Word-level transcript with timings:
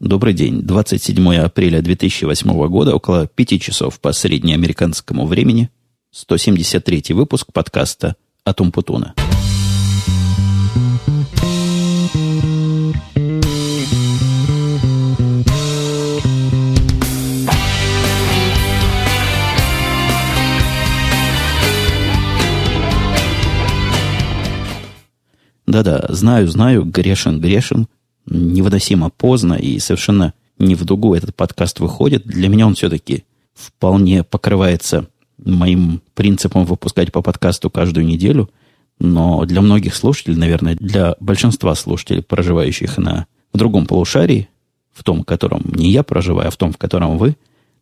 Добрый 0.00 0.32
день. 0.32 0.62
27 0.62 1.34
апреля 1.38 1.82
2008 1.82 2.68
года, 2.68 2.94
около 2.94 3.26
5 3.26 3.60
часов 3.60 3.98
по 3.98 4.12
среднеамериканскому 4.12 5.26
времени. 5.26 5.70
173 6.12 7.14
выпуск 7.14 7.48
подкаста 7.52 8.14
«Атум 8.44 8.70
Путуна». 8.70 9.14
Да-да, 25.66 26.06
знаю, 26.08 26.46
знаю, 26.46 26.84
грешен, 26.84 27.40
грешен 27.40 27.88
невыносимо 28.30 29.10
поздно 29.10 29.54
и 29.54 29.78
совершенно 29.78 30.34
не 30.58 30.74
в 30.74 30.84
дугу 30.84 31.14
этот 31.14 31.34
подкаст 31.34 31.80
выходит. 31.80 32.26
Для 32.26 32.48
меня 32.48 32.66
он 32.66 32.74
все-таки 32.74 33.24
вполне 33.54 34.24
покрывается 34.24 35.06
моим 35.38 36.02
принципом 36.14 36.64
выпускать 36.64 37.12
по 37.12 37.22
подкасту 37.22 37.70
каждую 37.70 38.06
неделю. 38.06 38.50
Но 38.98 39.44
для 39.44 39.60
многих 39.60 39.94
слушателей, 39.94 40.36
наверное, 40.36 40.74
для 40.74 41.14
большинства 41.20 41.74
слушателей, 41.74 42.22
проживающих 42.22 42.98
на, 42.98 43.26
в 43.52 43.58
другом 43.58 43.86
полушарии, 43.86 44.48
в 44.92 45.04
том, 45.04 45.22
в 45.22 45.24
котором 45.24 45.62
не 45.72 45.92
я 45.92 46.02
проживаю, 46.02 46.48
а 46.48 46.50
в 46.50 46.56
том, 46.56 46.72
в 46.72 46.78
котором 46.78 47.18
вы, 47.18 47.36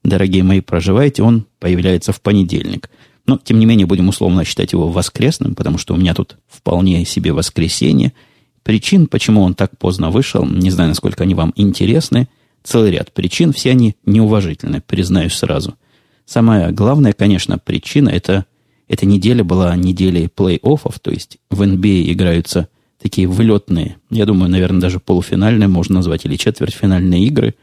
дорогие 0.04 0.42
мои, 0.42 0.60
проживаете, 0.60 1.22
он 1.22 1.46
появляется 1.58 2.12
в 2.12 2.20
понедельник. 2.20 2.90
Но, 3.26 3.38
тем 3.38 3.58
не 3.58 3.64
менее, 3.64 3.86
будем 3.86 4.08
условно 4.08 4.44
считать 4.44 4.72
его 4.72 4.88
воскресным, 4.88 5.54
потому 5.54 5.78
что 5.78 5.94
у 5.94 5.96
меня 5.96 6.12
тут 6.14 6.36
вполне 6.48 7.04
себе 7.06 7.32
воскресенье– 7.32 8.12
Причин, 8.66 9.06
почему 9.06 9.42
он 9.42 9.54
так 9.54 9.78
поздно 9.78 10.10
вышел, 10.10 10.44
не 10.44 10.72
знаю, 10.72 10.88
насколько 10.88 11.22
они 11.22 11.34
вам 11.34 11.52
интересны. 11.54 12.28
Целый 12.64 12.90
ряд 12.90 13.12
причин, 13.12 13.52
все 13.52 13.70
они 13.70 13.94
неуважительны, 14.04 14.82
признаюсь 14.84 15.34
сразу. 15.34 15.76
Самая 16.24 16.72
главная, 16.72 17.12
конечно, 17.12 17.58
причина– 17.58 18.08
это 18.10 18.44
эта 18.88 19.06
неделя 19.06 19.44
была 19.44 19.76
неделей 19.76 20.26
плей-оффов, 20.26 20.98
то 21.00 21.12
есть 21.12 21.38
в 21.48 21.62
NBA 21.62 22.08
а 22.08 22.12
играются 22.12 22.68
такие 23.00 23.28
вылетные, 23.28 23.98
я 24.10 24.26
думаю, 24.26 24.50
наверное, 24.50 24.80
даже 24.80 24.98
полуфинальные 24.98 25.68
можно 25.68 25.94
назвать, 25.96 26.24
или 26.24 26.34
четвертьфинальные 26.34 27.24
игры, 27.24 27.54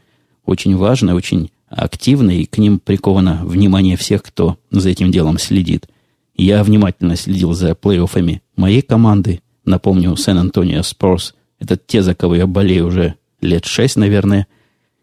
очень 0.46 0.74
важные, 0.74 1.14
очень 1.14 1.50
активные, 1.68 2.44
и 2.44 2.46
к 2.46 2.56
ним 2.56 2.78
приковано 2.78 3.42
внимание 3.44 3.98
всех, 3.98 4.22
кто 4.22 4.56
за 4.70 4.88
этим 4.88 5.12
делом 5.12 5.36
следит. 5.36 5.86
Я 6.34 6.64
внимательно 6.64 7.16
следил 7.16 7.52
за 7.52 7.72
плей-оффами 7.72 8.40
моей 8.56 8.80
команды, 8.80 9.42
Напомню, 9.64 10.16
Сан-Антонио 10.16 10.82
Спорс– 10.82 11.34
это 11.58 11.76
те, 11.76 12.02
за 12.02 12.14
кого 12.14 12.34
я 12.34 12.46
болею 12.46 12.86
уже 12.86 13.14
лет 13.40 13.64
шесть, 13.64 13.96
наверное. 13.96 14.46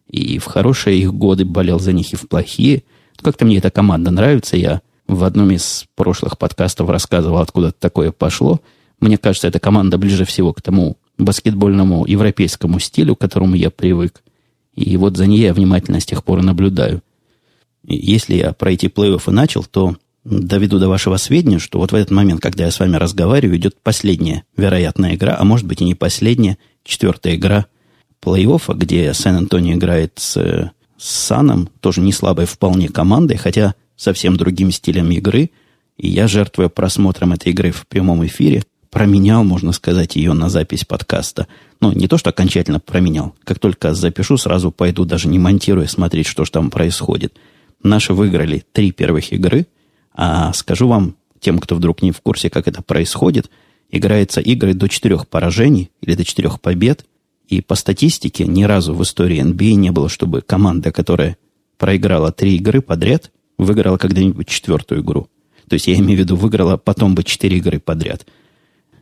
И 0.07 0.39
в 0.39 0.45
хорошие 0.45 0.99
их 0.99 1.13
годы 1.13 1.45
болел 1.45 1.79
за 1.79 1.93
них, 1.93 2.13
и 2.13 2.15
в 2.15 2.27
плохие. 2.27 2.83
Как-то 3.21 3.45
мне 3.45 3.57
эта 3.57 3.71
команда 3.71 4.11
нравится. 4.11 4.57
Я 4.57 4.81
в 5.07 5.23
одном 5.23 5.51
из 5.51 5.85
прошлых 5.95 6.37
подкастов 6.37 6.89
рассказывал, 6.89 7.37
откуда 7.37 7.71
такое 7.71 8.11
пошло. 8.11 8.61
Мне 8.99 9.17
кажется, 9.17 9.47
эта 9.47 9.59
команда 9.59 9.97
ближе 9.97 10.25
всего 10.25 10.53
к 10.53 10.61
тому 10.61 10.97
баскетбольному 11.17 12.05
европейскому 12.05 12.79
стилю, 12.79 13.15
к 13.15 13.21
которому 13.21 13.55
я 13.55 13.69
привык. 13.71 14.21
И 14.73 14.95
вот 14.97 15.17
за 15.17 15.27
ней 15.27 15.41
я 15.41 15.53
внимательно 15.53 15.99
с 15.99 16.05
тех 16.05 16.23
пор 16.23 16.41
наблюдаю. 16.43 17.01
Если 17.83 18.35
я 18.35 18.53
про 18.53 18.71
эти 18.71 18.85
плей-оффы 18.85 19.31
начал, 19.31 19.63
то 19.63 19.95
доведу 20.23 20.79
до 20.79 20.87
вашего 20.87 21.17
сведения, 21.17 21.59
что 21.59 21.79
вот 21.79 21.91
в 21.91 21.95
этот 21.95 22.11
момент, 22.11 22.41
когда 22.41 22.65
я 22.65 22.71
с 22.71 22.79
вами 22.79 22.97
разговариваю, 22.97 23.57
идет 23.57 23.75
последняя 23.81 24.43
вероятная 24.55 25.15
игра, 25.15 25.35
а 25.37 25.43
может 25.43 25.65
быть 25.65 25.81
и 25.81 25.85
не 25.85 25.95
последняя, 25.95 26.57
четвертая 26.83 27.35
игра 27.35 27.65
плей-оффа, 28.23 28.75
где 28.75 29.13
Сан-Антонио 29.13 29.75
играет 29.75 30.13
с, 30.17 30.35
с 30.97 31.09
Саном, 31.09 31.69
тоже 31.79 32.01
не 32.01 32.11
слабой 32.11 32.45
вполне 32.45 32.87
командой, 32.87 33.37
хотя 33.37 33.73
совсем 33.95 34.37
другим 34.37 34.71
стилем 34.71 35.09
игры. 35.11 35.49
И 35.97 36.07
я, 36.07 36.27
жертвуя 36.27 36.69
просмотром 36.69 37.33
этой 37.33 37.51
игры 37.51 37.71
в 37.71 37.87
прямом 37.87 38.25
эфире, 38.25 38.63
променял, 38.91 39.43
можно 39.43 39.71
сказать, 39.71 40.15
ее 40.15 40.33
на 40.33 40.49
запись 40.49 40.85
подкаста. 40.85 41.47
Ну, 41.79 41.91
не 41.93 42.07
то, 42.07 42.17
что 42.17 42.29
окончательно 42.29 42.79
променял. 42.79 43.33
Как 43.43 43.57
только 43.59 43.93
запишу, 43.93 44.37
сразу 44.37 44.71
пойду, 44.71 45.05
даже 45.05 45.27
не 45.27 45.39
монтируя, 45.39 45.87
смотреть, 45.87 46.27
что 46.27 46.45
же 46.45 46.51
там 46.51 46.69
происходит. 46.69 47.33
Наши 47.81 48.13
выиграли 48.13 48.63
три 48.71 48.91
первых 48.91 49.33
игры– 49.33 49.65
а 50.13 50.53
скажу 50.53 50.87
вам, 50.87 51.15
тем, 51.39 51.59
кто 51.59 51.75
вдруг 51.75 52.01
не 52.01 52.11
в 52.11 52.21
курсе, 52.21 52.49
как 52.49 52.67
это 52.67 52.81
происходит, 52.81 53.49
играются 53.89 54.41
игры 54.41 54.73
до 54.73 54.87
четырех 54.87 55.27
поражений 55.27 55.91
или 56.01 56.15
до 56.15 56.23
четырех 56.23 56.61
побед, 56.61 57.05
и 57.47 57.61
по 57.61 57.75
статистике 57.75 58.45
ни 58.47 58.63
разу 58.63 58.93
в 58.93 59.03
истории 59.03 59.43
NBA 59.43 59.73
а 59.73 59.75
не 59.75 59.91
было, 59.91 60.07
чтобы 60.07 60.41
команда, 60.41 60.91
которая 60.91 61.37
проиграла 61.77 62.31
три 62.31 62.55
игры 62.55 62.81
подряд, 62.81 63.31
выиграла 63.57 63.97
когда-нибудь 63.97 64.47
четвертую 64.47 65.01
игру. 65.01 65.27
То 65.67 65.73
есть 65.73 65.87
я 65.87 65.95
имею 65.95 66.17
в 66.17 66.19
виду, 66.19 66.35
выиграла 66.35 66.77
потом 66.77 67.15
бы 67.15 67.23
четыре 67.23 67.57
игры 67.57 67.79
подряд. 67.79 68.25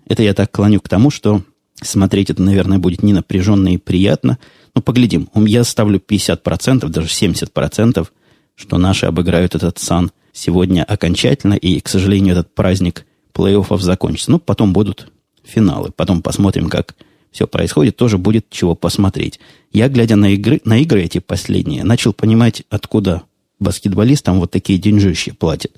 Это 0.08 0.24
я 0.24 0.34
так 0.34 0.52
клоню 0.52 0.80
к 0.80 0.90
тому, 0.90 1.12
что 1.12 1.44
смотреть 1.82 2.30
это, 2.30 2.42
наверное, 2.42 2.80
будет 2.80 3.04
не 3.04 3.14
напряженно 3.14 3.74
и 3.74 3.78
приятно. 3.78 4.40
Ну, 4.76 4.82
поглядим. 4.82 5.30
Я 5.36 5.64
ставлю 5.64 6.00
50%, 6.00 6.88
даже 6.88 7.08
70%, 7.08 8.08
что 8.56 8.78
наши 8.78 9.06
обыграют 9.06 9.56
этот 9.56 9.78
сан 9.78 10.12
сегодня 10.34 10.84
окончательно, 10.84 11.54
и, 11.54 11.80
к 11.80 11.88
сожалению, 11.88 12.34
этот 12.34 12.54
праздник 12.54 13.06
плей-оффов 13.34 13.80
закончится. 13.80 14.32
Ну, 14.32 14.40
потом 14.40 14.74
будут 14.74 15.12
финалы, 15.44 15.92
потом 15.96 16.22
посмотрим, 16.22 16.70
как 16.70 16.96
все 17.32 17.48
происходит, 17.48 17.96
тоже 17.96 18.18
будет 18.18 18.50
чего 18.50 18.76
посмотреть. 18.76 19.40
Я, 19.72 19.88
глядя 19.88 20.16
на 20.16 20.32
игры, 20.32 20.62
на 20.66 20.80
игры 20.80 21.04
эти 21.04 21.20
последние, 21.20 21.84
начал 21.84 22.14
понимать, 22.14 22.64
откуда 22.70 23.24
баскетболистам 23.60 24.40
вот 24.40 24.52
такие 24.52 24.80
деньжищи 24.80 25.32
платят. 25.32 25.74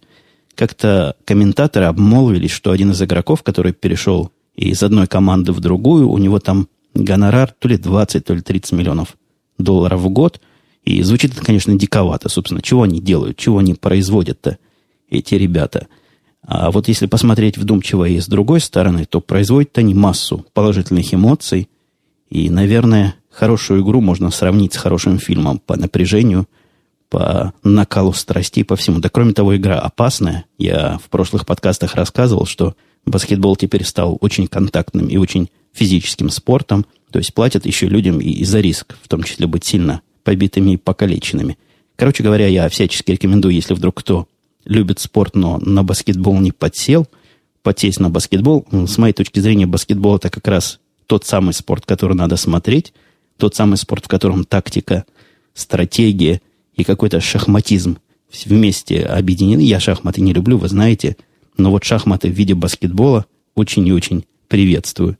Как-то 0.55 1.15
комментаторы 1.25 1.85
обмолвились, 1.85 2.51
что 2.51 2.71
один 2.71 2.91
из 2.91 3.01
игроков, 3.01 3.43
который 3.43 3.73
перешел 3.73 4.31
из 4.55 4.83
одной 4.83 5.07
команды 5.07 5.51
в 5.51 5.59
другую, 5.59 6.09
у 6.09 6.17
него 6.17 6.39
там 6.39 6.67
гонорар 6.93 7.53
то 7.57 7.67
ли 7.67 7.77
20, 7.77 8.25
то 8.25 8.33
ли 8.33 8.41
30 8.41 8.73
миллионов 8.73 9.17
долларов 9.57 10.01
в 10.01 10.09
год– 10.09 10.41
и 10.83 11.01
звучит 11.03 11.33
это, 11.33 11.43
конечно, 11.43 11.75
диковато. 11.75 12.29
Собственно, 12.29 12.61
чего 12.61 12.83
они 12.83 12.99
делают, 12.99 13.37
чего 13.37 13.59
они 13.59 13.73
производят-то, 13.73 14.57
эти 15.09 15.35
ребята. 15.35 15.87
А 16.43 16.71
вот 16.71 16.87
если 16.87 17.05
посмотреть 17.05 17.57
вдумчиво 17.57 18.05
и 18.05 18.19
с 18.19 18.27
другой 18.27 18.61
стороны, 18.61 19.05
то 19.05 19.21
производят 19.21 19.77
они 19.77 19.93
массу 19.93 20.45
положительных 20.53 21.13
эмоций. 21.13 21.69
И, 22.29 22.49
наверное, 22.49 23.15
хорошую 23.29 23.83
игру 23.83 24.01
можно 24.01 24.31
сравнить 24.31 24.73
с 24.73 24.77
хорошим 24.77 25.19
фильмом 25.19 25.59
по 25.59 25.77
напряжению, 25.77 26.47
по 27.09 27.53
накалу 27.63 28.13
страстей, 28.13 28.63
по 28.63 28.75
всему. 28.75 28.99
Да 28.99 29.09
кроме 29.09 29.33
того, 29.33 29.55
игра 29.55 29.79
опасная. 29.79 30.45
Я 30.57 30.97
в 30.97 31.09
прошлых 31.09 31.45
подкастах 31.45 31.95
рассказывал, 31.95 32.45
что 32.45 32.75
баскетбол 33.05 33.55
теперь 33.55 33.83
стал 33.83 34.17
очень 34.21 34.47
контактным 34.47 35.07
и 35.07 35.17
очень 35.17 35.49
физическим 35.73 36.29
спортом. 36.29 36.85
То 37.11 37.19
есть 37.19 37.33
платят 37.33 37.65
еще 37.65 37.87
людям 37.87 38.19
и 38.19 38.43
за 38.45 38.61
риск, 38.61 38.97
в 39.03 39.09
том 39.09 39.23
числе 39.23 39.45
быть 39.45 39.65
сильно 39.65 40.01
побитыми 40.23 40.71
и 40.71 40.77
покалеченными. 40.77 41.57
Короче 41.95 42.23
говоря, 42.23 42.47
я 42.47 42.67
всячески 42.69 43.11
рекомендую, 43.11 43.53
если 43.53 43.73
вдруг 43.73 43.99
кто 43.99 44.27
любит 44.65 44.99
спорт, 44.99 45.35
но 45.35 45.57
на 45.59 45.83
баскетбол 45.83 46.39
не 46.39 46.51
подсел, 46.51 47.07
подсесть 47.63 47.99
на 47.99 48.09
баскетбол. 48.09 48.65
С 48.71 48.97
моей 48.97 49.13
точки 49.13 49.39
зрения, 49.39 49.65
баскетбол 49.65 50.17
это 50.17 50.29
как 50.29 50.47
раз 50.47 50.79
тот 51.07 51.25
самый 51.25 51.53
спорт, 51.53 51.85
который 51.85 52.15
надо 52.15 52.37
смотреть, 52.37 52.93
тот 53.37 53.55
самый 53.55 53.77
спорт, 53.77 54.05
в 54.05 54.07
котором 54.07 54.45
тактика, 54.45 55.05
стратегия 55.53 56.41
и 56.75 56.83
какой-то 56.83 57.19
шахматизм 57.19 57.97
вместе 58.45 59.03
объединены. 59.03 59.61
Я 59.61 59.79
шахматы 59.79 60.21
не 60.21 60.33
люблю, 60.33 60.57
вы 60.57 60.69
знаете, 60.69 61.17
но 61.57 61.71
вот 61.71 61.83
шахматы 61.83 62.29
в 62.29 62.33
виде 62.33 62.53
баскетбола 62.53 63.25
очень 63.55 63.87
и 63.87 63.93
очень 63.93 64.25
приветствую. 64.47 65.17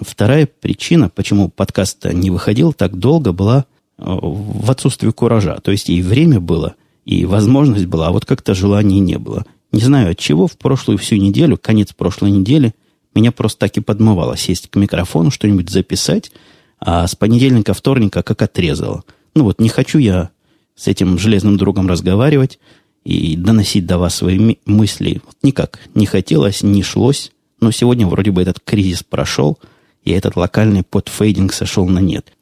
Вторая 0.00 0.46
причина, 0.46 1.08
почему 1.08 1.48
подкаст 1.48 2.04
не 2.04 2.30
выходил 2.30 2.72
так 2.72 2.96
долго, 2.96 3.32
была 3.32 3.64
в 4.00 4.70
отсутствии 4.70 5.10
куража. 5.10 5.58
То 5.62 5.70
есть 5.70 5.90
и 5.90 6.02
время 6.02 6.40
было, 6.40 6.74
и 7.04 7.24
возможность 7.24 7.86
была, 7.86 8.08
а 8.08 8.12
вот 8.12 8.24
как-то 8.24 8.54
желания 8.54 9.00
не 9.00 9.18
было. 9.18 9.44
Не 9.72 9.80
знаю 9.80 10.12
от 10.12 10.18
чего, 10.18 10.46
в 10.46 10.56
прошлую 10.56 10.98
всю 10.98 11.16
неделю, 11.16 11.56
конец 11.56 11.92
прошлой 11.92 12.30
недели, 12.30 12.74
меня 13.14 13.32
просто 13.32 13.60
так 13.60 13.76
и 13.76 13.80
подмывало 13.80 14.36
сесть 14.36 14.68
к 14.70 14.76
микрофону, 14.76 15.30
что-нибудь 15.30 15.70
записать, 15.70 16.32
а 16.78 17.06
с 17.06 17.14
понедельника, 17.14 17.74
вторника 17.74 18.22
как 18.22 18.42
отрезало. 18.42 19.04
Ну 19.34 19.44
вот 19.44 19.60
не 19.60 19.68
хочу 19.68 19.98
я 19.98 20.30
с 20.74 20.88
этим 20.88 21.18
железным 21.18 21.56
другом 21.56 21.88
разговаривать 21.88 22.58
и 23.04 23.36
доносить 23.36 23.86
до 23.86 23.98
вас 23.98 24.14
свои 24.14 24.56
мысли. 24.64 25.20
Вот 25.24 25.36
никак 25.42 25.80
не 25.94 26.06
хотелось, 26.06 26.62
не 26.62 26.82
шлось. 26.82 27.32
Но 27.60 27.70
сегодня 27.70 28.06
вроде 28.06 28.30
бы 28.30 28.40
этот 28.40 28.60
кризис 28.60 29.02
прошел, 29.02 29.58
и 30.02 30.12
этот 30.12 30.36
локальный 30.36 30.82
подфейдинг 30.82 31.52
сошел 31.52 31.86
на 31.86 31.98
нет. 31.98 32.32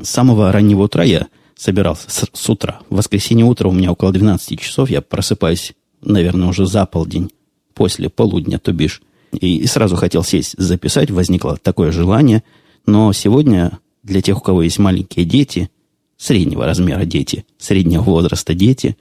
С 0.00 0.08
самого 0.08 0.50
раннего 0.52 0.82
утра 0.82 1.04
я 1.04 1.28
собирался, 1.54 2.10
с, 2.10 2.26
с 2.32 2.50
утра. 2.50 2.80
В 2.88 2.96
воскресенье 2.96 3.44
утро 3.44 3.68
у 3.68 3.72
меня 3.72 3.92
около 3.92 4.12
12 4.12 4.58
часов, 4.60 4.90
я 4.90 5.00
просыпаюсь, 5.00 5.74
наверное, 6.00 6.48
уже 6.48 6.66
за 6.66 6.86
полдень, 6.86 7.30
после 7.74 8.08
полудня, 8.08 8.58
то 8.58 8.72
бишь. 8.72 9.02
И, 9.32 9.58
и 9.58 9.66
сразу 9.66 9.96
хотел 9.96 10.24
сесть 10.24 10.54
записать, 10.58 11.10
возникло 11.10 11.56
такое 11.56 11.92
желание. 11.92 12.42
Но 12.86 13.12
сегодня 13.12 13.78
для 14.02 14.20
тех, 14.20 14.38
у 14.38 14.40
кого 14.40 14.62
есть 14.62 14.78
маленькие 14.78 15.24
дети, 15.24 15.70
среднего 16.16 16.66
размера 16.66 17.04
дети, 17.04 17.44
среднего 17.58 18.02
возраста 18.02 18.54
дети, 18.54 18.96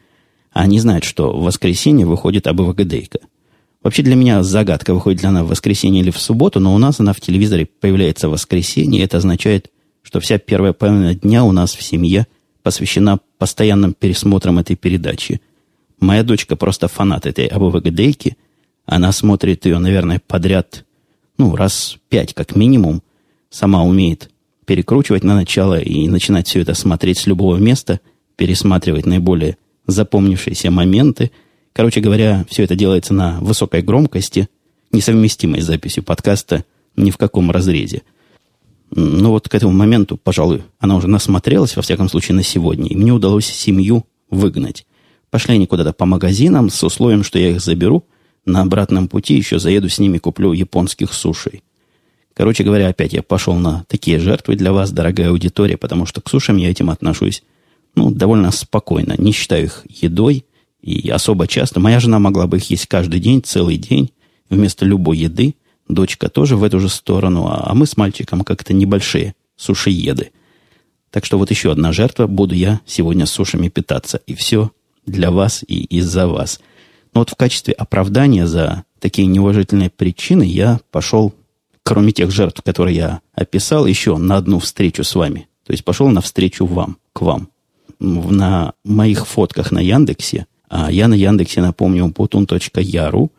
они 0.51 0.79
знают, 0.79 1.03
что 1.03 1.31
в 1.31 1.43
воскресенье 1.43 2.05
выходит 2.05 2.47
АБВГДейка. 2.47 3.19
Вообще 3.83 4.03
для 4.03 4.15
меня 4.15 4.43
загадка, 4.43 4.93
выходит 4.93 5.21
ли 5.21 5.27
она 5.27 5.43
в 5.43 5.47
воскресенье 5.47 6.01
или 6.01 6.11
в 6.11 6.19
субботу, 6.19 6.59
но 6.59 6.75
у 6.75 6.77
нас 6.77 6.99
она 6.99 7.13
в 7.13 7.21
телевизоре 7.21 7.65
появляется 7.65 8.27
в 8.27 8.33
воскресенье, 8.33 9.01
и 9.01 9.03
это 9.03 9.17
означает, 9.17 9.71
что 10.01 10.19
вся 10.19 10.37
первая 10.37 10.73
половина 10.73 11.15
дня 11.15 11.43
у 11.43 11.51
нас 11.51 11.75
в 11.75 11.81
семье 11.81 12.27
посвящена 12.63 13.19
постоянным 13.37 13.93
пересмотрам 13.93 14.59
этой 14.59 14.75
передачи. 14.75 15.41
Моя 15.99 16.23
дочка 16.23 16.55
просто 16.55 16.87
фанат 16.87 17.25
этой 17.25 17.45
АБВГДейки. 17.47 18.37
Она 18.85 19.11
смотрит 19.11 19.65
ее, 19.65 19.77
наверное, 19.77 20.21
подряд, 20.25 20.85
ну, 21.37 21.55
раз 21.55 21.97
пять 22.09 22.33
как 22.33 22.55
минимум. 22.55 23.03
Сама 23.49 23.83
умеет 23.83 24.31
перекручивать 24.65 25.23
на 25.23 25.35
начало 25.35 25.79
и 25.79 26.07
начинать 26.07 26.47
все 26.47 26.61
это 26.61 26.73
смотреть 26.73 27.19
с 27.19 27.27
любого 27.27 27.57
места, 27.57 27.99
пересматривать 28.35 29.05
наиболее 29.05 29.57
запомнившиеся 29.85 30.71
моменты. 30.71 31.31
Короче 31.73 31.99
говоря, 31.99 32.45
все 32.49 32.63
это 32.63 32.75
делается 32.75 33.13
на 33.13 33.39
высокой 33.39 33.81
громкости, 33.81 34.49
несовместимой 34.91 35.61
с 35.61 35.65
записью 35.65 36.03
подкаста 36.03 36.65
ни 36.95 37.11
в 37.11 37.17
каком 37.17 37.51
разрезе. 37.51 38.03
Но 38.93 39.31
вот 39.31 39.47
к 39.47 39.55
этому 39.55 39.71
моменту, 39.71 40.17
пожалуй, 40.17 40.63
она 40.79 40.97
уже 40.97 41.07
насмотрелась, 41.07 41.75
во 41.75 41.81
всяком 41.81 42.09
случае, 42.09 42.35
на 42.35 42.43
сегодня, 42.43 42.87
и 42.89 42.95
мне 42.95 43.13
удалось 43.13 43.45
семью 43.45 44.05
выгнать. 44.29 44.85
Пошли 45.29 45.55
они 45.55 45.65
куда-то 45.65 45.93
по 45.93 46.05
магазинам 46.05 46.69
с 46.69 46.83
условием, 46.83 47.23
что 47.23 47.39
я 47.39 47.51
их 47.51 47.61
заберу. 47.61 48.05
На 48.45 48.61
обратном 48.61 49.07
пути 49.07 49.35
еще 49.35 49.59
заеду 49.59 49.87
с 49.87 49.99
ними, 49.99 50.17
куплю 50.17 50.51
японских 50.51 51.13
сушей. 51.13 51.63
Короче 52.33 52.63
говоря, 52.63 52.87
опять 52.89 53.13
я 53.13 53.23
пошел 53.23 53.55
на 53.55 53.85
такие 53.87 54.19
жертвы 54.19 54.55
для 54.55 54.73
вас, 54.73 54.91
дорогая 54.91 55.29
аудитория, 55.29 55.77
потому 55.77 56.05
что 56.05 56.21
к 56.21 56.29
сушам 56.29 56.57
я 56.57 56.69
этим 56.69 56.89
отношусь 56.89 57.43
ну, 57.95 58.11
довольно 58.11 58.51
спокойно. 58.51 59.15
Не 59.17 59.31
считаю 59.31 59.65
их 59.65 59.85
едой 59.89 60.45
и 60.81 61.09
особо 61.09 61.47
часто. 61.47 61.79
Моя 61.79 61.99
жена 61.99 62.19
могла 62.19 62.47
бы 62.47 62.57
их 62.57 62.69
есть 62.69 62.87
каждый 62.87 63.19
день, 63.19 63.41
целый 63.43 63.77
день, 63.77 64.11
вместо 64.49 64.85
любой 64.85 65.17
еды. 65.17 65.55
Дочка 65.91 66.29
тоже 66.29 66.55
в 66.55 66.63
эту 66.63 66.79
же 66.79 66.87
сторону, 66.87 67.47
а, 67.47 67.69
а 67.69 67.73
мы 67.73 67.85
с 67.85 67.97
мальчиком 67.97 68.41
как-то 68.41 68.73
небольшие 68.73 69.35
сушиеды. 69.57 70.31
Так 71.09 71.25
что 71.25 71.37
вот 71.37 71.51
еще 71.51 71.69
одна 71.71 71.91
жертва. 71.91 72.27
Буду 72.27 72.55
я 72.55 72.79
сегодня 72.85 73.25
с 73.25 73.31
сушами 73.31 73.67
питаться. 73.67 74.21
И 74.25 74.33
все 74.33 74.71
для 75.05 75.31
вас 75.31 75.65
и 75.67 75.83
из-за 75.83 76.27
вас. 76.27 76.61
Но 77.13 77.21
вот 77.21 77.29
в 77.29 77.35
качестве 77.35 77.73
оправдания 77.73 78.47
за 78.47 78.85
такие 78.99 79.27
неуважительные 79.27 79.89
причины 79.89 80.43
я 80.43 80.79
пошел, 80.91 81.33
кроме 81.83 82.13
тех 82.13 82.31
жертв, 82.31 82.61
которые 82.61 82.95
я 82.95 83.21
описал, 83.33 83.85
еще 83.85 84.15
на 84.15 84.37
одну 84.37 84.59
встречу 84.59 85.03
с 85.03 85.13
вами. 85.13 85.49
То 85.65 85.73
есть 85.73 85.83
пошел 85.83 86.07
на 86.07 86.21
встречу 86.21 86.65
вам, 86.65 86.97
к 87.11 87.21
вам. 87.21 87.49
На 87.99 88.73
моих 88.85 89.27
фотках 89.27 89.71
на 89.71 89.79
Яндексе, 89.79 90.47
а 90.69 90.89
я 90.89 91.09
на 91.09 91.15
Яндексе, 91.15 91.61
напомню, 91.61 92.05
putun.yaru, 92.05 93.29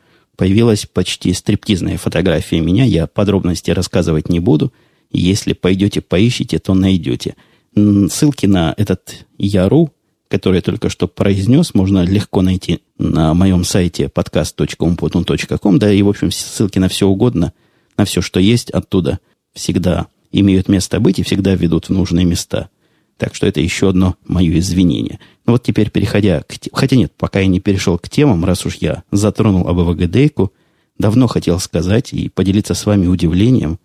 появилась 0.43 0.87
почти 0.87 1.33
стриптизная 1.35 1.99
фотография 1.99 2.59
меня. 2.59 2.85
Я 2.85 3.07
подробности 3.07 3.71
рассказывать 3.71 4.29
не 4.29 4.41
буду. 4.41 4.73
Если 5.13 5.53
пойдете, 5.53 6.01
поищите, 6.01 6.59
то 6.59 6.75
найдете. 6.75 7.37
Ссылки 7.77 8.47
на 8.47 8.75
этот 8.77 9.25
Яру, 9.39 9.93
который 10.27 10.57
я 10.57 10.63
только 10.63 10.89
что 10.89 11.07
произнес, 11.07 11.75
можно 11.75 12.03
легко 12.03 12.43
найти 12.43 12.81
на 12.99 13.35
моем 13.35 13.63
сайте 13.63 14.11
podcast.umputun.com. 14.13 15.79
Да 15.79 15.93
и, 15.93 16.03
в 16.03 16.09
общем, 16.09 16.33
ссылки 16.33 16.81
на 16.81 16.89
все 16.89 17.07
угодно, 17.07 17.53
на 17.97 18.05
все, 18.05 18.21
что 18.21 18.41
есть 18.41 18.73
оттуда, 18.73 19.21
всегда 19.55 20.09
имеют 20.33 20.69
место 20.69 20.99
быть 20.99 21.21
и 21.21 21.23
всегда 21.23 21.55
ведут 21.55 21.89
в 21.89 21.93
нужные 21.93 22.25
места. 22.25 22.69
Так 23.17 23.35
что 23.35 23.47
это 23.47 23.61
еще 23.61 23.91
одно 23.91 24.17
мое 24.27 24.59
извинение. 24.59 25.21
Ну 25.47 25.53
вот 25.53 25.63
теперь, 25.63 25.91
переходя 25.91 26.43
к... 26.43 26.55
Хотя 26.73 26.97
нет, 26.97 27.13
пока 27.17 27.41
я 27.41 27.47
не 27.47 27.61
перешел 27.61 27.99
к 27.99 28.09
темам, 28.09 28.45
раз 28.45 28.67
уж 28.67 28.77
я 28.77 29.05
затронул 29.11 29.69
АБВГДейку, 29.69 30.53
давно 30.99 31.27
хотел 31.27 31.59
сказать 31.61 32.13
и 32.13 32.29
поделиться 32.29 32.75
с 32.75 32.87
вами 32.87 33.07
удивлением. 33.07 33.79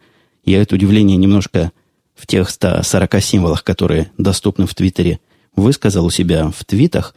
Я 0.43 0.61
это 0.61 0.75
удивление 0.75 1.17
немножко 1.17 1.71
в 2.15 2.25
тех 2.25 2.49
140 2.49 3.21
символах, 3.21 3.63
которые 3.63 4.11
доступны 4.17 4.65
в 4.65 4.73
Твиттере, 4.73 5.19
высказал 5.55 6.05
у 6.05 6.09
себя 6.09 6.51
в 6.55 6.63
твитах 6.65 7.15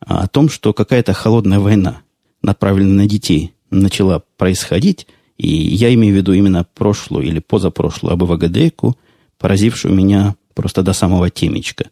о 0.00 0.26
том, 0.26 0.48
что 0.48 0.72
какая-то 0.72 1.12
холодная 1.12 1.58
война, 1.58 2.02
направленная 2.42 3.04
на 3.04 3.06
детей, 3.06 3.54
начала 3.70 4.22
происходить, 4.36 5.06
и 5.36 5.48
я 5.48 5.92
имею 5.94 6.14
в 6.14 6.16
виду 6.16 6.32
именно 6.32 6.64
прошлую 6.64 7.26
или 7.26 7.38
позапрошлую 7.38 8.14
АБВГДейку, 8.14 8.96
поразившую 9.38 9.94
меня 9.94 10.34
просто 10.56 10.82
до 10.82 10.94
самого 10.94 11.30
темечка. 11.30 11.90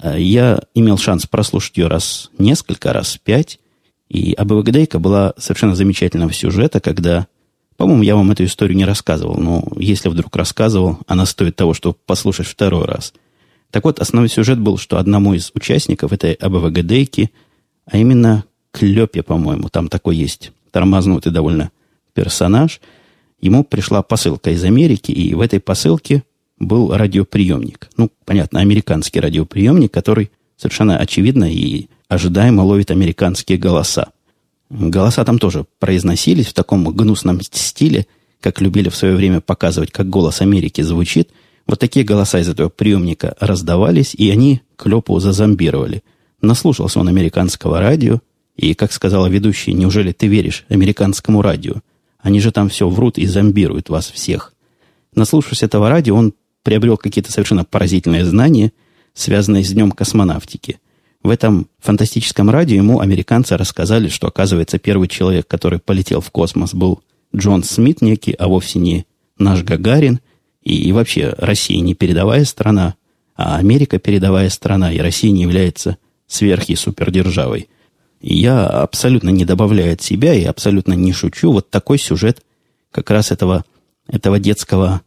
Э, 0.00 0.14
я 0.20 0.60
имел 0.74 0.98
шанс 0.98 1.26
прослушать 1.26 1.76
ее 1.78 1.88
раз 1.88 2.30
несколько, 2.38 2.92
раз 2.92 3.18
пять, 3.18 3.58
и 4.08 4.32
АБВГДейка 4.34 5.00
была 5.00 5.34
совершенно 5.38 5.74
замечательного 5.74 6.32
сюжета, 6.32 6.80
когда, 6.80 7.26
по-моему, 7.76 8.02
я 8.02 8.14
вам 8.14 8.30
эту 8.30 8.44
историю 8.44 8.76
не 8.76 8.84
рассказывал, 8.84 9.38
но 9.38 9.64
если 9.76 10.08
вдруг 10.08 10.36
рассказывал, 10.36 10.98
она 11.06 11.26
стоит 11.26 11.56
того, 11.56 11.74
чтобы 11.74 11.96
послушать 12.06 12.46
второй 12.46 12.84
раз. 12.84 13.12
Так 13.70 13.84
вот, 13.84 13.98
основной 13.98 14.28
сюжет 14.28 14.58
был, 14.58 14.78
что 14.78 14.98
одному 14.98 15.34
из 15.34 15.50
участников 15.54 16.12
этой 16.12 16.34
АБВГДейки, 16.34 17.30
а 17.86 17.98
именно 17.98 18.44
Клепе, 18.70 19.22
по-моему, 19.22 19.68
там 19.68 19.88
такой 19.88 20.16
есть 20.16 20.52
тормознутый 20.70 21.32
довольно 21.32 21.70
персонаж, 22.14 22.80
ему 23.40 23.64
пришла 23.64 24.02
посылка 24.02 24.50
из 24.50 24.62
Америки, 24.64 25.10
и 25.10 25.34
в 25.34 25.40
этой 25.40 25.60
посылке 25.60 26.22
был 26.58 26.92
радиоприемник. 26.94 27.90
Ну, 27.96 28.10
понятно, 28.24 28.60
американский 28.60 29.20
радиоприемник, 29.20 29.92
который 29.92 30.30
совершенно 30.56 30.98
очевидно 30.98 31.50
и 31.50 31.88
ожидаемо 32.08 32.62
ловит 32.62 32.90
американские 32.90 33.58
голоса. 33.58 34.08
Голоса 34.70 35.24
там 35.24 35.38
тоже 35.38 35.66
произносились 35.78 36.48
в 36.48 36.52
таком 36.52 36.84
гнусном 36.84 37.40
стиле, 37.42 38.06
как 38.40 38.60
любили 38.60 38.88
в 38.88 38.96
свое 38.96 39.14
время 39.14 39.40
показывать, 39.40 39.90
как 39.90 40.08
голос 40.08 40.40
Америки 40.40 40.82
звучит. 40.82 41.30
Вот 41.66 41.78
такие 41.78 42.04
голоса 42.04 42.38
из 42.40 42.48
этого 42.48 42.68
приемника 42.68 43.36
раздавались, 43.40 44.14
и 44.14 44.30
они 44.30 44.62
Клепу 44.76 45.18
зазомбировали. 45.20 46.02
Наслушался 46.40 47.00
он 47.00 47.08
американского 47.08 47.80
радио, 47.80 48.20
и, 48.56 48.74
как 48.74 48.92
сказала 48.92 49.26
ведущая, 49.28 49.72
неужели 49.72 50.12
ты 50.12 50.26
веришь 50.26 50.64
американскому 50.68 51.42
радио? 51.42 51.76
Они 52.18 52.40
же 52.40 52.50
там 52.50 52.68
все 52.68 52.88
врут 52.88 53.16
и 53.16 53.26
зомбируют 53.26 53.88
вас 53.88 54.10
всех. 54.10 54.52
Наслушавшись 55.14 55.62
этого 55.62 55.88
радио, 55.88 56.16
он 56.16 56.34
приобрел 56.68 56.98
какие-то 56.98 57.32
совершенно 57.32 57.64
поразительные 57.64 58.26
знания, 58.26 58.72
связанные 59.14 59.64
с 59.64 59.70
Днем 59.70 59.90
космонавтики. 59.90 60.80
В 61.22 61.30
этом 61.30 61.66
фантастическом 61.78 62.50
радио 62.50 62.76
ему 62.76 63.00
американцы 63.00 63.56
рассказали, 63.56 64.08
что, 64.08 64.26
оказывается, 64.26 64.78
первый 64.78 65.08
человек, 65.08 65.48
который 65.48 65.78
полетел 65.78 66.20
в 66.20 66.30
космос, 66.30 66.74
был 66.74 67.00
Джон 67.34 67.64
Смит 67.64 68.02
некий, 68.02 68.32
а 68.32 68.48
вовсе 68.48 68.80
не 68.80 69.06
наш 69.38 69.62
Гагарин. 69.62 70.20
И, 70.62 70.76
и 70.76 70.92
вообще 70.92 71.34
Россия 71.38 71.80
не 71.80 71.94
передовая 71.94 72.44
страна, 72.44 72.96
а 73.34 73.56
Америка 73.56 73.98
передовая 73.98 74.50
страна, 74.50 74.92
и 74.92 74.98
Россия 74.98 75.30
не 75.30 75.44
является 75.44 75.96
сверх- 76.26 76.68
и 76.68 76.76
супердержавой. 76.76 77.70
И 78.20 78.36
я 78.36 78.66
абсолютно 78.66 79.30
не 79.30 79.46
добавляю 79.46 79.94
от 79.94 80.02
себя 80.02 80.34
и 80.34 80.44
абсолютно 80.44 80.92
не 80.92 81.14
шучу. 81.14 81.50
Вот 81.50 81.70
такой 81.70 81.98
сюжет 81.98 82.42
как 82.90 83.10
раз 83.10 83.30
этого, 83.30 83.64
этого 84.06 84.38
детского 84.38 85.00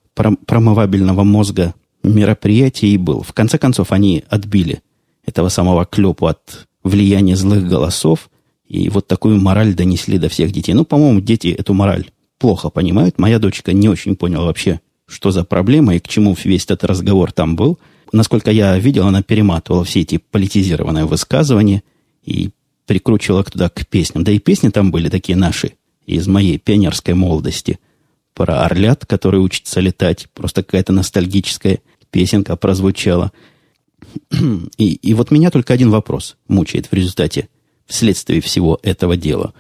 промывабельного 0.46 1.24
мозга 1.24 1.74
мероприятий 2.04 2.94
и 2.94 2.98
был. 2.98 3.22
В 3.22 3.34
конце 3.34 3.58
концов, 3.58 3.92
они 3.92 4.24
отбили 4.30 4.82
этого 5.26 5.50
самого 5.50 5.86
клепу 5.86 6.28
от 6.28 6.68
влияния 6.84 7.36
злых 7.36 7.68
голосов, 7.68 8.30
и 8.68 8.90
вот 8.90 9.08
такую 9.08 9.40
мораль 9.40 9.74
донесли 9.74 10.18
до 10.18 10.30
всех 10.30 10.52
детей. 10.52 10.74
Ну, 10.74 10.86
по-моему, 10.86 11.20
дети 11.20 11.48
эту 11.48 11.74
мораль 11.74 12.10
плохо 12.40 12.70
понимают. 12.70 13.20
Моя 13.20 13.38
дочка 13.38 13.74
не 13.74 13.90
очень 13.90 14.16
поняла 14.16 14.46
вообще, 14.46 14.80
что 15.06 15.32
за 15.32 15.44
проблема 15.44 15.96
и 15.96 16.00
к 16.00 16.08
чему 16.08 16.36
весь 16.44 16.64
этот 16.64 16.86
разговор 16.86 17.32
там 17.32 17.56
был. 17.56 17.78
Насколько 18.12 18.52
я 18.52 18.78
видел, 18.80 19.08
она 19.08 19.22
перематывала 19.22 19.84
все 19.84 20.02
эти 20.02 20.18
политизированные 20.18 21.06
высказывания 21.06 21.84
и 22.24 22.50
прикручивала 22.88 23.44
туда 23.44 23.70
к 23.70 23.86
песням. 23.88 24.24
Да 24.24 24.32
и 24.32 24.40
песни 24.40 24.70
там 24.70 24.92
были 24.92 25.10
такие 25.10 25.38
наши, 25.38 25.74
из 26.06 26.28
моей 26.28 26.58
пионерской 26.58 27.14
молодости– 27.14 27.80
про 28.34 28.64
орлят, 28.64 29.06
который 29.06 29.40
учится 29.40 29.80
летать. 29.80 30.28
Просто 30.34 30.64
какая-то 30.64 30.94
ностальгическая 30.94 31.80
песенка 32.10 32.56
прозвучала. 32.56 33.32
И, 34.78 34.94
и 34.94 35.14
вот 35.14 35.32
меня 35.32 35.52
только 35.52 35.74
один 35.74 35.90
вопрос 35.90 36.36
мучает 36.48 36.88
в 36.88 36.94
результате, 36.94 37.50
вследствие 37.86 38.42
всего 38.42 38.80
этого 38.84 39.16
дела. 39.16 39.54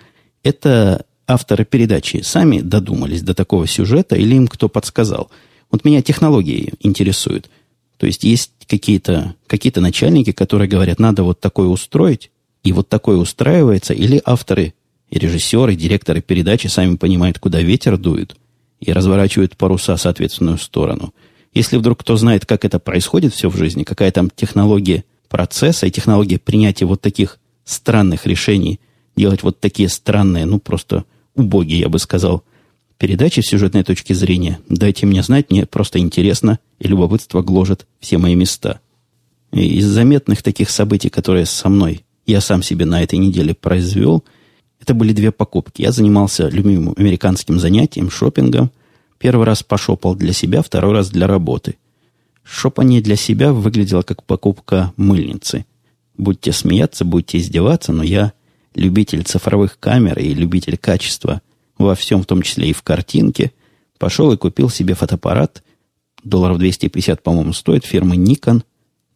Это 0.44 1.06
авторы 1.28 1.63
передачи 1.63 2.22
сами 2.24 2.60
додумались 2.60 3.22
до 3.22 3.34
такого 3.34 3.68
сюжета 3.68 4.16
или 4.16 4.36
им 4.36 4.48
кто 4.48 4.68
подсказал? 4.68 5.30
Вот 5.70 5.86
меня 5.86 6.01
технологии 6.01 6.74
интересуют. 6.80 7.50
То 7.98 8.08
есть 8.08 8.24
есть 8.24 8.51
какие-то 8.68 9.36
какие 9.48 9.72
начальники, 9.80 10.32
которые 10.32 10.68
говорят, 10.68 11.00
надо 11.00 11.24
вот 11.24 11.40
такое 11.40 11.68
устроить, 11.68 12.32
и 12.63 12.74
вот 12.74 12.90
такое 12.90 13.18
устраивается, 13.18 13.94
или 13.94 14.22
авторы 14.25 14.74
и 15.10 15.20
режиссеры, 15.20 15.75
директоры 15.75 16.22
передачи 16.22 16.68
сами 16.68 16.96
понимают, 16.96 17.40
куда 17.40 17.62
ветер 17.62 17.98
дует, 17.98 18.36
и 18.82 18.92
разворачивают 18.92 19.56
паруса 19.56 19.96
в 19.96 20.02
соответственную 20.02 20.58
сторону. 20.58 21.14
Если 21.54 21.78
вдруг 21.78 22.00
кто 22.00 22.18
знает, 22.18 22.46
как 22.46 22.66
это 22.66 22.80
происходит 22.80 23.34
все 23.34 23.50
в 23.50 23.56
жизни, 23.56 23.84
какая 23.84 24.12
там 24.12 24.30
технология 24.30 25.06
процесса 25.30 25.88
и 25.88 25.92
технология 25.92 26.40
принятия 26.40 26.86
вот 26.86 27.02
таких 27.02 27.40
странных 27.64 28.26
решений, 28.26 28.80
делать 29.16 29.44
вот 29.44 29.60
такие 29.60 29.88
странные, 29.88 30.46
ну, 30.46 30.60
просто 30.60 31.06
убогие, 31.36 31.80
я 31.80 31.90
бы 31.90 32.00
сказал, 32.00 32.44
передачи 32.98 33.40
с 33.40 33.48
сюжетной 33.48 33.84
точки 33.84 34.14
зрения, 34.14 34.60
дайте 34.70 35.06
мне 35.06 35.24
знать, 35.24 35.52
мне 35.52 35.66
просто 35.66 36.00
интересно, 36.00 36.60
и 36.80 36.88
любопытство 36.88 37.42
гложет 37.42 37.86
все 38.00 38.18
мои 38.18 38.36
места. 38.36 38.80
И 39.52 39.80
из 39.80 39.86
заметных 39.86 40.44
таких 40.44 40.70
событий, 40.70 41.10
которые 41.10 41.46
со 41.46 41.70
мной 41.70 42.06
я 42.26 42.42
сам 42.42 42.64
себе 42.64 42.86
на 42.86 43.04
этой 43.04 43.20
неделе 43.20 43.54
произвел, 43.54 44.24
это 44.82 44.96
были 44.96 45.14
две 45.14 45.32
покупки. 45.32 45.84
Я 45.84 45.92
занимался 45.92 46.50
любимым 46.50 46.96
американским 46.98 47.60
занятием, 47.60 48.10
шопингом. 48.10 48.72
Первый 49.20 49.46
раз 49.46 49.62
пошопал 49.62 50.16
для 50.16 50.34
себя, 50.34 50.64
второй 50.64 50.94
раз 50.94 51.12
для 51.12 51.28
работы. 51.28 51.78
Шопание 52.44 53.02
для 53.02 53.16
себя 53.16 53.54
выглядело 53.54 54.02
как 54.02 54.24
покупка 54.24 54.92
мыльницы. 54.98 55.66
Будьте 56.18 56.52
смеяться, 56.52 57.06
будьте 57.06 57.38
издеваться, 57.38 57.94
но 57.94 58.02
я 58.02 58.34
любитель 58.74 59.24
цифровых 59.24 59.80
камер 59.80 60.18
и 60.18 60.34
любитель 60.34 60.78
качества 60.78 61.42
во 61.78 61.94
всем, 61.94 62.24
в 62.24 62.26
том 62.26 62.42
числе 62.42 62.70
и 62.70 62.74
в 62.74 62.82
картинке, 62.82 63.52
пошел 64.00 64.32
и 64.32 64.38
купил 64.38 64.70
себе 64.70 64.96
фотоаппарат. 64.96 65.64
Долларов 66.24 66.58
250, 66.58 67.22
по-моему, 67.22 67.54
стоит, 67.54 67.86
фирмы 67.86 68.16
Nikon, 68.16 68.64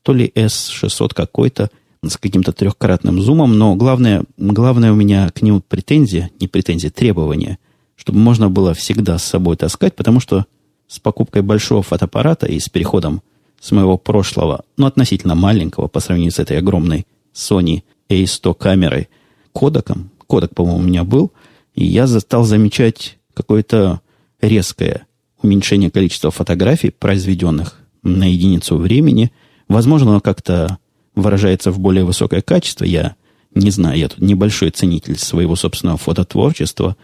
то 0.04 0.14
ли 0.14 0.32
S600 0.36 1.16
какой-то, 1.16 1.72
с 2.10 2.18
каким-то 2.18 2.52
трехкратным 2.52 3.22
зумом, 3.22 3.58
но 3.58 3.76
главное, 3.76 4.24
главное 4.38 4.92
у 4.92 4.96
меня 4.96 5.30
к 5.30 5.42
нему 5.42 5.62
претензия, 5.62 6.32
не 6.40 6.48
претензия, 6.48 6.90
требование, 6.90 7.58
чтобы 7.96 8.20
можно 8.20 8.50
было 8.50 8.74
всегда 8.74 9.18
с 9.18 9.24
собой 9.24 9.58
таскать, 9.58 9.96
потому 9.96 10.20
что 10.20 10.46
с 10.88 11.00
покупкой 11.00 11.42
большого 11.42 11.82
фотоаппарата 11.82 12.46
и 12.46 12.60
с 12.60 12.70
переходом 12.70 13.22
с 13.60 13.72
моего 13.72 13.98
прошлого, 13.98 14.64
ну, 14.78 14.86
относительно 14.86 15.36
маленького 15.36 15.88
по 15.88 16.00
сравнению 16.00 16.32
с 16.32 16.40
этой 16.40 16.60
огромной 16.60 17.08
Sony 17.34 17.84
A100 18.10 18.54
камерой, 18.54 19.10
кодеком, 19.52 20.12
кодек, 20.28 20.54
по-моему, 20.54 20.80
у 20.80 20.84
меня 20.84 21.04
был, 21.04 21.32
и 21.74 21.86
я 21.86 22.08
стал 22.08 22.44
замечать 22.44 23.18
какое-то 23.34 24.02
резкое 24.42 25.08
уменьшение 25.42 25.92
количества 25.92 26.32
фотографий, 26.32 26.92
произведенных 26.92 27.82
на 28.04 28.32
единицу 28.32 28.78
времени. 28.78 29.32
Возможно, 29.68 30.12
оно 30.12 30.22
как-то 30.22 30.78
выражается 31.16 31.72
в 31.72 31.80
более 31.80 32.06
высокое 32.06 32.42
качество. 32.42 32.86
Я 32.86 33.16
не 33.54 33.72
знаю, 33.72 33.98
я 33.98 34.10
тут 34.10 34.20
небольшой 34.20 34.70
ценитель 34.70 35.18
своего 35.18 35.56
собственного 35.56 35.98
фототворчества. 35.98 36.96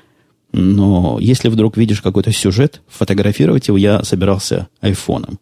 Но 0.51 1.18
если 1.20 1.48
вдруг 1.48 1.77
видишь 1.77 2.01
какой-то 2.01 2.32
сюжет, 2.34 2.82
фотографировать 2.88 3.70
его 3.70 3.77
я 3.77 4.03
собирался 4.03 4.68
айфоном. 4.82 5.39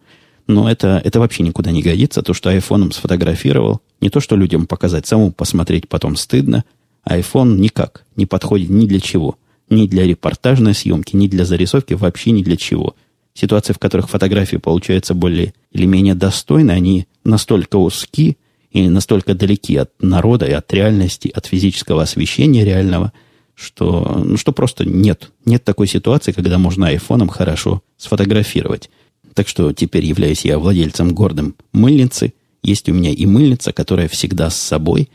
Но 0.48 0.70
это, 0.70 1.02
это 1.04 1.20
вообще 1.20 1.44
никуда 1.44 1.72
не 1.72 1.82
годится. 1.82 2.22
То, 2.22 2.34
что 2.34 2.50
айфоном 2.50 2.92
сфотографировал, 2.92 3.82
не 4.02 4.10
то, 4.10 4.20
что 4.20 4.36
людям 4.36 4.68
показать, 4.68 5.06
самому 5.06 5.32
посмотреть 5.32 5.88
потом 5.88 6.16
стыдно. 6.16 6.64
iPhone 7.08 7.58
никак 7.58 8.06
не 8.16 8.26
подходит 8.26 8.70
ни 8.70 8.88
для 8.88 9.00
чего. 9.00 9.38
Ни 9.70 9.88
для 9.88 10.06
репортажной 10.06 10.74
съемки, 10.74 11.16
ни 11.16 11.28
для 11.28 11.46
зарисовки, 11.46 11.94
вообще 11.94 12.32
ни 12.32 12.44
для 12.44 12.58
чего. 12.58 12.96
Ситуации, 13.36 13.74
в 13.74 13.80
которых 13.80 14.10
фотографии 14.10 14.58
получаются 14.58 15.14
более 15.14 15.54
или 15.72 15.86
менее 15.86 16.16
достойны, 16.16 16.72
они 16.72 17.08
настолько 17.24 17.78
узки, 17.78 18.38
и 18.72 18.88
настолько 18.88 19.34
далеки 19.34 19.76
от 19.76 19.92
народа 20.00 20.46
и 20.46 20.52
от 20.52 20.72
реальности, 20.74 21.32
от 21.34 21.48
физического 21.48 22.04
освещения 22.04 22.64
реального, 22.64 23.14
что, 23.56 24.22
ну, 24.24 24.38
что 24.38 24.52
просто 24.52 24.86
нет. 24.86 25.32
Нет 25.46 25.64
такой 25.64 25.88
ситуации, 25.88 26.32
когда 26.32 26.58
можно 26.58 26.88
айфоном 26.88 27.30
хорошо 27.30 27.82
сфотографировать. 27.98 28.90
Так 29.34 29.48
что 29.48 29.74
теперь 29.74 30.06
являюсь 30.06 30.46
я 30.46 30.60
владельцем 30.60 31.14
гордым 31.14 31.56
мыльницы. 31.74 32.34
Есть 32.64 32.90
у 32.90 32.94
меня 32.94 33.12
и 33.12 33.26
мыльница, 33.26 33.74
которая 33.74 34.08
всегда 34.08 34.50
с 34.50 34.58
собой. 34.58 35.10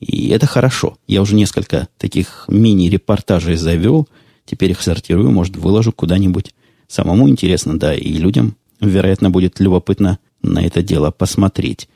И 0.00 0.28
это 0.28 0.46
хорошо. 0.46 0.98
Я 1.06 1.22
уже 1.22 1.34
несколько 1.34 1.88
таких 1.96 2.44
мини-репортажей 2.48 3.56
завел. 3.56 4.08
Теперь 4.44 4.72
их 4.72 4.82
сортирую, 4.82 5.30
может, 5.30 5.56
выложу 5.56 5.92
куда-нибудь. 5.92 6.54
Самому 6.88 7.28
интересно, 7.28 7.78
да, 7.78 7.94
и 7.94 8.12
людям, 8.12 8.56
вероятно, 8.80 9.30
будет 9.30 9.58
любопытно 9.58 10.18
на 10.42 10.64
это 10.64 10.82
дело 10.82 11.10
посмотреть. 11.10 11.88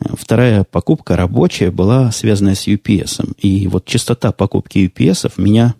Вторая 0.00 0.64
покупка 0.64 1.16
рабочая 1.16 1.70
была 1.70 2.10
связана 2.10 2.54
с 2.54 2.66
UPS. 2.66 3.34
И 3.38 3.66
вот 3.68 3.84
частота 3.84 4.32
покупки 4.32 4.78
UPS 4.78 5.32
меня 5.36 5.74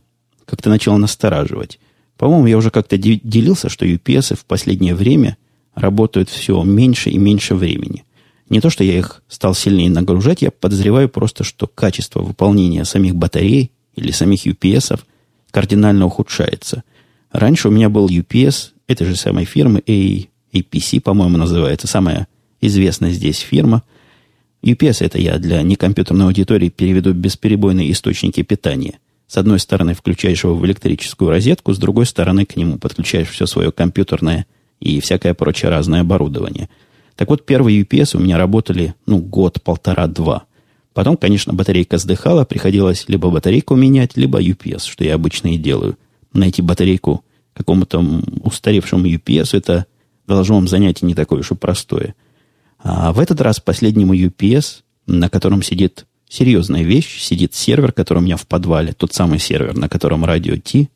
как-то 0.44 0.68
начала 0.68 0.98
настораживать. 0.98 1.78
По-моему, 2.18 2.46
я 2.46 2.58
уже 2.58 2.70
как-то 2.70 2.98
делился, 2.98 3.70
что 3.70 3.86
UPS 3.86 4.36
в 4.36 4.44
последнее 4.44 4.94
время 4.94 5.38
работают 5.74 6.28
все 6.28 6.62
меньше 6.62 7.08
и 7.08 7.16
меньше 7.16 7.54
времени. 7.54 8.04
Не 8.50 8.60
то, 8.60 8.68
что 8.68 8.84
я 8.84 8.98
их 8.98 9.22
стал 9.28 9.54
сильнее 9.54 9.88
нагружать, 9.88 10.42
я 10.42 10.50
подозреваю 10.50 11.08
просто, 11.08 11.44
что 11.44 11.66
качество 11.66 12.20
выполнения 12.20 12.84
самих 12.84 13.14
батарей 13.14 13.70
или 13.94 14.10
самих 14.10 14.46
UPS 14.46 15.00
кардинально 15.50 16.04
ухудшается. 16.04 16.82
Раньше 17.30 17.68
у 17.68 17.70
меня 17.70 17.88
был 17.88 18.08
UPS 18.08 18.72
этой 18.86 19.06
же 19.06 19.16
самой 19.16 19.44
фирмы, 19.44 19.82
APC, 19.86 21.00
по-моему, 21.00 21.38
называется, 21.38 21.86
самая 21.86 22.26
известная 22.60 23.12
здесь 23.12 23.38
фирма– 23.38 23.82
UPS 24.62 25.04
это 25.04 25.18
я 25.18 25.38
для 25.38 25.62
некомпьютерной 25.62 26.26
аудитории 26.26 26.68
переведу 26.68 27.14
бесперебойные 27.14 27.90
источники 27.92 28.42
питания. 28.42 28.98
С 29.26 29.38
одной 29.38 29.58
стороны 29.58 29.94
включаешь 29.94 30.44
его 30.44 30.54
в 30.54 30.66
электрическую 30.66 31.30
розетку, 31.30 31.72
с 31.72 31.78
другой 31.78 32.04
стороны 32.04 32.44
к 32.44 32.56
нему 32.56 32.78
подключаешь 32.78 33.28
все 33.28 33.46
свое 33.46 33.72
компьютерное 33.72 34.46
и 34.80 35.00
всякое 35.00 35.34
прочее 35.34 35.70
разное 35.70 36.02
оборудование. 36.02 36.68
Так 37.16 37.28
вот, 37.28 37.46
первые 37.46 37.82
UPS 37.82 38.16
у 38.16 38.20
меня 38.20 38.38
работали, 38.38 38.94
ну, 39.06 39.18
год, 39.18 39.62
полтора, 39.62 40.06
два. 40.08 40.44
Потом, 40.92 41.16
конечно, 41.16 41.54
батарейка 41.54 41.98
сдыхала, 41.98 42.44
приходилось 42.44 43.04
либо 43.08 43.30
батарейку 43.30 43.76
менять, 43.76 44.16
либо 44.16 44.42
UPS, 44.42 44.88
что 44.88 45.04
я 45.04 45.14
обычно 45.14 45.54
и 45.54 45.58
делаю. 45.58 45.96
Найти 46.32 46.60
батарейку 46.60 47.24
какому-то 47.54 48.04
устаревшему 48.42 49.06
UPS, 49.06 49.56
это 49.56 49.86
должно 50.26 50.56
вам 50.56 50.68
занятие 50.68 51.06
не 51.06 51.14
такое 51.14 51.40
уж 51.40 51.52
и 51.52 51.54
простое– 51.54 52.14
а 52.82 53.12
в 53.12 53.20
этот 53.20 53.40
раз 53.40 53.60
последнему 53.60 54.14
UPS, 54.14 54.82
на 55.06 55.28
котором 55.28 55.62
сидит 55.62 56.06
серьезная 56.28 56.82
вещь, 56.82 57.20
сидит 57.20 57.54
сервер, 57.54 57.92
который 57.92 58.20
у 58.20 58.22
меня 58.22 58.36
в 58.36 58.46
подвале, 58.46 58.92
тот 58.92 59.12
самый 59.12 59.38
сервер, 59.38 59.76
на 59.76 59.88
котором 59.88 60.24
радио 60.24 60.56
T, 60.56 60.88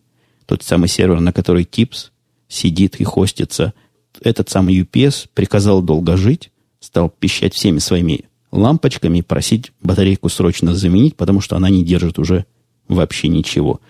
тот 0.47 0.63
самый 0.63 0.89
сервер, 0.89 1.21
на 1.21 1.33
который 1.33 1.65
Tips 1.65 2.11
сидит 2.49 2.97
и 2.97 3.05
хостится. 3.05 3.75
Этот 4.21 4.49
самый 4.49 4.81
UPS 4.81 5.29
приказал 5.35 5.83
долго 5.83 6.17
жить, 6.17 6.51
стал 6.81 7.11
пищать 7.11 7.55
всеми 7.55 7.79
своими 7.79 8.27
лампочками 8.53 9.19
и 9.19 9.23
просить 9.23 9.73
батарейку 9.83 10.29
срочно 10.29 10.75
заменить, 10.75 11.17
потому 11.17 11.41
что 11.41 11.57
она 11.57 11.69
не 11.69 11.85
держит 11.85 12.19
уже 12.19 12.47
вообще 12.89 13.29
ничего. 13.29 13.81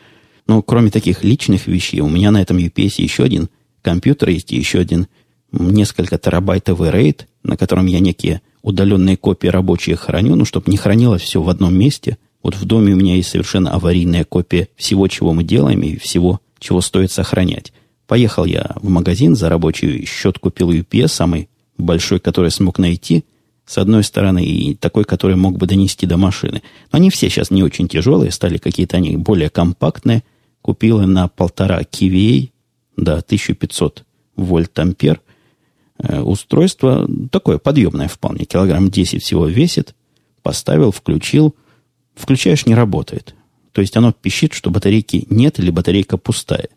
Но 0.46 0.62
кроме 0.62 0.90
таких 0.90 1.22
личных 1.22 1.66
вещей, 1.66 2.00
у 2.00 2.08
меня 2.08 2.30
на 2.30 2.40
этом 2.40 2.56
UPS 2.56 2.94
еще 2.98 3.24
один 3.24 3.48
компьютер 3.82 4.30
есть, 4.30 4.50
еще 4.52 4.78
один 4.78 5.08
несколько 5.52 6.18
терабайтовый 6.18 6.90
рейд, 6.90 7.28
на 7.44 7.56
котором 7.56 7.86
я 7.86 8.00
некие 8.00 8.40
удаленные 8.62 9.16
копии 9.16 9.48
рабочие 9.48 9.94
храню, 9.94 10.34
ну, 10.34 10.44
чтобы 10.44 10.70
не 10.70 10.76
хранилось 10.76 11.22
все 11.22 11.40
в 11.40 11.48
одном 11.48 11.76
месте. 11.78 12.16
Вот 12.42 12.56
в 12.56 12.64
доме 12.64 12.94
у 12.94 12.96
меня 12.96 13.14
есть 13.14 13.28
совершенно 13.28 13.72
аварийная 13.72 14.24
копия 14.24 14.68
всего, 14.76 15.06
чего 15.06 15.32
мы 15.32 15.44
делаем, 15.44 15.82
и 15.82 15.96
всего, 15.96 16.40
чего 16.58 16.80
стоит 16.80 17.12
сохранять. 17.12 17.72
Поехал 18.06 18.44
я 18.44 18.72
в 18.76 18.88
магазин 18.88 19.36
за 19.36 19.48
рабочий 19.48 20.04
счет, 20.06 20.38
купил 20.38 20.70
UPS, 20.70 21.08
самый 21.08 21.48
большой, 21.76 22.20
который 22.20 22.50
смог 22.50 22.78
найти, 22.78 23.24
с 23.66 23.78
одной 23.78 24.02
стороны, 24.02 24.44
и 24.44 24.74
такой, 24.74 25.04
который 25.04 25.36
мог 25.36 25.56
бы 25.56 25.66
донести 25.66 26.06
до 26.06 26.16
машины. 26.16 26.62
Но 26.92 26.98
они 26.98 27.10
все 27.10 27.30
сейчас 27.30 27.50
не 27.50 27.62
очень 27.62 27.88
тяжелые, 27.88 28.30
стали 28.30 28.58
какие-то 28.58 28.96
они 28.96 29.16
более 29.16 29.50
компактные. 29.50 30.22
Купил 30.60 31.00
на 31.00 31.28
полтора 31.28 31.80
KVA, 31.82 32.50
да, 32.96 33.18
1500 33.18 34.04
вольт-ампер– 34.36 35.20
Э, 35.33 35.33
устройство 36.08 37.08
такое 37.30 37.58
подъемное 37.58 38.08
вполне, 38.08 38.44
килограмм 38.44 38.90
10 38.90 39.22
всего 39.22 39.46
весит. 39.46 39.94
Поставил, 40.42 40.90
включил. 40.90 41.54
Включаешь, 42.14 42.66
не 42.66 42.74
работает. 42.74 43.34
То 43.72 43.80
есть 43.80 43.96
оно 43.96 44.12
пищит, 44.12 44.52
что 44.52 44.70
батарейки 44.70 45.26
нет 45.30 45.58
или 45.58 45.70
батарейка 45.70 46.16
пустая. 46.16 46.68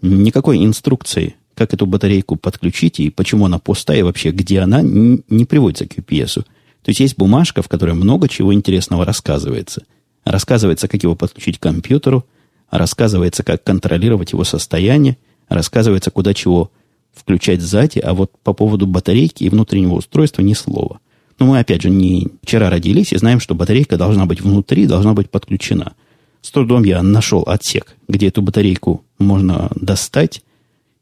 Никакой 0.00 0.64
инструкции, 0.64 1.34
как 1.54 1.74
эту 1.74 1.86
батарейку 1.86 2.36
подключить 2.36 3.00
и 3.00 3.10
почему 3.10 3.46
она 3.46 3.58
пустая, 3.58 3.98
и 3.98 4.02
вообще 4.02 4.30
где 4.30 4.60
она, 4.60 4.80
не 4.82 5.44
приводится 5.44 5.86
к 5.86 5.98
UPS. 5.98 6.34
То 6.34 6.90
есть 6.90 7.00
есть 7.00 7.16
бумажка, 7.16 7.62
в 7.62 7.68
которой 7.68 7.94
много 7.94 8.28
чего 8.28 8.54
интересного 8.54 9.04
рассказывается. 9.04 9.82
Рассказывается, 10.24 10.86
как 10.86 11.02
его 11.02 11.16
подключить 11.16 11.58
к 11.58 11.62
компьютеру, 11.62 12.26
рассказывается, 12.70 13.42
как 13.42 13.64
контролировать 13.64 14.32
его 14.32 14.44
состояние, 14.44 15.16
рассказывается, 15.48 16.10
куда 16.10 16.34
чего 16.34 16.70
включать 17.16 17.60
сзади, 17.60 17.98
а 17.98 18.14
вот 18.14 18.30
по 18.44 18.52
поводу 18.52 18.86
батарейки 18.86 19.44
и 19.44 19.48
внутреннего 19.48 19.94
устройства 19.94 20.42
ни 20.42 20.52
слова. 20.52 21.00
Но 21.38 21.46
мы, 21.46 21.58
опять 21.58 21.82
же, 21.82 21.90
не 21.90 22.28
вчера 22.42 22.70
родились 22.70 23.12
и 23.12 23.18
знаем, 23.18 23.40
что 23.40 23.54
батарейка 23.54 23.96
должна 23.96 24.26
быть 24.26 24.40
внутри, 24.40 24.86
должна 24.86 25.12
быть 25.12 25.30
подключена. 25.30 25.94
С 26.40 26.50
трудом 26.50 26.84
я 26.84 27.02
нашел 27.02 27.42
отсек, 27.46 27.96
где 28.08 28.28
эту 28.28 28.42
батарейку 28.42 29.04
можно 29.18 29.70
достать, 29.74 30.42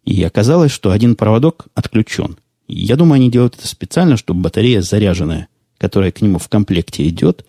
и 0.04 0.22
оказалось, 0.22 0.72
что 0.72 0.90
один 0.90 1.16
проводок 1.16 1.66
отключен. 1.74 2.36
Я 2.66 2.96
думаю, 2.96 3.16
они 3.16 3.30
делают 3.30 3.56
это 3.56 3.68
специально, 3.68 4.16
чтобы 4.16 4.40
батарея 4.40 4.80
заряженная, 4.80 5.48
которая 5.78 6.12
к 6.12 6.22
нему 6.22 6.38
в 6.38 6.48
комплекте 6.48 7.06
идет, 7.08 7.44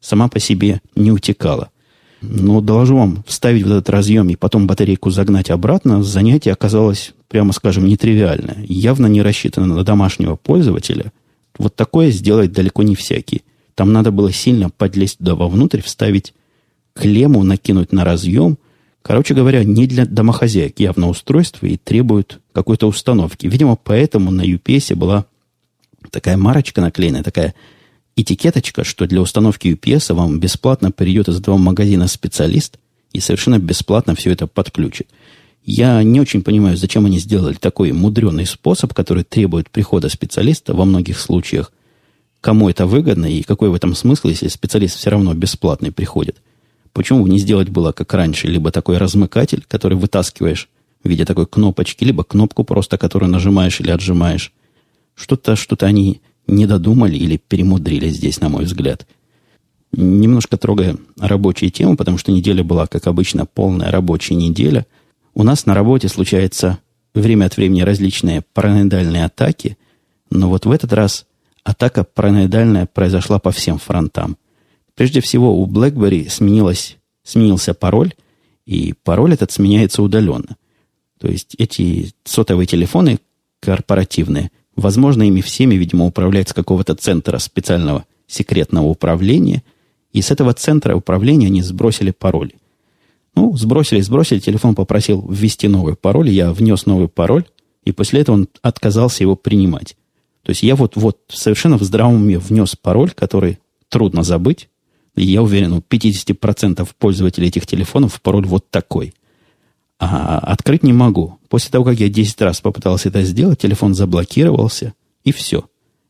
сама 0.00 0.28
по 0.28 0.38
себе 0.40 0.80
не 0.94 1.10
утекала. 1.10 1.70
Но 2.20 2.60
доложу 2.60 2.96
вам, 2.96 3.24
вставить 3.26 3.62
вот 3.62 3.72
этот 3.72 3.90
разъем 3.90 4.28
и 4.28 4.36
потом 4.36 4.66
батарейку 4.66 5.10
загнать 5.10 5.50
обратно, 5.50 6.02
занятие 6.02 6.52
оказалось, 6.52 7.14
прямо 7.28 7.52
скажем, 7.52 7.86
нетривиальное. 7.86 8.64
Явно 8.66 9.06
не 9.06 9.22
рассчитано 9.22 9.66
на 9.66 9.84
домашнего 9.84 10.34
пользователя. 10.36 11.12
Вот 11.58 11.76
такое 11.76 12.10
сделать 12.10 12.52
далеко 12.52 12.82
не 12.82 12.96
всякий. 12.96 13.42
Там 13.74 13.92
надо 13.92 14.10
было 14.10 14.32
сильно 14.32 14.70
подлезть 14.70 15.18
туда 15.18 15.36
вовнутрь, 15.36 15.80
вставить 15.80 16.34
клемму, 16.94 17.44
накинуть 17.44 17.92
на 17.92 18.04
разъем. 18.04 18.58
Короче 19.02 19.34
говоря, 19.34 19.62
не 19.62 19.86
для 19.86 20.04
домохозяек 20.04 20.80
явно 20.80 21.08
устройство 21.08 21.66
и 21.66 21.76
требует 21.76 22.40
какой-то 22.52 22.88
установки. 22.88 23.46
Видимо, 23.46 23.76
поэтому 23.76 24.32
на 24.32 24.42
UPS 24.42 24.96
была 24.96 25.26
такая 26.10 26.36
марочка 26.36 26.80
наклеенная, 26.80 27.22
такая 27.22 27.54
этикеточка, 28.20 28.84
что 28.84 29.06
для 29.06 29.20
установки 29.20 29.68
UPS 29.68 30.12
вам 30.12 30.40
бесплатно 30.40 30.90
придет 30.90 31.28
из 31.28 31.38
этого 31.40 31.56
магазина 31.56 32.08
специалист 32.08 32.78
и 33.12 33.20
совершенно 33.20 33.58
бесплатно 33.58 34.14
все 34.14 34.32
это 34.32 34.46
подключит. 34.46 35.08
Я 35.64 36.02
не 36.02 36.20
очень 36.20 36.42
понимаю, 36.42 36.76
зачем 36.76 37.06
они 37.06 37.18
сделали 37.18 37.54
такой 37.54 37.92
мудреный 37.92 38.46
способ, 38.46 38.92
который 38.94 39.22
требует 39.22 39.70
прихода 39.70 40.08
специалиста 40.08 40.74
во 40.74 40.84
многих 40.84 41.18
случаях. 41.18 41.72
Кому 42.40 42.68
это 42.68 42.86
выгодно 42.86 43.26
и 43.26 43.42
какой 43.42 43.68
в 43.68 43.74
этом 43.74 43.94
смысл, 43.94 44.28
если 44.28 44.48
специалист 44.48 44.96
все 44.96 45.10
равно 45.10 45.34
бесплатный 45.34 45.92
приходит? 45.92 46.40
Почему 46.92 47.26
не 47.26 47.38
сделать 47.38 47.68
было, 47.68 47.92
как 47.92 48.12
раньше, 48.14 48.48
либо 48.48 48.70
такой 48.70 48.96
размыкатель, 48.96 49.64
который 49.68 49.98
вытаскиваешь 49.98 50.68
в 51.04 51.08
виде 51.08 51.24
такой 51.24 51.46
кнопочки, 51.46 52.02
либо 52.02 52.24
кнопку 52.24 52.64
просто, 52.64 52.98
которую 52.98 53.30
нажимаешь 53.30 53.80
или 53.80 53.90
отжимаешь? 53.90 54.52
Что-то 55.14 55.56
что 55.56 55.76
они 55.84 56.20
не 56.48 56.66
додумали 56.66 57.16
или 57.16 57.36
перемудрили 57.36 58.08
здесь, 58.08 58.40
на 58.40 58.48
мой 58.48 58.64
взгляд. 58.64 59.06
Немножко 59.92 60.56
трогая 60.56 60.96
рабочие 61.18 61.70
темы, 61.70 61.96
потому 61.96 62.18
что 62.18 62.32
неделя 62.32 62.64
была, 62.64 62.86
как 62.86 63.06
обычно, 63.06 63.46
полная 63.46 63.90
рабочая 63.90 64.34
неделя. 64.34 64.86
У 65.34 65.44
нас 65.44 65.66
на 65.66 65.74
работе 65.74 66.08
случается 66.08 66.78
время 67.14 67.46
от 67.46 67.56
времени 67.56 67.82
различные 67.82 68.42
параноидальные 68.52 69.24
атаки, 69.24 69.78
но 70.30 70.48
вот 70.48 70.66
в 70.66 70.70
этот 70.70 70.92
раз 70.92 71.26
атака 71.64 72.04
параноидальная 72.04 72.86
произошла 72.86 73.38
по 73.38 73.50
всем 73.50 73.78
фронтам. 73.78 74.36
Прежде 74.94 75.20
всего, 75.20 75.56
у 75.56 75.66
BlackBerry 75.66 76.28
сменилось, 76.28 76.96
сменился 77.22 77.72
пароль, 77.72 78.14
и 78.66 78.94
пароль 79.04 79.34
этот 79.34 79.52
сменяется 79.52 80.02
удаленно. 80.02 80.56
То 81.18 81.28
есть 81.28 81.54
эти 81.58 82.12
сотовые 82.24 82.66
телефоны 82.66 83.18
корпоративные 83.60 84.50
Возможно, 84.78 85.24
ими 85.24 85.40
всеми, 85.40 85.74
видимо, 85.74 86.04
управлять 86.04 86.50
с 86.50 86.52
какого-то 86.52 86.94
центра 86.94 87.38
специального 87.38 88.04
секретного 88.28 88.86
управления. 88.86 89.64
И 90.12 90.22
с 90.22 90.30
этого 90.30 90.54
центра 90.54 90.94
управления 90.94 91.48
они 91.48 91.62
сбросили 91.62 92.12
пароли. 92.12 92.54
Ну, 93.34 93.56
сбросили, 93.56 94.00
сбросили, 94.00 94.38
телефон 94.38 94.76
попросил 94.76 95.26
ввести 95.28 95.66
новый 95.66 95.96
пароль, 95.96 96.30
я 96.30 96.52
внес 96.52 96.86
новый 96.86 97.08
пароль, 97.08 97.44
и 97.84 97.90
после 97.90 98.20
этого 98.20 98.36
он 98.36 98.48
отказался 98.62 99.24
его 99.24 99.34
принимать. 99.34 99.96
То 100.44 100.50
есть 100.50 100.62
я 100.62 100.76
вот, 100.76 100.94
вот 100.94 101.18
совершенно 101.26 101.76
в 101.76 101.82
здравом 101.82 102.14
уме 102.14 102.38
внес 102.38 102.76
пароль, 102.80 103.10
который 103.10 103.58
трудно 103.88 104.22
забыть, 104.22 104.68
и 105.16 105.24
я 105.24 105.42
уверен, 105.42 105.72
у 105.72 105.80
50% 105.80 106.88
пользователей 107.00 107.48
этих 107.48 107.66
телефонов 107.66 108.22
пароль 108.22 108.46
вот 108.46 108.70
такой. 108.70 109.12
А 109.98 110.38
открыть 110.38 110.84
не 110.84 110.92
могу. 110.92 111.38
После 111.48 111.70
того, 111.70 111.84
как 111.84 111.98
я 111.98 112.08
10 112.08 112.40
раз 112.42 112.60
попытался 112.60 113.08
это 113.08 113.22
сделать, 113.22 113.58
телефон 113.58 113.94
заблокировался, 113.94 114.94
и 115.24 115.32
все. 115.32 115.64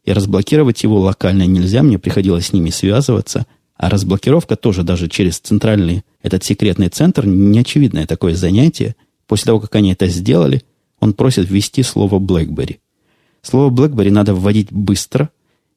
И 0.04 0.12
разблокировать 0.12 0.82
его 0.82 1.00
локально 1.00 1.46
нельзя, 1.46 1.82
мне 1.82 1.98
приходилось 1.98 2.46
с 2.46 2.52
ними 2.52 2.70
связываться. 2.70 3.46
А 3.76 3.88
разблокировка 3.88 4.56
тоже 4.56 4.82
даже 4.82 5.08
через 5.08 5.38
центральный, 5.38 6.04
этот 6.22 6.44
секретный 6.44 6.88
центр, 6.88 7.26
неочевидное 7.26 8.06
такое 8.06 8.34
занятие. 8.34 8.96
После 9.26 9.46
того, 9.46 9.60
как 9.60 9.74
они 9.74 9.92
это 9.92 10.06
сделали, 10.08 10.62
он 11.00 11.14
просит 11.14 11.48
ввести 11.48 11.82
слово 11.82 12.18
BlackBerry. 12.18 12.78
Слово 13.40 13.70
BlackBerry 13.70 14.10
надо 14.10 14.34
вводить 14.34 14.72
быстро, 14.72 15.30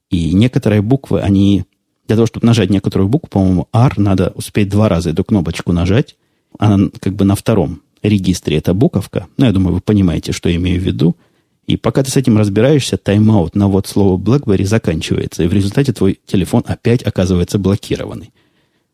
и 0.10 0.34
некоторые 0.34 0.82
буквы, 0.82 1.22
они... 1.22 1.66
Для 2.08 2.16
того, 2.18 2.26
чтобы 2.26 2.46
нажать 2.46 2.70
некоторую 2.70 3.08
букву, 3.08 3.30
по-моему, 3.30 3.68
R, 3.72 3.98
надо 3.98 4.34
успеть 4.36 4.68
два 4.68 4.90
раза 4.90 5.12
эту 5.12 5.24
кнопочку 5.24 5.72
нажать. 5.72 6.18
Она 6.60 6.90
как 7.00 7.16
бы 7.16 7.24
на 7.24 7.36
втором 7.36 7.82
регистре 8.04 8.58
эта 8.58 8.74
буковка. 8.74 9.28
Ну, 9.38 9.46
я 9.46 9.52
думаю, 9.52 9.76
вы 9.76 9.82
понимаете, 9.82 10.32
что 10.32 10.50
я 10.50 10.56
имею 10.56 10.80
в 10.80 10.84
виду. 10.84 11.16
И 11.68 11.78
пока 11.78 12.04
ты 12.04 12.12
с 12.12 12.18
этим 12.18 12.38
разбираешься, 12.38 12.98
тайм-аут 12.98 13.56
на 13.56 13.68
вот 13.68 13.88
слово 13.88 14.18
BlackBerry 14.18 14.66
заканчивается, 14.66 15.44
и 15.44 15.48
в 15.48 15.54
результате 15.54 15.94
твой 15.94 16.20
телефон 16.26 16.64
опять 16.66 17.04
оказывается 17.04 17.60
блокированный. 17.60 18.34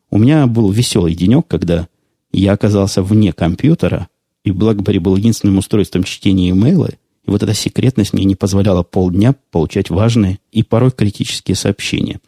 У 0.10 0.18
меня 0.18 0.48
был 0.48 0.70
веселый 0.72 1.16
денек, 1.16 1.48
когда 1.48 1.88
я 2.32 2.54
оказался 2.54 3.02
вне 3.02 3.34
компьютера, 3.34 4.10
и 4.44 4.52
BlackBerry 4.52 5.00
был 5.00 5.16
единственным 5.16 5.58
устройством 5.58 6.04
чтения 6.04 6.52
имейла, 6.52 6.90
и 7.26 7.30
вот 7.30 7.44
эта 7.44 7.54
секретность 7.54 8.14
мне 8.14 8.26
не 8.26 8.36
позволяла 8.36 8.84
полдня 8.84 9.36
получать 9.52 9.90
важные 9.90 10.40
и 10.52 10.64
порой 10.64 10.92
критические 10.92 11.56
сообщения. 11.56 12.20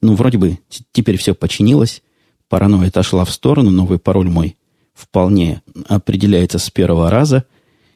Ну, 0.00 0.14
вроде 0.14 0.38
бы 0.38 0.58
теперь 0.92 1.16
все 1.16 1.34
починилось, 1.34 2.02
паранойя 2.48 2.88
отошла 2.88 3.24
в 3.24 3.30
сторону, 3.30 3.70
новый 3.70 3.98
пароль 3.98 4.28
мой 4.28 4.56
вполне 4.94 5.62
определяется 5.88 6.58
с 6.58 6.70
первого 6.70 7.10
раза. 7.10 7.44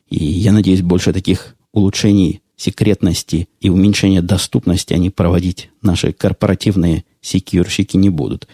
И 0.08 0.24
я 0.24 0.52
надеюсь, 0.52 0.82
больше 0.82 1.12
таких 1.12 1.56
улучшений 1.72 2.42
секретности 2.56 3.48
и 3.60 3.70
уменьшения 3.70 4.20
доступности 4.20 4.92
они 4.92 5.10
проводить 5.10 5.70
наши 5.80 6.12
корпоративные 6.12 7.04
секьюрщики 7.20 7.96
не 7.96 8.10
будут. 8.10 8.48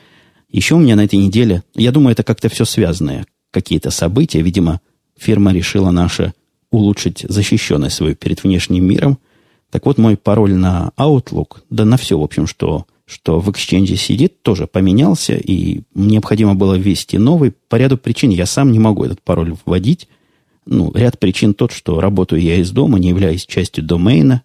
Еще 0.51 0.75
у 0.75 0.79
меня 0.79 0.95
на 0.95 1.05
этой 1.05 1.19
неделе, 1.19 1.63
я 1.75 1.91
думаю, 1.91 2.13
это 2.13 2.23
как-то 2.23 2.49
все 2.49 2.65
связанное, 2.65 3.27
какие-то 3.51 3.91
события. 3.91 4.43
Видимо, 4.43 4.81
фирма 5.17 5.53
решила 5.53 5.91
наша 5.91 6.35
улучшить 6.71 7.25
защищенность 7.29 7.97
свою 7.97 8.15
перед 8.15 8.45
внешним 8.45 8.85
миром. 8.85 9.19
Так 9.71 9.87
вот, 9.87 9.97
мой 9.97 10.17
пароль 10.17 10.55
на 10.55 10.93
Outlook, 10.97 11.63
да 11.71 11.85
на 11.85 11.97
все, 11.97 12.19
в 12.19 12.23
общем, 12.23 12.47
что 12.47 12.87
что 13.07 13.39
в 13.39 13.49
Exchange 13.51 13.97
сидит, 13.97 14.43
тоже 14.43 14.67
поменялся, 14.67 15.35
и 15.35 15.83
необходимо 15.95 16.55
было 16.55 16.75
ввести 16.75 17.19
новый. 17.19 17.53
По 17.69 17.77
ряду 17.77 17.99
причин 17.99 18.31
я 18.31 18.47
сам 18.47 18.73
не 18.73 18.79
могу 18.79 19.05
этот 19.05 19.21
пароль 19.23 19.55
вводить. 19.65 20.09
Ну, 20.67 20.91
ряд 20.95 21.19
причин 21.19 21.53
тот, 21.53 21.73
что 21.73 22.01
работаю 22.01 22.41
я 22.41 22.57
из 22.57 22.71
дома, 22.71 22.99
не 22.99 23.11
являюсь 23.11 23.45
частью 23.45 23.85
домена 23.85 24.43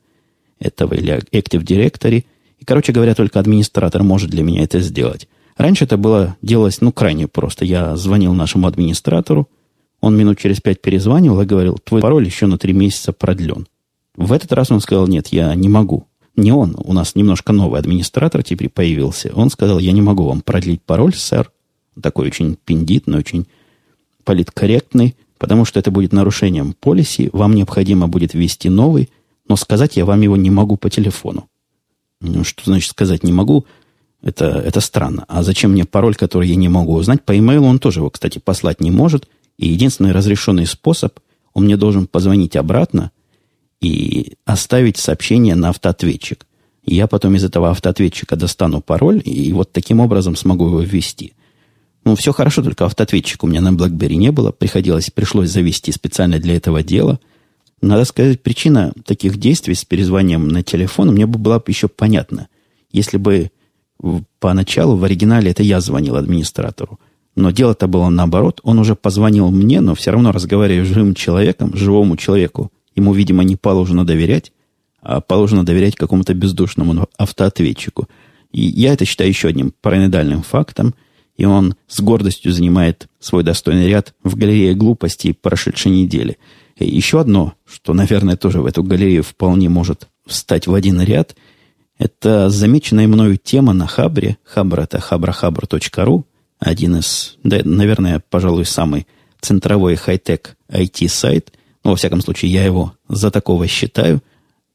этого 0.59 0.93
или 0.93 1.21
Active 1.31 1.63
Directory. 1.63 2.25
И, 2.59 2.65
короче 2.65 2.91
говоря, 2.91 3.15
только 3.15 3.39
администратор 3.39 4.03
может 4.03 4.29
для 4.29 4.43
меня 4.43 4.63
это 4.63 4.81
сделать. 4.81 5.29
Раньше 5.55 5.85
это 5.85 5.97
было 5.97 6.35
делалось, 6.41 6.81
ну, 6.81 6.91
крайне 6.91 7.27
просто. 7.27 7.63
Я 7.63 7.95
звонил 7.95 8.33
нашему 8.33 8.67
администратору, 8.67 9.49
он 10.01 10.17
минут 10.17 10.37
через 10.37 10.59
пять 10.59 10.81
перезванивал 10.81 11.41
и 11.41 11.45
говорил, 11.45 11.77
твой 11.77 12.01
пароль 12.01 12.25
еще 12.25 12.45
на 12.45 12.57
три 12.57 12.73
месяца 12.73 13.13
продлен. 13.13 13.67
В 14.15 14.33
этот 14.33 14.51
раз 14.51 14.71
он 14.71 14.81
сказал, 14.81 15.07
нет, 15.07 15.27
я 15.27 15.55
не 15.55 15.69
могу 15.69 16.08
не 16.39 16.51
он, 16.51 16.75
у 16.77 16.93
нас 16.93 17.15
немножко 17.15 17.53
новый 17.53 17.79
администратор 17.79 18.43
теперь 18.43 18.69
появился. 18.69 19.31
Он 19.35 19.49
сказал, 19.49 19.79
я 19.79 19.91
не 19.91 20.01
могу 20.01 20.23
вам 20.23 20.41
продлить 20.41 20.81
пароль, 20.81 21.13
сэр. 21.13 21.51
Такой 22.01 22.27
очень 22.27 22.57
пиндитный, 22.63 23.19
очень 23.19 23.47
политкорректный, 24.23 25.15
потому 25.37 25.65
что 25.65 25.79
это 25.79 25.91
будет 25.91 26.13
нарушением 26.13 26.73
полиси. 26.73 27.29
Вам 27.33 27.55
необходимо 27.55 28.07
будет 28.07 28.33
ввести 28.33 28.69
новый, 28.69 29.09
но 29.47 29.55
сказать 29.55 29.97
я 29.97 30.05
вам 30.05 30.21
его 30.21 30.37
не 30.37 30.49
могу 30.49 30.77
по 30.77 30.89
телефону. 30.89 31.47
Ну, 32.21 32.43
что 32.43 32.63
значит 32.65 32.91
сказать 32.91 33.23
не 33.23 33.31
могу? 33.31 33.65
Это, 34.21 34.45
это 34.45 34.81
странно. 34.81 35.25
А 35.27 35.43
зачем 35.43 35.71
мне 35.71 35.85
пароль, 35.85 36.15
который 36.15 36.49
я 36.49 36.55
не 36.55 36.69
могу 36.69 36.93
узнать? 36.93 37.23
По 37.23 37.37
имейлу 37.37 37.67
он 37.67 37.79
тоже 37.79 37.99
его, 37.99 38.09
кстати, 38.09 38.39
послать 38.39 38.81
не 38.81 38.91
может. 38.91 39.27
И 39.57 39.67
единственный 39.67 40.11
разрешенный 40.11 40.65
способ, 40.65 41.19
он 41.53 41.65
мне 41.65 41.77
должен 41.77 42.07
позвонить 42.07 42.55
обратно– 42.55 43.11
и 43.81 44.33
оставить 44.45 44.97
сообщение 44.97 45.55
на 45.55 45.69
автоответчик. 45.69 46.45
Я 46.83 47.07
потом 47.07 47.35
из 47.35 47.43
этого 47.43 47.69
автоответчика 47.69 48.35
достану 48.35 48.81
пароль 48.81 49.21
и 49.23 49.51
вот 49.53 49.71
таким 49.71 49.99
образом 49.99 50.35
смогу 50.35 50.67
его 50.67 50.81
ввести. 50.81 51.33
Ну, 52.03 52.15
все 52.15 52.33
хорошо, 52.33 52.63
только 52.63 52.85
автоответчик 52.85 53.43
у 53.43 53.47
меня 53.47 53.61
на 53.61 53.69
BlackBerry 53.69 54.15
не 54.15 54.31
было. 54.31 54.51
Приходилось, 54.51 55.11
пришлось 55.11 55.49
завести 55.49 55.91
специально 55.91 56.39
для 56.39 56.55
этого 56.55 56.81
дела. 56.81 57.19
Надо 57.81 58.05
сказать, 58.05 58.41
причина 58.41 58.93
таких 59.05 59.37
действий 59.37 59.75
с 59.75 59.85
перезванием 59.85 60.47
на 60.47 60.63
телефон 60.63 61.13
мне 61.13 61.25
бы 61.25 61.37
была 61.37 61.61
еще 61.67 61.87
понятна. 61.87 62.47
Если 62.91 63.17
бы 63.17 63.51
поначалу 64.39 64.95
в 64.95 65.03
оригинале 65.03 65.51
это 65.51 65.63
я 65.63 65.81
звонил 65.81 66.15
администратору. 66.15 66.99
Но 67.35 67.51
дело-то 67.51 67.87
было 67.87 68.09
наоборот. 68.09 68.59
Он 68.63 68.79
уже 68.79 68.95
позвонил 68.95 69.51
мне, 69.51 69.81
но 69.81 69.95
все 69.95 70.11
равно 70.11 70.31
разговаривая 70.31 70.85
с 70.85 70.87
живым 70.87 71.15
человеком, 71.15 71.75
живому 71.75 72.17
человеку, 72.17 72.71
Ему, 72.99 73.13
видимо, 73.13 73.45
не 73.45 73.55
положено 73.55 74.05
доверять, 74.05 74.51
а 75.01 75.21
положено 75.21 75.65
доверять 75.65 75.95
какому-то 75.95 76.33
бездушному 76.33 77.07
автоответчику. 77.17 78.09
И 78.51 78.61
я 78.61 78.91
это 78.91 79.05
считаю 79.05 79.29
еще 79.29 79.47
одним 79.47 79.73
параноидальным 79.81 80.43
фактом, 80.43 80.93
и 81.37 81.45
он 81.45 81.75
с 81.87 82.01
гордостью 82.01 82.51
занимает 82.51 83.07
свой 83.21 83.43
достойный 83.43 83.87
ряд 83.87 84.13
в 84.21 84.35
галерее 84.35 84.73
глупостей 84.73 85.31
прошедшей 85.31 85.93
недели. 85.93 86.37
Еще 86.77 87.21
одно, 87.21 87.53
что, 87.65 87.93
наверное, 87.93 88.35
тоже 88.35 88.59
в 88.61 88.65
эту 88.65 88.83
галерею 88.83 89.23
вполне 89.23 89.69
может 89.69 90.09
встать 90.25 90.67
в 90.67 90.73
один 90.73 90.99
ряд, 91.01 91.37
это 91.97 92.49
замеченная 92.49 93.07
мною 93.07 93.37
тема 93.37 93.71
на 93.71 93.87
Хабре. 93.87 94.37
Хабр– 94.43 94.79
это 94.81 94.97
habrahabr.ru, 94.97 96.23
один 96.59 96.97
из, 96.97 97.37
да, 97.45 97.61
наверное, 97.63 98.21
пожалуй, 98.29 98.65
самый 98.65 99.07
центровой 99.39 99.95
хай-тек 99.95 100.57
IT-сайт. 100.69 101.53
Ну, 101.83 101.91
во 101.91 101.95
всяком 101.95 102.21
случае, 102.21 102.51
я 102.51 102.65
его 102.65 102.93
за 103.07 103.31
такого 103.31 103.67
считаю. 103.67 104.21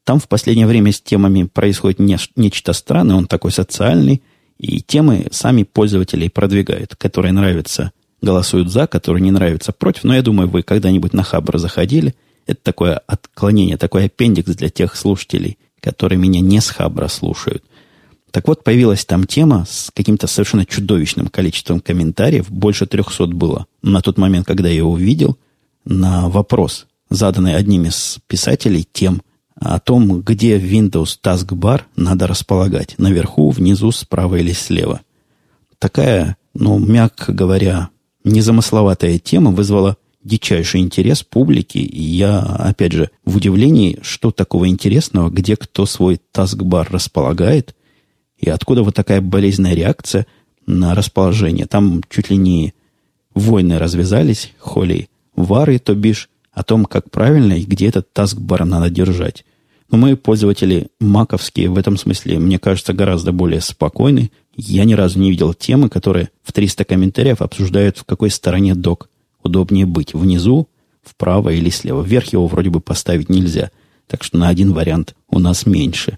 Там 0.03 0.19
в 0.19 0.27
последнее 0.27 0.67
время 0.67 0.91
с 0.91 1.01
темами 1.01 1.43
происходит 1.43 1.99
не, 1.99 2.17
нечто 2.35 2.73
странное, 2.73 3.15
он 3.15 3.27
такой 3.27 3.51
социальный, 3.51 4.21
и 4.57 4.81
темы 4.81 5.27
сами 5.31 5.63
пользователи 5.63 6.27
продвигают, 6.27 6.95
которые 6.95 7.33
нравятся, 7.33 7.91
голосуют 8.21 8.71
за, 8.71 8.87
которые 8.87 9.21
не 9.21 9.31
нравятся 9.31 9.71
против. 9.71 10.03
Но 10.03 10.15
я 10.15 10.21
думаю, 10.21 10.47
вы 10.47 10.63
когда-нибудь 10.63 11.13
на 11.13 11.23
Хабр 11.23 11.57
заходили. 11.57 12.15
Это 12.47 12.59
такое 12.61 13.01
отклонение, 13.07 13.77
такой 13.77 14.05
аппендикс 14.05 14.55
для 14.55 14.69
тех 14.69 14.95
слушателей, 14.95 15.57
которые 15.81 16.19
меня 16.19 16.39
не 16.39 16.61
с 16.61 16.69
Хабра 16.69 17.07
слушают. 17.07 17.63
Так 18.31 18.47
вот, 18.47 18.63
появилась 18.63 19.05
там 19.05 19.25
тема 19.25 19.65
с 19.67 19.91
каким-то 19.93 20.27
совершенно 20.27 20.65
чудовищным 20.65 21.27
количеством 21.27 21.79
комментариев. 21.79 22.49
Больше 22.49 22.85
300 22.85 23.27
было 23.27 23.65
на 23.81 24.01
тот 24.01 24.17
момент, 24.17 24.45
когда 24.45 24.67
я 24.67 24.75
его 24.75 24.91
увидел, 24.91 25.37
на 25.85 26.27
вопрос, 26.29 26.85
заданный 27.09 27.55
одним 27.55 27.85
из 27.85 28.19
писателей 28.27 28.87
тем, 28.91 29.21
о 29.55 29.79
том, 29.79 30.21
где 30.21 30.59
Windows 30.59 31.17
Taskbar 31.23 31.83
надо 31.95 32.27
располагать. 32.27 32.95
Наверху, 32.97 33.49
внизу, 33.49 33.91
справа 33.91 34.35
или 34.35 34.51
слева. 34.51 35.01
Такая, 35.79 36.37
ну, 36.53 36.77
мягко 36.77 37.31
говоря, 37.31 37.89
незамысловатая 38.23 39.17
тема 39.17 39.51
вызвала 39.51 39.97
дичайший 40.23 40.81
интерес 40.81 41.23
публики. 41.23 41.77
И 41.77 42.01
я, 42.01 42.39
опять 42.41 42.91
же, 42.91 43.11
в 43.23 43.37
удивлении, 43.37 43.99
что 44.01 44.31
такого 44.31 44.67
интересного, 44.67 45.29
где 45.29 45.55
кто 45.55 45.85
свой 45.85 46.19
таскбар 46.31 46.87
располагает, 46.91 47.75
и 48.37 48.49
откуда 48.49 48.83
вот 48.83 48.95
такая 48.95 49.21
болезненная 49.21 49.75
реакция 49.75 50.27
на 50.65 50.93
расположение. 50.95 51.67
Там 51.67 52.01
чуть 52.09 52.29
ли 52.29 52.37
не 52.37 52.73
войны 53.33 53.77
развязались, 53.77 54.51
холи 54.57 55.09
вары, 55.35 55.79
то 55.79 55.93
бишь, 55.93 56.29
о 56.55 56.63
том, 56.63 56.85
как 56.85 57.11
правильно 57.11 57.53
и 57.53 57.65
где 57.65 57.87
этот 57.87 58.11
таскбар 58.13 58.65
надо 58.65 58.89
держать. 58.89 59.45
Но 59.91 59.97
мы, 59.97 60.15
пользователи 60.15 60.87
маковские, 60.99 61.69
в 61.69 61.77
этом 61.77 61.97
смысле, 61.97 62.39
мне 62.39 62.57
кажется, 62.57 62.93
гораздо 62.93 63.31
более 63.31 63.61
спокойны. 63.61 64.31
Я 64.55 64.85
ни 64.85 64.93
разу 64.93 65.19
не 65.19 65.29
видел 65.29 65.53
темы, 65.53 65.89
которые 65.89 66.29
в 66.41 66.53
300 66.53 66.85
комментариев 66.85 67.41
обсуждают, 67.41 67.97
в 67.97 68.05
какой 68.05 68.31
стороне 68.31 68.73
док 68.73 69.09
удобнее 69.43 69.85
быть. 69.85 70.13
Внизу, 70.13 70.69
вправо 71.03 71.49
или 71.49 71.69
слева. 71.69 72.01
Вверх 72.01 72.33
его 72.33 72.47
вроде 72.47 72.71
бы 72.71 72.79
поставить 72.79 73.29
нельзя. 73.29 73.69
Так 74.07 74.23
что 74.23 74.37
на 74.37 74.47
один 74.47 74.73
вариант 74.73 75.13
у 75.29 75.39
нас 75.39 75.65
меньше. 75.65 76.17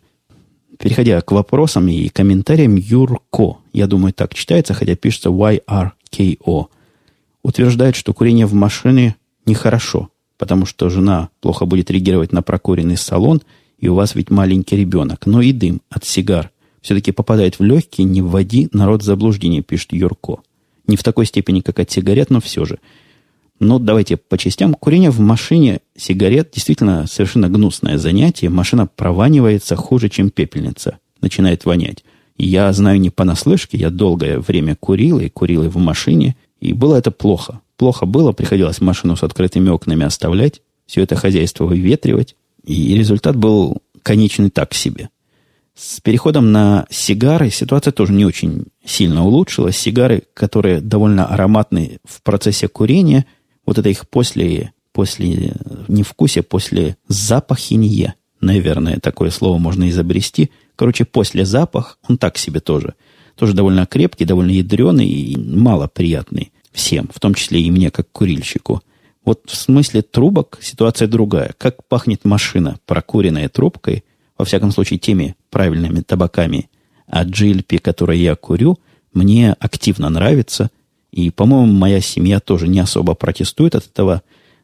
Переходя 0.80 1.20
к 1.22 1.32
вопросам 1.32 1.88
и 1.88 2.08
комментариям, 2.10 2.76
Юрко, 2.76 3.58
я 3.74 3.88
думаю, 3.88 4.14
так 4.14 4.34
читается, 4.36 4.76
хотя 4.76 4.96
пишется 4.96 5.30
YRKO, 5.30 6.68
утверждает, 7.42 7.96
что 7.96 8.14
курение 8.14 8.46
в 8.46 8.54
машине 8.54 9.16
нехорошо, 9.46 10.10
потому 10.38 10.66
что 10.66 10.90
жена 10.90 11.30
плохо 11.42 11.66
будет 11.66 11.92
реагировать 11.92 12.32
на 12.32 12.42
прокуренный 12.42 12.98
салон, 12.98 13.42
и 13.80 13.88
у 13.88 13.96
вас 13.96 14.16
ведь 14.16 14.30
маленький 14.30 14.76
ребенок. 14.76 15.26
Но 15.26 15.42
и 15.42 15.52
дым 15.52 15.82
от 15.90 16.06
сигар 16.06 16.52
все-таки 16.82 17.12
попадает 17.12 17.60
в 17.60 17.64
легкие, 17.64 18.06
не 18.06 18.22
вводи 18.22 18.70
народ 18.72 19.02
в 19.02 19.06
заблуждение, 19.06 19.62
пишет 19.62 19.94
Юрко. 19.94 20.38
Не 20.88 20.96
в 20.96 21.04
такой 21.04 21.26
степени, 21.26 21.62
как 21.62 21.80
от 21.80 21.92
сигарет, 21.92 22.30
но 22.30 22.40
все 22.40 22.66
же. 22.66 22.80
Но 23.60 23.80
давайте 23.80 24.18
по 24.18 24.38
частям. 24.38 24.74
Курение 24.74 25.10
в 25.10 25.20
машине 25.20 25.82
сигарет 25.98 26.52
действительно 26.54 27.08
совершенно 27.08 27.50
гнусное 27.50 27.98
занятие. 27.98 28.50
Машина 28.50 28.88
прованивается 28.88 29.76
хуже, 29.76 30.10
чем 30.10 30.30
пепельница. 30.30 31.00
Начинает 31.22 31.66
вонять. 31.66 32.04
Я 32.38 32.72
знаю 32.72 33.00
не 33.00 33.10
понаслышке, 33.10 33.78
я 33.78 33.90
долгое 33.90 34.40
время 34.40 34.76
курил 34.76 35.20
и 35.20 35.28
курил 35.28 35.64
и 35.64 35.70
в 35.70 35.78
машине. 35.78 36.36
И 36.60 36.74
было 36.74 36.96
это 36.96 37.12
плохо. 37.12 37.62
Плохо 37.78 38.06
было, 38.06 38.32
приходилось 38.32 38.82
машину 38.82 39.16
с 39.16 39.24
открытыми 39.24 39.70
окнами 39.70 40.06
оставлять, 40.06 40.62
все 40.86 41.04
это 41.04 41.16
хозяйство 41.16 41.66
выветривать. 41.66 42.36
И 42.64 42.96
результат 42.96 43.36
был 43.36 43.78
конечный 44.04 44.50
так 44.50 44.74
себе. 44.74 45.10
С 45.76 46.00
переходом 46.00 46.52
на 46.52 46.88
сигары 46.90 47.52
ситуация 47.52 47.92
тоже 47.92 48.14
не 48.14 48.26
очень 48.26 48.66
сильно 48.84 49.26
улучшилась. 49.26 49.78
Сигары, 49.78 50.24
которые 50.34 50.82
довольно 50.82 51.28
ароматны 51.28 52.00
в 52.04 52.22
процессе 52.24 52.68
курения– 52.68 53.26
вот 53.68 53.78
это 53.78 53.90
их 53.90 54.08
после, 54.10 54.72
после 54.94 55.54
не 55.88 56.02
вкусе, 56.02 56.42
после 56.42 56.98
запахинье, 57.08 58.16
наверное, 58.42 59.00
такое 59.00 59.30
слово 59.30 59.60
можно 59.60 59.88
изобрести. 59.90 60.50
Короче, 60.76 61.06
после 61.06 61.46
запах, 61.46 62.00
он 62.08 62.18
так 62.18 62.38
себе 62.38 62.62
тоже. 62.62 62.96
Тоже 63.38 63.54
довольно 63.54 63.86
крепкий, 63.86 64.26
довольно 64.26 64.52
ядреный 64.52 65.08
и 65.08 65.38
малоприятный 65.38 66.52
всем, 66.72 67.10
в 67.14 67.20
том 67.20 67.34
числе 67.34 67.62
и 67.62 67.72
мне, 67.72 67.92
как 67.92 68.12
курильщику. 68.12 68.82
Вот 69.24 69.44
в 69.46 69.56
смысле 69.56 70.02
трубок 70.02 70.58
ситуация 70.62 71.08
другая. 71.08 71.54
Как 71.58 71.86
пахнет 71.88 72.26
машина, 72.26 72.80
прокуренная 72.86 73.50
трубкой, 73.50 74.04
во 74.38 74.46
всяком 74.46 74.72
случае, 74.72 75.00
теми 75.00 75.36
правильными 75.50 76.02
табаками 76.02 76.70
от 77.08 77.28
GLP, 77.28 77.80
которые 77.80 78.24
я 78.24 78.36
курю, 78.36 78.80
мне 79.14 79.54
активно 79.60 80.10
нравится. 80.10 80.70
И, 81.12 81.30
по-моему, 81.30 81.72
моя 81.74 82.02
семья 82.02 82.40
тоже 82.40 82.68
не 82.68 82.80
особо 82.80 83.16
протестует 83.16 83.76
от 83.76 83.86
этого 83.86 84.22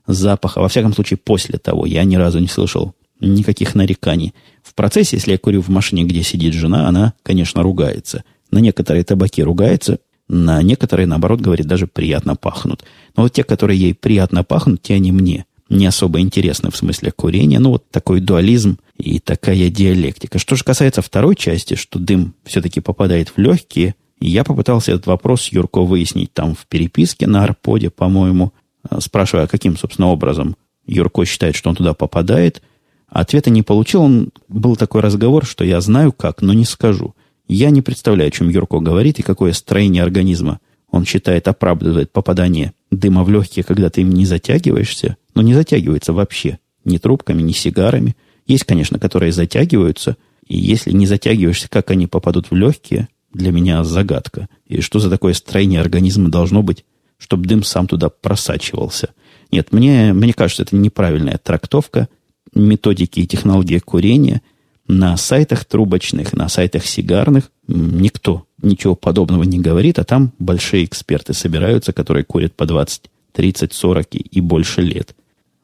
запаха. 0.07 0.61
Во 0.61 0.69
всяком 0.69 0.93
случае, 0.93 1.17
после 1.17 1.57
того 1.57 1.85
я 1.85 2.03
ни 2.03 2.15
разу 2.15 2.39
не 2.39 2.47
слышал 2.47 2.93
никаких 3.19 3.75
нареканий. 3.75 4.33
В 4.61 4.73
процессе, 4.73 5.17
если 5.17 5.31
я 5.31 5.37
курю 5.37 5.61
в 5.61 5.69
машине, 5.69 6.03
где 6.03 6.23
сидит 6.23 6.53
жена, 6.53 6.87
она, 6.87 7.13
конечно, 7.23 7.63
ругается. 7.63 8.23
На 8.53 8.59
некоторые 8.59 9.03
табаки 9.03 9.41
ругается, 9.41 9.97
на 10.27 10.61
некоторые, 10.61 11.07
наоборот, 11.07 11.41
говорит, 11.41 11.65
даже 11.65 11.87
приятно 11.87 12.35
пахнут. 12.35 12.83
Но 13.17 13.23
вот 13.23 13.33
те, 13.33 13.43
которые 13.43 13.79
ей 13.79 13.95
приятно 13.95 14.43
пахнут, 14.43 14.83
те 14.83 14.93
они 14.93 15.11
мне 15.11 15.47
не 15.69 15.87
особо 15.87 16.19
интересны 16.19 16.69
в 16.69 16.77
смысле 16.77 17.11
курения. 17.11 17.57
Ну, 17.57 17.71
вот 17.71 17.89
такой 17.89 18.19
дуализм 18.19 18.77
и 18.95 19.17
такая 19.19 19.71
диалектика. 19.71 20.37
Что 20.37 20.55
же 20.55 20.63
касается 20.63 21.01
второй 21.01 21.35
части, 21.35 21.73
что 21.73 21.97
дым 21.97 22.35
все-таки 22.43 22.79
попадает 22.79 23.29
в 23.29 23.39
легкие, 23.39 23.95
я 24.19 24.43
попытался 24.43 24.91
этот 24.91 25.07
вопрос 25.07 25.47
Юрко 25.47 25.81
выяснить 25.81 26.31
там 26.31 26.53
в 26.53 26.67
переписке 26.67 27.25
на 27.25 27.43
Арподе, 27.43 27.89
по-моему, 27.89 28.53
э, 28.87 28.99
спрашивая, 28.99 29.47
каким, 29.47 29.77
собственно, 29.77 30.09
образом 30.09 30.57
Юрко 30.85 31.25
считает, 31.25 31.55
что 31.55 31.71
он 31.71 31.75
туда 31.75 31.95
попадает. 31.95 32.61
Ответа 33.07 33.49
не 33.49 33.63
получил. 33.63 34.03
Он 34.03 34.29
был 34.47 34.75
такой 34.75 35.01
разговор, 35.01 35.43
что 35.43 35.63
я 35.63 35.81
знаю 35.81 36.11
как, 36.11 36.43
но 36.43 36.53
не 36.53 36.65
скажу. 36.65 37.15
Я 37.47 37.69
не 37.69 37.81
представляю, 37.81 38.29
о 38.29 38.31
чем 38.31 38.49
Юрко 38.49 38.79
говорит 38.79 39.19
и 39.19 39.23
какое 39.23 39.53
строение 39.53 40.03
организма 40.03 40.59
он 40.89 41.05
считает 41.05 41.47
оправдывает 41.47 42.11
попадание 42.11 42.73
дыма 42.91 43.23
в 43.23 43.29
легкие, 43.29 43.63
когда 43.63 43.89
ты 43.89 44.01
им 44.01 44.11
не 44.11 44.25
затягиваешься. 44.25 45.17
Но 45.33 45.41
не 45.41 45.55
затягивается 45.55 46.13
вообще. 46.13 46.59
Ни 46.85 46.97
трубками, 46.97 47.41
ни 47.41 47.51
сигарами. 47.51 48.15
Есть, 48.45 48.65
конечно, 48.65 48.99
которые 48.99 49.31
затягиваются. 49.31 50.17
И 50.47 50.57
если 50.57 50.91
не 50.91 51.07
затягиваешься, 51.07 51.67
как 51.69 51.89
они 51.89 52.05
попадут 52.05 52.51
в 52.51 52.55
легкие, 52.55 53.07
для 53.33 53.51
меня 53.51 53.83
загадка. 53.83 54.47
И 54.67 54.81
что 54.81 54.99
за 54.99 55.09
такое 55.09 55.33
строение 55.33 55.81
организма 55.81 56.29
должно 56.29 56.61
быть, 56.61 56.85
чтобы 57.17 57.47
дым 57.47 57.63
сам 57.63 57.87
туда 57.87 58.09
просачивался? 58.09 59.09
Нет, 59.51 59.71
мне, 59.71 60.13
мне 60.13 60.33
кажется, 60.33 60.63
это 60.63 60.75
неправильная 60.75 61.39
трактовка 61.41 62.07
методики 62.53 63.21
и 63.21 63.27
технологии 63.27 63.79
курения. 63.79 64.41
На 64.87 65.15
сайтах 65.15 65.65
трубочных, 65.65 66.33
на 66.33 66.49
сайтах 66.49 66.85
сигарных 66.85 67.51
никто 67.67 68.45
ничего 68.61 68.95
подобного 68.95 69.43
не 69.43 69.59
говорит, 69.59 69.97
а 69.99 70.03
там 70.03 70.33
большие 70.39 70.85
эксперты 70.85 71.33
собираются, 71.33 71.93
которые 71.93 72.25
курят 72.25 72.53
по 72.53 72.65
20, 72.65 73.09
30, 73.31 73.73
40 73.73 74.07
и 74.15 74.41
больше 74.41 74.81
лет. 74.81 75.15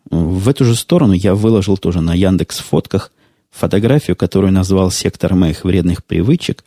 В 0.10 0.48
эту 0.50 0.66
же 0.66 0.76
сторону 0.76 1.14
я 1.14 1.36
выложил 1.36 1.78
тоже 1.78 2.02
на 2.02 2.14
Яндекс 2.14 2.60
фотках 2.60 3.12
фотографию, 3.52 4.16
которую 4.16 4.54
назвал 4.54 4.92
«Сектор 4.92 5.36
моих 5.36 5.64
вредных 5.64 6.04
привычек», 6.04 6.64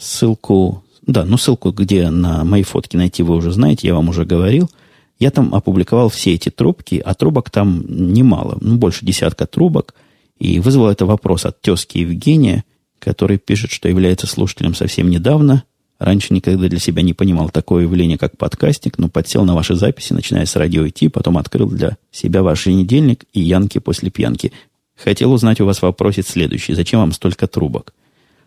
Ссылку, 0.00 0.82
да, 1.06 1.26
ну 1.26 1.36
ссылку, 1.36 1.72
где 1.72 2.08
на 2.08 2.42
мои 2.42 2.62
фотки 2.62 2.96
найти 2.96 3.22
вы 3.22 3.36
уже 3.36 3.52
знаете, 3.52 3.86
я 3.86 3.94
вам 3.94 4.08
уже 4.08 4.24
говорил. 4.24 4.70
Я 5.18 5.30
там 5.30 5.54
опубликовал 5.54 6.08
все 6.08 6.32
эти 6.32 6.48
трубки, 6.48 7.02
а 7.04 7.12
трубок 7.12 7.50
там 7.50 7.84
немало, 7.86 8.56
ну, 8.62 8.76
больше 8.76 9.04
десятка 9.04 9.46
трубок. 9.46 9.94
И 10.40 10.58
вызвал 10.58 10.88
это 10.88 11.06
вопрос 11.06 11.44
от 11.44 11.60
тезки 11.60 11.98
Евгения, 11.98 12.64
который 12.98 13.38
пишет, 13.38 13.70
что 13.70 13.88
является 13.88 14.26
слушателем 14.26 14.74
совсем 14.74 15.10
недавно. 15.10 15.64
Раньше 15.98 16.32
никогда 16.32 16.66
для 16.66 16.78
себя 16.78 17.02
не 17.02 17.12
понимал 17.12 17.50
такое 17.50 17.82
явление, 17.82 18.16
как 18.16 18.38
подкастинг, 18.38 18.98
но 18.98 19.10
подсел 19.10 19.44
на 19.44 19.54
ваши 19.54 19.74
записи, 19.74 20.14
начиная 20.14 20.46
с 20.46 20.56
радио 20.56 20.88
идти, 20.88 21.08
потом 21.08 21.36
открыл 21.36 21.68
для 21.68 21.98
себя 22.10 22.42
ваш 22.42 22.66
еженедельник 22.66 23.24
и 23.34 23.40
янки 23.40 23.78
после 23.78 24.10
пьянки. 24.10 24.50
Хотел 24.96 25.30
узнать 25.32 25.60
у 25.60 25.66
вас 25.66 25.82
вопросит 25.82 26.26
следующий. 26.26 26.72
Зачем 26.72 27.00
вам 27.00 27.12
столько 27.12 27.46
трубок? 27.46 27.92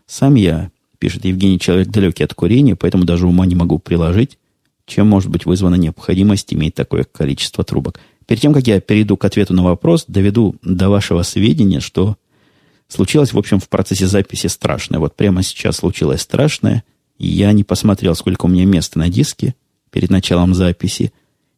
Сам 0.08 0.34
я 0.34 0.72
пишет 0.98 1.26
Евгений, 1.26 1.60
человек 1.60 1.90
далекий 1.90 2.24
от 2.24 2.34
курения, 2.34 2.76
поэтому 2.76 3.04
даже 3.06 3.28
ума 3.28 3.46
не 3.46 3.56
могу 3.56 3.78
приложить, 3.78 4.40
чем 4.88 5.08
может 5.08 5.30
быть 5.30 5.46
вызвана 5.46 5.76
необходимость 5.76 6.54
иметь 6.56 6.74
такое 6.74 7.04
количество 7.04 7.64
трубок. 7.64 8.00
Перед 8.26 8.42
тем, 8.42 8.54
как 8.54 8.68
я 8.68 8.80
перейду 8.80 9.18
к 9.18 9.26
ответу 9.26 9.54
на 9.54 9.64
вопрос, 9.64 10.06
доведу 10.08 10.56
до 10.62 10.90
вашего 10.90 11.24
сведения, 11.24 11.80
что 11.80 12.18
случилось, 12.88 13.34
в 13.34 13.38
общем, 13.38 13.60
в 13.60 13.70
процессе 13.70 14.08
записи 14.08 14.48
страшное. 14.48 15.00
Вот 15.00 15.16
прямо 15.16 15.44
сейчас 15.44 15.78
случилось 15.78 16.22
страшное. 16.22 16.84
Я 17.18 17.52
не 17.52 17.64
посмотрел, 17.64 18.16
сколько 18.16 18.46
у 18.46 18.50
меня 18.50 18.66
места 18.66 19.00
на 19.00 19.10
диске 19.10 19.56
перед 19.92 20.10
началом 20.10 20.54
записи. 20.54 21.14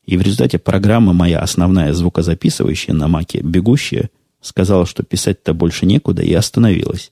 И 0.05 0.17
в 0.17 0.21
результате 0.21 0.59
программа 0.59 1.13
моя 1.13 1.39
основная 1.39 1.93
звукозаписывающая 1.93 2.93
на 2.93 3.07
маке, 3.07 3.41
бегущая, 3.41 4.09
сказала, 4.41 4.85
что 4.85 5.03
писать-то 5.03 5.53
больше 5.53 5.85
некуда, 5.85 6.21
и 6.21 6.33
остановилась. 6.33 7.11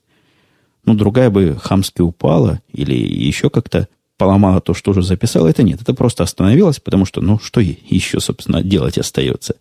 Ну, 0.86 0.94
другая 0.94 1.30
бы 1.30 1.58
хамски 1.60 2.02
упала 2.02 2.62
или 2.72 2.94
еще 2.94 3.50
как-то 3.50 3.88
поломала 4.24 4.62
то, 4.62 4.74
что 4.74 4.92
уже 4.92 5.04
записала. 5.04 5.50
Это 5.50 5.64
нет, 5.64 5.82
это 5.82 5.94
просто 5.94 6.24
остановилось, 6.24 6.80
потому 6.80 7.04
что, 7.04 7.20
ну, 7.20 7.40
что 7.40 7.60
еще, 7.60 8.22
собственно, 8.22 8.64
делать 8.64 8.98
остается. 8.98 9.56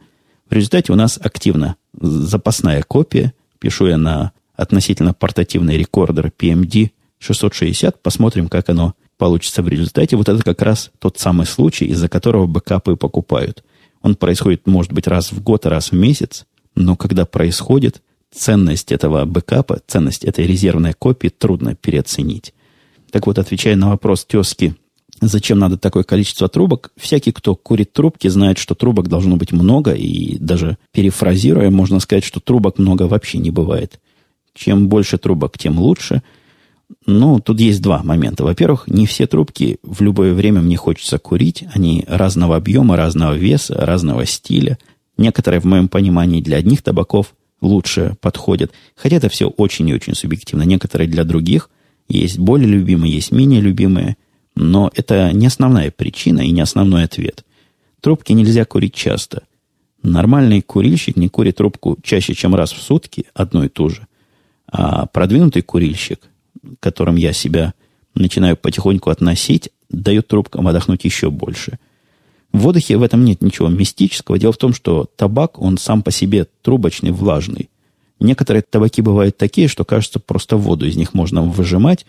В 0.49 0.53
результате 0.53 0.93
у 0.93 0.95
нас 0.95 1.19
активно 1.21 1.75
запасная 2.01 2.85
копия. 2.85 3.33
Пишу 3.59 3.89
я 3.89 3.97
на 3.97 4.31
относительно 4.55 5.15
портативный 5.15 5.77
рекордер 5.77 6.31
PMD 6.39 6.91
660. 7.19 8.01
Посмотрим, 8.01 8.49
как 8.49 8.69
оно 8.69 8.95
получится 9.19 9.65
в 9.65 9.69
результате. 9.69 10.15
Вот 10.15 10.29
это 10.29 10.41
как 10.45 10.63
раз 10.63 10.93
тот 11.01 11.19
самый 11.19 11.47
случай, 11.47 11.87
из-за 11.87 12.09
которого 12.09 12.47
бэкапы 12.47 12.95
покупают. 12.95 13.65
Он 14.01 14.15
происходит, 14.15 14.69
может 14.69 14.93
быть, 14.93 15.09
раз 15.09 15.33
в 15.33 15.43
год, 15.43 15.67
раз 15.67 15.91
в 15.91 15.97
месяц, 15.97 16.47
но 16.77 16.95
когда 16.95 17.27
происходит, 17.27 18.01
ценность 18.33 18.93
этого 18.93 19.25
бэкапа, 19.25 19.81
ценность 19.89 20.23
этой 20.23 20.47
резервной 20.47 20.93
копии 20.93 21.31
трудно 21.37 21.75
переоценить. 21.75 22.55
Так 23.13 23.27
вот, 23.27 23.39
отвечая 23.39 23.77
на 23.77 23.91
вопрос 23.91 24.25
тезки, 24.25 24.75
зачем 25.21 25.61
надо 25.61 25.79
такое 25.79 26.03
количество 26.03 26.49
трубок, 26.49 26.91
всякий, 26.97 27.31
кто 27.31 27.55
курит 27.55 27.93
трубки, 27.93 28.27
знает, 28.27 28.59
что 28.59 28.75
трубок 28.75 29.09
должно 29.09 29.37
быть 29.37 29.53
много, 29.53 29.93
и 29.93 30.37
даже 30.39 30.79
перефразируя, 30.91 31.71
можно 31.71 32.01
сказать, 32.01 32.25
что 32.25 32.41
трубок 32.41 32.79
много 32.79 33.05
вообще 33.05 33.39
не 33.39 33.53
бывает. 33.53 34.01
Чем 34.55 34.89
больше 34.89 35.19
трубок, 35.19 35.57
тем 35.57 35.79
лучше– 35.79 36.23
ну, 37.07 37.41
тут 37.41 37.61
есть 37.61 37.83
два 37.83 38.03
момента. 38.03 38.45
Во-первых, 38.45 38.89
не 38.89 39.07
все 39.07 39.27
трубки 39.27 39.79
в 39.83 40.03
любое 40.03 40.35
время 40.35 40.61
мне 40.61 40.77
хочется 40.77 41.19
курить. 41.19 41.65
Они 41.75 42.05
разного 42.07 42.57
объема, 42.57 42.97
разного 42.97 43.35
веса, 43.35 43.75
разного 43.75 44.27
стиля. 44.27 44.79
Некоторые, 45.17 45.61
в 45.61 45.65
моем 45.65 45.89
понимании, 45.89 46.41
для 46.41 46.59
одних 46.59 46.83
табаков 46.83 47.35
лучше 47.61 48.17
подходят. 48.21 48.73
Хотя 48.97 49.17
это 49.17 49.29
все 49.29 49.49
очень 49.49 49.89
и 49.89 49.95
очень 49.95 50.15
субъективно. 50.15 50.63
Некоторые 50.63 51.09
для 51.09 51.25
других 51.25 51.71
есть 52.21 52.39
более 52.39 52.69
любимые, 52.69 53.15
есть 53.15 53.33
менее 53.33 53.61
любимые. 53.61 54.17
Но 54.55 54.91
это 54.95 55.33
не 55.33 55.47
основная 55.47 55.91
причина 55.91 56.41
и 56.41 56.51
не 56.51 56.61
основной 56.61 57.05
ответ. 57.05 57.45
Трубки 58.01 58.33
нельзя 58.33 58.65
курить 58.65 58.95
часто. 58.95 59.45
Нормальный 60.03 60.61
курильщик 60.63 61.17
не 61.17 61.29
курит 61.29 61.57
трубку 61.57 61.97
чаще, 62.03 62.35
чем 62.35 62.55
раз 62.55 62.73
в 62.73 62.83
сутки, 62.83 63.27
одну 63.35 63.65
и 63.65 63.69
ту 63.69 63.89
же. 63.89 64.07
А 64.67 65.07
продвинутый 65.07 65.63
курильщик 65.63 66.29
которым 66.81 67.17
я 67.17 67.33
себя 67.33 67.75
начинаю 68.15 68.57
потихоньку 68.57 69.11
относить, 69.11 69.71
дает 69.89 70.29
трубкам 70.29 70.69
отдохнуть 70.69 71.05
еще 71.05 71.31
больше. 71.31 71.79
В 72.53 72.59
воздухе 72.59 72.99
в 72.99 73.03
этом 73.03 73.25
нет 73.25 73.43
ничего 73.43 73.69
мистического. 73.69 74.39
Дело 74.39 74.53
в 74.53 74.59
том, 74.59 74.75
что 74.75 75.07
табак, 75.17 75.59
он 75.59 75.79
сам 75.79 76.03
по 76.03 76.11
себе 76.11 76.47
трубочный, 76.63 77.11
влажный. 77.11 77.71
Некоторые 78.23 78.63
табаки 78.63 79.03
бывают 79.03 79.37
такие, 79.37 79.69
что, 79.69 79.85
кажется, 79.85 80.21
просто 80.21 80.57
воду 80.57 80.87
из 80.87 80.97
них 80.97 81.15
можно 81.15 81.43
выжимать. 81.43 82.07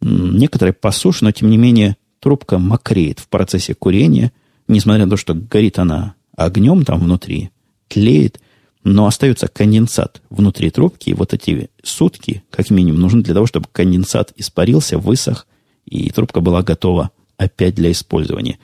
Некоторые 0.00 0.74
посушь, 0.74 1.22
но, 1.22 1.32
тем 1.32 1.50
не 1.50 1.56
менее, 1.56 1.96
трубка 2.20 2.58
мокреет 2.58 3.20
в 3.20 3.28
процессе 3.28 3.74
курения, 3.74 4.32
несмотря 4.68 5.04
на 5.04 5.10
то, 5.10 5.16
что 5.16 5.34
горит 5.34 5.78
она 5.78 6.14
огнем 6.36 6.84
там 6.84 7.00
внутри, 7.00 7.50
тлеет 7.88 8.40
но 8.88 9.06
остается 9.06 9.48
конденсат 9.48 10.22
внутри 10.30 10.70
трубки, 10.70 11.10
и 11.10 11.14
вот 11.14 11.34
эти 11.34 11.70
сутки, 11.82 12.44
как 12.50 12.70
минимум, 12.70 13.00
нужны 13.00 13.20
для 13.20 13.34
того, 13.34 13.46
чтобы 13.46 13.66
конденсат 13.72 14.32
испарился, 14.36 14.96
высох, 14.96 15.48
и 15.86 16.08
трубка 16.10 16.40
была 16.40 16.62
готова 16.62 17.10
опять 17.36 17.74
для 17.74 17.90
использования. 17.90 18.60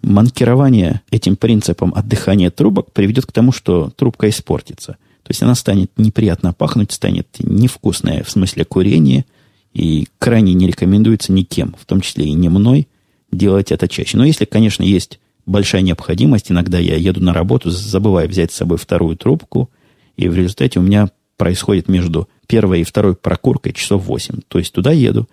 Манкирование 0.00 1.02
этим 1.10 1.36
принципом 1.36 1.92
отдыхания 1.94 2.50
трубок 2.50 2.90
приведет 2.92 3.26
к 3.26 3.32
тому, 3.32 3.52
что 3.52 3.90
трубка 3.90 4.30
испортится. 4.30 4.96
То 5.26 5.32
есть 5.32 5.42
она 5.42 5.54
станет 5.54 5.90
неприятно 5.96 6.52
пахнуть, 6.52 6.92
станет 6.92 7.26
невкусная 7.40 8.22
в 8.22 8.30
смысле 8.30 8.64
курения, 8.64 9.24
и 9.72 10.06
крайне 10.18 10.54
не 10.54 10.66
рекомендуется 10.66 11.32
никем, 11.32 11.74
в 11.78 11.84
том 11.84 12.00
числе 12.00 12.26
и 12.26 12.32
не 12.32 12.48
мной, 12.48 12.88
делать 13.30 13.72
это 13.72 13.88
чаще. 13.88 14.16
Но 14.16 14.24
если, 14.24 14.44
конечно, 14.44 14.82
есть 14.82 15.18
большая 15.46 15.82
необходимость. 15.82 16.50
Иногда 16.50 16.78
я 16.78 16.96
еду 16.96 17.22
на 17.22 17.32
работу, 17.32 17.70
забываю 17.70 18.28
взять 18.28 18.52
с 18.52 18.56
собой 18.56 18.76
вторую 18.76 19.16
трубку, 19.16 19.70
и 20.16 20.28
в 20.28 20.34
результате 20.34 20.80
у 20.80 20.82
меня 20.82 21.08
происходит 21.36 21.88
между 21.88 22.28
первой 22.46 22.80
и 22.80 22.84
второй 22.84 23.14
прокуркой 23.14 23.72
часов 23.72 24.04
8. 24.04 24.40
То 24.48 24.58
есть 24.58 24.72
туда 24.72 24.92
еду, 24.92 25.28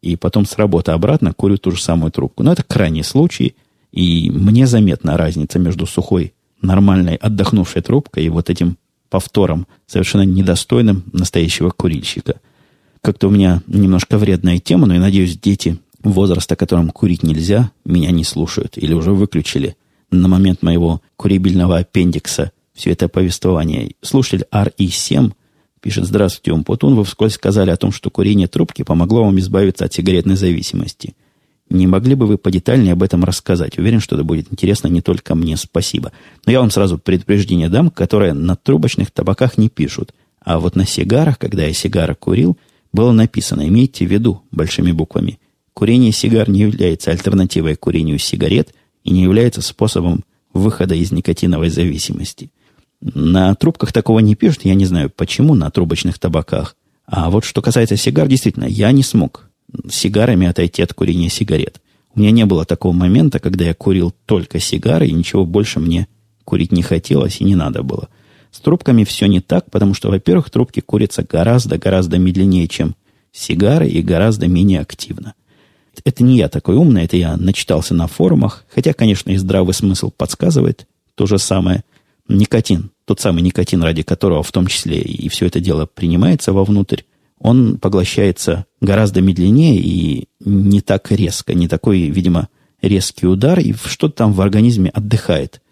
и 0.00 0.16
потом 0.16 0.46
с 0.46 0.56
работы 0.56 0.92
обратно 0.92 1.32
курю 1.32 1.58
ту 1.58 1.70
же 1.72 1.82
самую 1.82 2.10
трубку. 2.10 2.42
Но 2.42 2.52
это 2.52 2.62
крайний 2.62 3.04
случай, 3.04 3.54
и 3.92 4.30
мне 4.30 4.66
заметна 4.66 5.16
разница 5.16 5.58
между 5.58 5.86
сухой, 5.86 6.34
нормальной, 6.62 7.16
отдохнувшей 7.16 7.82
трубкой 7.82 8.24
и 8.24 8.28
вот 8.28 8.50
этим 8.50 8.78
повтором, 9.10 9.66
совершенно 9.86 10.22
недостойным 10.22 11.04
настоящего 11.12 11.70
курильщика. 11.70 12.40
Как-то 13.02 13.28
у 13.28 13.30
меня 13.30 13.62
немножко 13.66 14.18
вредная 14.18 14.58
тема, 14.58 14.86
но 14.86 14.94
я 14.94 15.00
надеюсь, 15.00 15.38
дети 15.38 15.78
возраста, 16.02 16.56
которым 16.56 16.90
курить 16.90 17.22
нельзя, 17.22 17.70
меня 17.84 18.10
не 18.10 18.24
слушают 18.24 18.76
или 18.76 18.92
уже 18.92 19.12
выключили 19.12 19.76
на 20.10 20.28
момент 20.28 20.62
моего 20.62 21.02
курибельного 21.16 21.78
аппендикса 21.78 22.52
все 22.78 22.92
это 22.92 23.08
повествование. 23.08 23.94
Слушатель 24.02 24.46
RE7 24.52 25.32
пишет, 25.80 26.04
здравствуйте, 26.06 26.52
Умпутун, 26.52 26.94
вы 26.94 27.04
вскользь 27.04 27.34
сказали 27.34 27.70
о 27.70 27.76
том, 27.76 27.90
что 27.90 28.10
курение 28.10 28.46
трубки 28.46 28.82
помогло 28.82 29.24
вам 29.24 29.38
избавиться 29.40 29.84
от 29.84 29.92
сигаретной 29.92 30.36
зависимости. 30.36 31.14
Не 31.70 31.86
могли 31.86 32.14
бы 32.14 32.26
вы 32.26 32.38
подетальнее 32.38 32.92
об 32.92 33.02
этом 33.02 33.24
рассказать? 33.24 33.78
Уверен, 33.78 34.00
что 34.00 34.16
это 34.16 34.24
будет 34.24 34.50
интересно 34.50 34.88
не 34.88 35.02
только 35.02 35.34
мне. 35.34 35.56
Спасибо. 35.56 36.12
Но 36.46 36.52
я 36.52 36.60
вам 36.60 36.70
сразу 36.70 36.98
предупреждение 36.98 37.68
дам, 37.68 37.90
которое 37.90 38.32
на 38.32 38.56
трубочных 38.56 39.10
табаках 39.10 39.58
не 39.58 39.68
пишут. 39.68 40.14
А 40.42 40.58
вот 40.58 40.76
на 40.76 40.86
сигарах, 40.86 41.38
когда 41.38 41.64
я 41.64 41.72
сигары 41.74 42.14
курил, 42.14 42.56
было 42.92 43.12
написано, 43.12 43.68
имейте 43.68 44.06
в 44.06 44.10
виду 44.10 44.42
большими 44.50 44.92
буквами– 44.92 45.38
Курение 45.78 46.10
сигар 46.10 46.50
не 46.50 46.62
является 46.62 47.12
альтернативой 47.12 47.76
курению 47.76 48.18
сигарет 48.18 48.74
и 49.04 49.12
не 49.12 49.22
является 49.22 49.62
способом 49.62 50.24
выхода 50.52 50.96
из 50.96 51.12
никотиновой 51.12 51.68
зависимости. 51.68 52.50
На 53.00 53.54
трубках 53.54 53.92
такого 53.92 54.18
не 54.18 54.34
пишут, 54.34 54.64
я 54.64 54.74
не 54.74 54.86
знаю 54.86 55.08
почему, 55.08 55.54
на 55.54 55.70
трубочных 55.70 56.18
табаках. 56.18 56.74
А 57.06 57.30
вот 57.30 57.44
что 57.44 57.62
касается 57.62 57.96
сигар, 57.96 58.26
действительно, 58.26 58.64
я 58.64 58.90
не 58.90 59.04
смог 59.04 59.47
сигарами 59.90 60.46
отойти 60.46 60.82
от 60.82 60.94
курения 60.94 61.28
сигарет. 61.28 61.80
У 62.14 62.20
меня 62.20 62.30
не 62.30 62.46
было 62.46 62.64
такого 62.64 62.92
момента, 62.92 63.38
когда 63.38 63.64
я 63.64 63.74
курил 63.74 64.14
только 64.26 64.60
сигары, 64.60 65.06
и 65.06 65.12
ничего 65.12 65.44
больше 65.44 65.78
мне 65.80 66.08
курить 66.44 66.72
не 66.72 66.82
хотелось 66.82 67.40
и 67.40 67.44
не 67.44 67.54
надо 67.54 67.82
было. 67.82 68.08
С 68.50 68.60
трубками 68.60 69.04
все 69.04 69.26
не 69.26 69.40
так, 69.40 69.70
потому 69.70 69.94
что, 69.94 70.08
во-первых, 70.08 70.50
трубки 70.50 70.80
курятся 70.80 71.22
гораздо-гораздо 71.22 72.18
медленнее, 72.18 72.66
чем 72.66 72.96
сигары, 73.30 73.88
и 73.88 74.02
гораздо 74.02 74.48
менее 74.48 74.80
активно 74.80 75.34
это 76.04 76.24
не 76.24 76.36
я 76.36 76.48
такой 76.48 76.76
умный, 76.76 77.04
это 77.04 77.16
я 77.16 77.36
начитался 77.36 77.94
на 77.94 78.06
форумах, 78.06 78.64
хотя, 78.72 78.92
конечно, 78.92 79.30
и 79.30 79.36
здравый 79.36 79.74
смысл 79.74 80.10
подсказывает 80.10 80.86
то 81.14 81.26
же 81.26 81.38
самое. 81.38 81.84
Никотин, 82.28 82.90
тот 83.04 83.20
самый 83.20 83.42
никотин, 83.42 83.82
ради 83.82 84.02
которого 84.02 84.42
в 84.42 84.52
том 84.52 84.66
числе 84.66 85.00
и 85.00 85.28
все 85.28 85.46
это 85.46 85.60
дело 85.60 85.86
принимается 85.86 86.52
вовнутрь, 86.52 87.02
он 87.40 87.78
поглощается 87.78 88.66
гораздо 88.80 89.20
медленнее 89.20 89.76
и 89.76 90.28
не 90.40 90.80
так 90.80 91.10
резко, 91.12 91.54
не 91.54 91.68
такой, 91.68 92.00
видимо, 92.08 92.48
резкий 92.82 93.26
удар, 93.26 93.58
и 93.58 93.72
что-то 93.72 94.14
там 94.14 94.32
в 94.32 94.40
организме 94.40 94.90
отдыхает, 94.90 95.62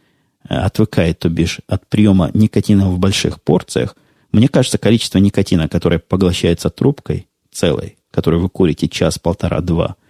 отвыкает, 0.45 1.19
то 1.19 1.29
бишь, 1.29 1.61
от 1.67 1.89
приема 1.89 2.31
никотина 2.35 2.89
в 2.89 2.99
больших 2.99 3.43
порциях. 3.43 3.97
Мне 4.33 4.49
кажется, 4.49 4.79
количество 4.79 5.19
никотина, 5.19 5.69
которое 5.69 5.99
поглощается 5.99 6.71
трубкой 6.71 7.29
целой, 7.53 7.99
которую 8.11 8.43
вы 8.43 8.49
курите 8.49 8.89
час, 8.89 9.19
полтора, 9.19 9.61
два– 9.61 9.97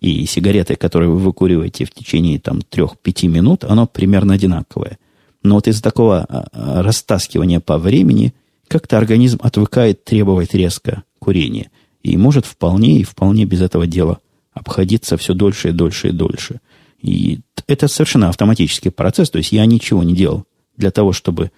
и 0.00 0.24
сигареты, 0.24 0.76
которые 0.76 1.10
вы 1.10 1.18
выкуриваете 1.18 1.84
в 1.84 1.90
течение 1.90 2.40
там, 2.40 2.58
3-5 2.58 3.28
минут, 3.28 3.64
оно 3.64 3.86
примерно 3.86 4.34
одинаковое. 4.34 4.98
Но 5.42 5.56
вот 5.56 5.68
из-за 5.68 5.82
такого 5.82 6.24
а, 6.24 6.48
а, 6.52 6.82
растаскивания 6.82 7.60
по 7.60 7.78
времени 7.78 8.34
как-то 8.70 8.96
организм 8.98 9.40
отвыкает 9.42 10.04
требовать 10.04 10.54
резко 10.54 11.02
курения. 11.18 11.70
И 12.04 12.16
может 12.16 12.46
вполне 12.46 13.00
и 13.00 13.02
вполне 13.02 13.44
без 13.44 13.60
этого 13.60 13.86
дела 13.86 14.20
обходиться 14.52 15.16
все 15.16 15.34
дольше 15.34 15.70
и 15.70 15.72
дольше 15.72 16.08
и 16.08 16.12
дольше. 16.12 16.60
И 17.02 17.40
это 17.66 17.88
совершенно 17.88 18.28
автоматический 18.28 18.90
процесс, 18.90 19.28
то 19.28 19.38
есть 19.38 19.50
я 19.50 19.66
ничего 19.66 20.04
не 20.04 20.14
делал 20.14 20.44
для 20.76 20.92
того, 20.92 21.12
чтобы 21.12 21.50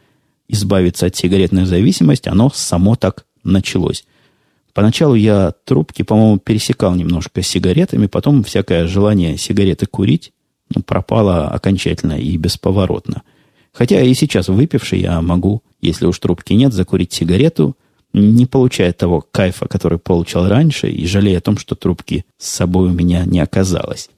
избавиться 0.49 1.07
от 1.07 1.15
сигаретной 1.15 1.67
зависимости, 1.67 2.31
оно 2.31 2.51
само 2.51 2.97
так 2.97 3.27
началось. 3.45 4.05
Поначалу 4.73 5.15
я 5.15 5.53
трубки, 5.65 6.03
по-моему, 6.03 6.39
пересекал 6.39 6.95
немножко 6.95 7.43
с 7.43 7.47
сигаретами, 7.47 8.07
потом 8.07 8.43
всякое 8.43 8.87
желание 8.87 9.37
сигареты 9.37 9.85
курить 9.85 10.33
ну, 10.75 10.83
пропало 10.83 11.49
окончательно 11.49 12.15
и 12.15 12.39
бесповоротно. 12.39 13.23
Хотя 13.73 14.01
и 14.01 14.15
сейчас 14.15 14.49
выпивший 14.49 15.01
я 15.01 15.21
могу, 15.21 15.63
если 15.83 16.07
уж 16.07 16.19
трубки 16.19 16.53
нет, 16.55 16.73
закурить 16.73 17.13
сигарету, 17.13 17.77
не 18.13 18.47
получая 18.47 18.93
того 18.93 19.25
кайфа, 19.31 19.67
который 19.69 19.99
получал 19.99 20.49
раньше, 20.49 20.91
и 20.91 21.07
жалея 21.07 21.39
о 21.39 21.43
том, 21.43 21.59
что 21.59 21.75
трубки 21.75 22.25
с 22.39 22.49
собой 22.49 22.89
у 22.89 22.93
меня 22.93 23.25
не 23.25 23.41
оказалось. 23.41 24.11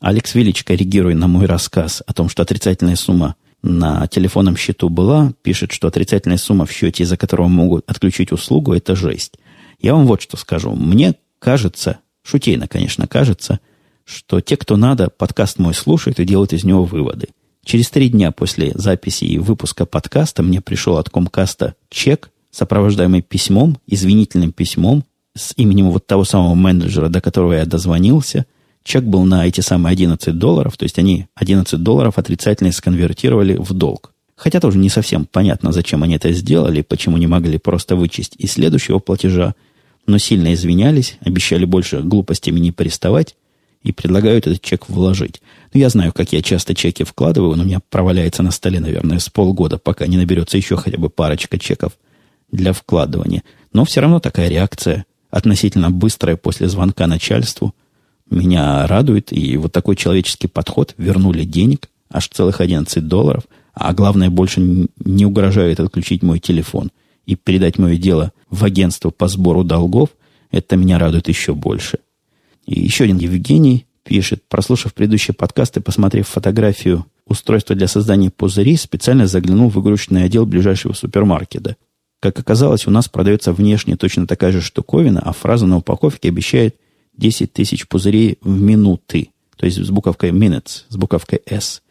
Алекс 0.00 0.34
Виллич, 0.34 0.64
коррегируя 0.64 1.14
на 1.14 1.28
мой 1.28 1.46
рассказ 1.46 2.02
о 2.06 2.12
том, 2.12 2.28
что 2.28 2.42
отрицательная 2.42 2.96
сумма 2.96 3.36
на 3.62 4.06
телефонном 4.06 4.56
счету 4.56 4.90
была, 4.90 5.32
пишет, 5.42 5.72
что 5.72 5.88
отрицательная 5.88 6.36
сумма 6.36 6.66
в 6.66 6.72
счете, 6.72 7.04
из-за 7.04 7.16
которого 7.16 7.48
могут 7.48 7.88
отключить 7.88 8.30
услугу, 8.30 8.74
это 8.74 8.94
жесть. 8.94 9.38
Я 9.80 9.94
вам 9.94 10.06
вот 10.06 10.20
что 10.20 10.36
скажу. 10.36 10.74
Мне 10.74 11.14
кажется, 11.38 12.00
шутейно, 12.22 12.68
конечно, 12.68 13.06
кажется, 13.06 13.60
что 14.04 14.40
те, 14.40 14.56
кто 14.56 14.76
надо, 14.76 15.08
подкаст 15.08 15.58
мой 15.58 15.72
слушают 15.72 16.20
и 16.20 16.24
делают 16.24 16.52
из 16.52 16.64
него 16.64 16.84
выводы. 16.84 17.28
Через 17.64 17.88
три 17.88 18.10
дня 18.10 18.30
после 18.30 18.72
записи 18.74 19.24
и 19.24 19.38
выпуска 19.38 19.86
подкаста 19.86 20.42
мне 20.42 20.60
пришел 20.60 20.98
от 20.98 21.08
Комкаста 21.08 21.74
чек, 21.88 22.30
сопровождаемый 22.50 23.22
письмом, 23.22 23.78
извинительным 23.86 24.52
письмом 24.52 25.04
с 25.34 25.54
именем 25.56 25.90
вот 25.90 26.06
того 26.06 26.24
самого 26.24 26.54
менеджера, 26.54 27.08
до 27.08 27.20
которого 27.20 27.54
я 27.54 27.64
дозвонился. 27.64 28.44
Чек 28.84 29.02
был 29.04 29.24
на 29.24 29.46
эти 29.46 29.62
самые 29.62 29.92
11 29.92 30.38
долларов, 30.38 30.76
то 30.76 30.84
есть 30.84 30.98
они 30.98 31.26
11 31.34 31.82
долларов 31.82 32.18
отрицательно 32.18 32.70
сконвертировали 32.70 33.56
в 33.56 33.72
долг. 33.72 34.12
Хотя 34.36 34.60
тоже 34.60 34.78
не 34.78 34.90
совсем 34.90 35.24
понятно, 35.24 35.72
зачем 35.72 36.02
они 36.02 36.16
это 36.16 36.32
сделали, 36.32 36.82
почему 36.82 37.16
не 37.16 37.26
могли 37.26 37.56
просто 37.56 37.96
вычесть 37.96 38.34
из 38.36 38.52
следующего 38.52 38.98
платежа, 38.98 39.54
но 40.06 40.18
сильно 40.18 40.52
извинялись, 40.52 41.16
обещали 41.20 41.64
больше 41.64 42.02
глупостями 42.02 42.60
не 42.60 42.72
приставать 42.72 43.36
и 43.84 43.92
предлагают 43.92 44.46
этот 44.46 44.62
чек 44.62 44.88
вложить. 44.88 45.40
Ну, 45.72 45.78
я 45.78 45.88
знаю, 45.90 46.12
как 46.12 46.32
я 46.32 46.42
часто 46.42 46.74
чеки 46.74 47.04
вкладываю, 47.04 47.52
он 47.52 47.60
у 47.60 47.64
меня 47.64 47.80
проваляется 47.90 48.42
на 48.42 48.50
столе, 48.50 48.80
наверное, 48.80 49.20
с 49.20 49.28
полгода, 49.28 49.78
пока 49.78 50.06
не 50.06 50.16
наберется 50.16 50.56
еще 50.56 50.76
хотя 50.76 50.98
бы 50.98 51.10
парочка 51.10 51.58
чеков 51.58 51.92
для 52.50 52.72
вкладывания. 52.72 53.42
Но 53.72 53.84
все 53.84 54.00
равно 54.00 54.20
такая 54.20 54.48
реакция, 54.48 55.04
относительно 55.30 55.90
быстрая 55.90 56.36
после 56.36 56.68
звонка 56.68 57.06
начальству, 57.06 57.74
меня 58.30 58.86
радует. 58.86 59.32
И 59.32 59.56
вот 59.58 59.72
такой 59.72 59.96
человеческий 59.96 60.48
подход, 60.48 60.94
вернули 60.96 61.44
денег, 61.44 61.90
аж 62.10 62.28
целых 62.28 62.60
11 62.60 63.06
долларов, 63.06 63.44
а 63.74 63.92
главное, 63.92 64.30
больше 64.30 64.88
не 65.04 65.26
угрожает 65.26 65.78
отключить 65.78 66.22
мой 66.22 66.38
телефон 66.38 66.90
и 67.26 67.34
передать 67.34 67.78
мое 67.78 67.96
дело 67.96 68.32
в 68.48 68.64
агентство 68.64 69.10
по 69.10 69.28
сбору 69.28 69.64
долгов, 69.64 70.10
это 70.50 70.76
меня 70.76 70.98
радует 70.98 71.28
еще 71.28 71.54
больше. 71.54 71.98
И 72.66 72.80
еще 72.80 73.04
один 73.04 73.18
Евгений 73.18 73.86
пишет, 74.04 74.42
прослушав 74.48 74.94
предыдущие 74.94 75.34
подкасты, 75.34 75.80
посмотрев 75.80 76.28
фотографию 76.28 77.06
устройства 77.26 77.74
для 77.74 77.88
создания 77.88 78.30
пузырей, 78.30 78.76
специально 78.76 79.26
заглянул 79.26 79.70
в 79.70 79.80
игрушечный 79.80 80.24
отдел 80.24 80.46
ближайшего 80.46 80.92
супермаркета. 80.92 81.76
Как 82.20 82.38
оказалось, 82.38 82.86
у 82.86 82.90
нас 82.90 83.08
продается 83.08 83.52
внешне 83.52 83.96
точно 83.96 84.26
такая 84.26 84.52
же 84.52 84.60
штуковина, 84.60 85.20
а 85.20 85.32
фраза 85.32 85.66
на 85.66 85.78
упаковке 85.78 86.28
обещает 86.28 86.76
10 87.16 87.52
тысяч 87.52 87.86
пузырей 87.86 88.38
в 88.40 88.60
минуты, 88.60 89.28
то 89.56 89.66
есть 89.66 89.78
с 89.78 89.90
буковкой 89.90 90.30
minutes, 90.30 90.84
с 90.88 90.96
буковкой 90.96 91.40
S. 91.46 91.82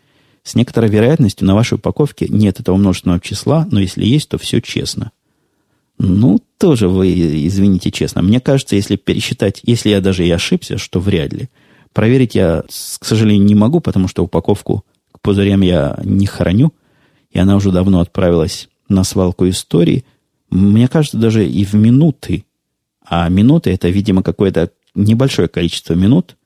С 0.43 0.55
некоторой 0.55 0.89
вероятностью 0.89 1.47
на 1.47 1.55
вашей 1.55 1.75
упаковке 1.75 2.27
нет 2.27 2.59
этого 2.59 2.75
множественного 2.75 3.21
числа, 3.21 3.67
но 3.71 3.79
если 3.79 4.05
есть, 4.05 4.29
то 4.29 4.37
все 4.37 4.59
честно. 4.59 5.11
Ну, 5.97 6.39
тоже 6.57 6.87
вы, 6.87 7.11
извините 7.47 7.91
честно. 7.91 8.21
Мне 8.21 8.39
кажется, 8.39 8.75
если 8.75 8.95
пересчитать, 8.95 9.61
если 9.63 9.89
я 9.89 10.01
даже 10.01 10.25
и 10.25 10.31
ошибся, 10.31 10.77
что 10.77 10.99
вряд 10.99 11.33
ли, 11.33 11.49
проверить 11.93 12.35
я, 12.35 12.63
к 12.63 13.05
сожалению, 13.05 13.45
не 13.45 13.55
могу, 13.55 13.79
потому 13.79 14.07
что 14.07 14.23
упаковку 14.23 14.83
к 15.11 15.21
пузырям 15.21 15.61
я 15.61 15.99
не 16.03 16.25
храню, 16.25 16.73
и 17.31 17.39
она 17.39 17.55
уже 17.55 17.71
давно 17.71 17.99
отправилась 17.99 18.69
на 18.89 19.03
свалку 19.03 19.47
истории. 19.47 20.05
Мне 20.49 20.87
кажется, 20.87 21.17
даже 21.17 21.47
и 21.47 21.63
в 21.65 21.73
минуты. 21.73 22.45
А 23.05 23.29
минуты 23.29 23.71
это, 23.71 23.89
видимо, 23.89 24.23
какое-то 24.23 24.71
небольшое 24.95 25.47
количество 25.47 25.93
минут, 25.93 26.37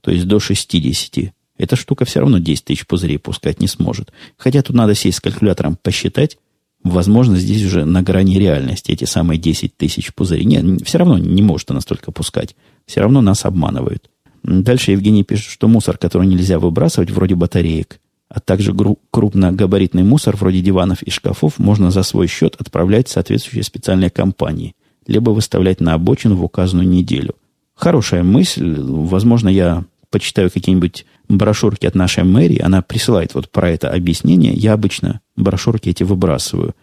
то 0.00 0.10
есть 0.10 0.26
до 0.26 0.38
60. 0.38 1.32
Эта 1.58 1.76
штука 1.76 2.04
все 2.04 2.20
равно 2.20 2.38
10 2.38 2.64
тысяч 2.64 2.86
пузырей 2.86 3.18
пускать 3.18 3.60
не 3.60 3.66
сможет. 3.66 4.12
Хотя 4.36 4.62
тут 4.62 4.76
надо 4.76 4.94
сесть 4.94 5.18
с 5.18 5.20
калькулятором, 5.20 5.76
посчитать, 5.76 6.38
Возможно, 6.86 7.36
здесь 7.36 7.64
уже 7.64 7.84
на 7.84 8.00
грани 8.02 8.38
реальности 8.38 8.92
эти 8.92 9.04
самые 9.04 9.38
10 9.38 9.76
тысяч 9.76 10.14
пузырей. 10.14 10.44
Нет, 10.44 10.86
все 10.86 10.98
равно 10.98 11.18
не 11.18 11.42
может 11.42 11.70
она 11.72 11.80
столько 11.80 12.12
пускать. 12.12 12.54
Все 12.86 13.00
равно 13.00 13.20
нас 13.20 13.44
обманывают. 13.44 14.08
Дальше 14.44 14.92
Евгений 14.92 15.24
пишет, 15.24 15.50
что 15.50 15.66
мусор, 15.66 15.98
который 15.98 16.28
нельзя 16.28 16.60
выбрасывать, 16.60 17.10
вроде 17.10 17.34
батареек, 17.34 17.98
а 18.28 18.38
также 18.38 18.72
крупногабаритный 19.10 20.04
мусор, 20.04 20.36
вроде 20.36 20.60
диванов 20.60 21.02
и 21.02 21.10
шкафов, 21.10 21.58
можно 21.58 21.90
за 21.90 22.04
свой 22.04 22.28
счет 22.28 22.54
отправлять 22.56 23.08
в 23.08 23.10
соответствующие 23.10 23.64
специальные 23.64 24.10
компании, 24.10 24.76
либо 25.08 25.30
выставлять 25.30 25.80
на 25.80 25.94
обочину 25.94 26.36
в 26.36 26.44
указанную 26.44 26.88
неделю. 26.88 27.34
Хорошая 27.74 28.22
мысль. 28.22 28.76
Возможно, 28.78 29.48
я 29.48 29.84
почитаю 30.10 30.50
какие-нибудь 30.50 31.06
брошюрки 31.28 31.86
от 31.86 31.94
нашей 31.94 32.24
мэрии, 32.24 32.60
она 32.60 32.82
присылает 32.82 33.34
вот 33.34 33.50
про 33.50 33.70
это 33.70 33.90
объяснение. 33.90 34.52
Я 34.52 34.72
обычно 34.74 35.20
брошюрки 35.36 35.88
эти 35.88 36.02
выбрасываю. 36.02 36.74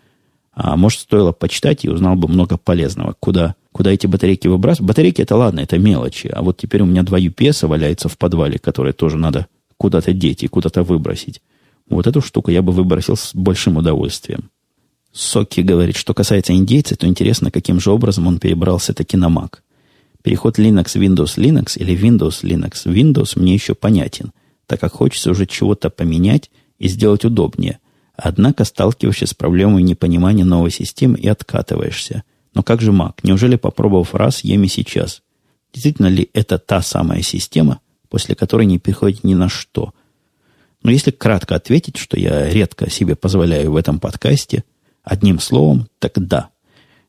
А 0.53 0.75
может, 0.75 0.99
стоило 0.99 1.31
почитать 1.31 1.83
и 1.83 1.89
узнал 1.89 2.15
бы 2.15 2.27
много 2.27 2.57
полезного. 2.57 3.15
Куда, 3.19 3.55
куда 3.71 3.91
эти 3.91 4.05
батарейки 4.05 4.47
выбрасывать? 4.47 4.87
Батарейки 4.87 5.21
это 5.21 5.35
ладно, 5.35 5.61
это 5.61 5.79
мелочи. 5.79 6.27
А 6.27 6.43
вот 6.43 6.57
теперь 6.57 6.83
у 6.83 6.85
меня 6.85 7.03
два 7.03 7.19
UPS 7.19 7.65
валяются 7.67 8.07
в 8.07 8.17
подвале, 8.17 8.59
которые 8.59 8.93
тоже 8.93 9.17
надо 9.17 9.47
куда-то 9.77 10.13
деть 10.13 10.43
и 10.43 10.47
куда-то 10.47 10.83
выбросить. 10.83 11.41
Вот 11.89 12.07
эту 12.07 12.21
штуку 12.21 12.51
я 12.51 12.61
бы 12.61 12.71
выбросил 12.71 13.15
с 13.15 13.33
большим 13.33 13.77
удовольствием. 13.77 14.49
Соки 15.11 15.61
говорит, 15.61 15.95
что 15.95 16.13
касается 16.13 16.53
индейца, 16.53 16.95
то 16.95 17.07
интересно, 17.07 17.51
каким 17.51 17.79
же 17.79 17.91
образом 17.91 18.27
он 18.27 18.39
перебрался 18.39 18.93
таки 18.93 19.17
на 19.17 19.27
Mac. 19.27 19.59
Переход 20.23 20.57
Linux 20.57 20.95
Windows 20.95 21.37
Linux 21.37 21.77
или 21.77 21.95
Windows 21.95 22.43
Linux 22.43 22.85
Windows 22.85 23.37
мне 23.37 23.53
еще 23.53 23.75
понятен, 23.75 24.31
так 24.65 24.79
как 24.79 24.93
хочется 24.93 25.31
уже 25.31 25.45
чего-то 25.45 25.89
поменять 25.89 26.49
и 26.79 26.87
сделать 26.87 27.25
удобнее. 27.25 27.79
Однако 28.15 28.63
сталкиваешься 28.63 29.27
с 29.27 29.33
проблемой 29.33 29.83
непонимания 29.83 30.45
новой 30.45 30.71
системы 30.71 31.19
и 31.19 31.27
откатываешься. 31.27 32.23
Но 32.53 32.63
как 32.63 32.81
же 32.81 32.91
Mac? 32.91 33.15
Неужели 33.23 33.57
попробовав 33.57 34.15
раз, 34.15 34.43
ем 34.45 34.63
и 34.63 34.67
сейчас? 34.67 35.21
Действительно 35.73 36.07
ли 36.07 36.29
это 36.33 36.57
та 36.57 36.81
самая 36.81 37.21
система, 37.21 37.81
после 38.09 38.35
которой 38.35 38.65
не 38.65 38.79
переходит 38.79 39.23
ни 39.25 39.33
на 39.33 39.49
что? 39.49 39.93
Но 40.83 40.91
если 40.91 41.11
кратко 41.11 41.55
ответить, 41.55 41.97
что 41.97 42.17
я 42.17 42.49
редко 42.49 42.89
себе 42.89 43.15
позволяю 43.15 43.71
в 43.71 43.75
этом 43.75 43.99
подкасте, 43.99 44.63
одним 45.03 45.39
словом, 45.39 45.87
так 45.99 46.13
да, 46.15 46.49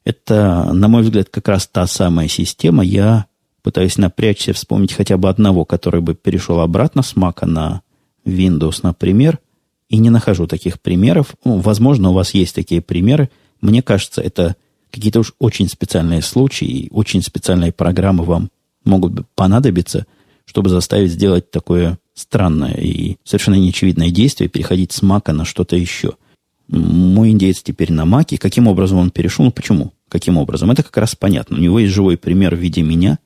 это, 0.04 0.72
на 0.72 0.88
мой 0.88 1.02
взгляд, 1.02 1.28
как 1.30 1.48
раз 1.48 1.66
та 1.66 1.86
самая 1.86 2.28
система. 2.28 2.84
Я 2.84 3.26
пытаюсь 3.62 3.96
напрячься, 3.96 4.52
вспомнить 4.52 4.92
хотя 4.92 5.16
бы 5.16 5.28
одного, 5.28 5.64
который 5.64 6.02
бы 6.02 6.14
перешел 6.14 6.60
обратно 6.60 7.02
с 7.02 7.14
Mac 7.14 7.44
на 7.46 7.80
Windows, 8.26 8.80
например, 8.82 9.38
и 9.88 9.96
не 9.96 10.10
нахожу 10.10 10.46
таких 10.46 10.80
примеров. 10.80 11.34
Ну, 11.44 11.58
возможно, 11.58 12.10
у 12.10 12.12
вас 12.12 12.34
есть 12.34 12.54
такие 12.54 12.82
примеры. 12.82 13.30
Мне 13.62 13.82
кажется, 13.82 14.20
это 14.20 14.56
какие-то 14.90 15.20
уж 15.20 15.32
очень 15.38 15.68
специальные 15.68 16.20
случаи, 16.20 16.88
очень 16.92 17.22
специальные 17.22 17.72
программы 17.72 18.24
вам 18.24 18.50
могут 18.84 19.26
понадобиться, 19.34 20.06
чтобы 20.44 20.68
заставить 20.68 21.10
сделать 21.10 21.50
такое 21.50 21.98
странное 22.12 22.74
и 22.74 23.16
совершенно 23.24 23.54
неочевидное 23.54 24.10
действие, 24.10 24.50
переходить 24.50 24.92
с 24.92 25.00
Мака 25.00 25.32
на 25.32 25.46
что-то 25.46 25.74
еще. 25.74 26.12
Мой 26.68 27.30
индейец 27.30 27.62
теперь 27.62 27.92
на 27.92 28.04
Маке. 28.04 28.36
Каким 28.36 28.66
образом 28.66 28.98
он 28.98 29.10
перешел? 29.10 29.46
Ну, 29.46 29.50
почему? 29.50 29.93
Каким 30.08 30.36
образом? 30.36 30.70
Это 30.70 30.82
как 30.82 30.96
раз 30.96 31.14
понятно. 31.14 31.56
У 31.56 31.60
него 31.60 31.78
есть 31.78 31.92
живой 31.92 32.16
пример 32.16 32.54
в 32.54 32.58
виде 32.58 32.82
меня, 32.82 33.18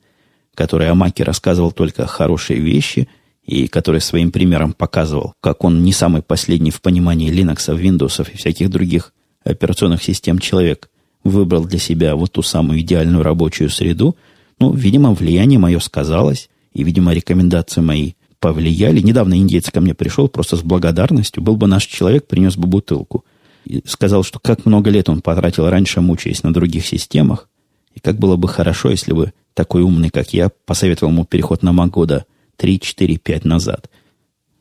который 0.55 0.89
о 0.89 0.95
Маке 0.95 1.23
рассказывал 1.23 1.71
только 1.71 2.07
хорошие 2.07 2.59
вещи, 2.59 3.07
и 3.49 3.67
который 3.67 3.99
своим 3.99 4.31
примером 4.31 4.73
показывал, 4.73 5.33
как 5.41 5.63
он 5.63 5.83
не 5.83 5.91
самый 5.91 6.21
последний 6.21 6.69
в 6.69 6.81
понимании 6.81 7.31
Linux, 7.31 7.75
Windows 7.75 8.31
и 8.31 8.37
всяких 8.37 8.69
других 8.69 9.11
операционных 9.43 10.03
систем 10.03 10.37
человек 10.37 10.89
выбрал 11.23 11.65
для 11.65 11.79
себя 11.79 12.15
вот 12.15 12.33
ту 12.33 12.43
самую 12.43 12.81
идеальную 12.81 13.23
рабочую 13.23 13.69
среду. 13.69 14.15
Ну, 14.59 14.71
видимо, 14.73 15.13
влияние 15.13 15.57
мое 15.57 15.79
сказалось, 15.79 16.49
и, 16.73 16.83
видимо, 16.83 17.13
рекомендации 17.13 17.81
мои 17.81 18.13
повлияли. 18.39 19.01
Недавно 19.01 19.37
индейец 19.37 19.69
ко 19.71 19.81
мне 19.81 19.95
пришел 19.95 20.27
просто 20.27 20.55
с 20.55 20.61
благодарностью. 20.61 21.41
Был 21.41 21.55
бы 21.55 21.67
наш 21.67 21.85
человек, 21.85 22.27
принес 22.27 22.55
бы 22.55 22.67
бутылку. 22.67 23.25
И 23.65 23.81
сказал, 23.85 24.23
что 24.23 24.39
как 24.39 24.65
много 24.65 24.89
лет 24.89 25.09
он 25.09 25.21
потратил 25.21 25.69
раньше, 25.69 26.01
мучаясь 26.01 26.43
на 26.43 26.53
других 26.53 26.85
системах, 26.85 27.49
и 27.93 27.99
как 27.99 28.17
было 28.17 28.35
бы 28.35 28.47
хорошо, 28.47 28.89
если 28.89 29.13
бы 29.13 29.33
такой 29.53 29.81
умный, 29.81 30.09
как 30.09 30.33
я, 30.33 30.49
посоветовал 30.65 31.11
ему 31.11 31.25
переход 31.25 31.63
на 31.63 31.69
Mac 31.69 31.89
года 31.89 32.25
3, 32.57 32.79
4, 32.79 33.17
5 33.17 33.45
назад. 33.45 33.89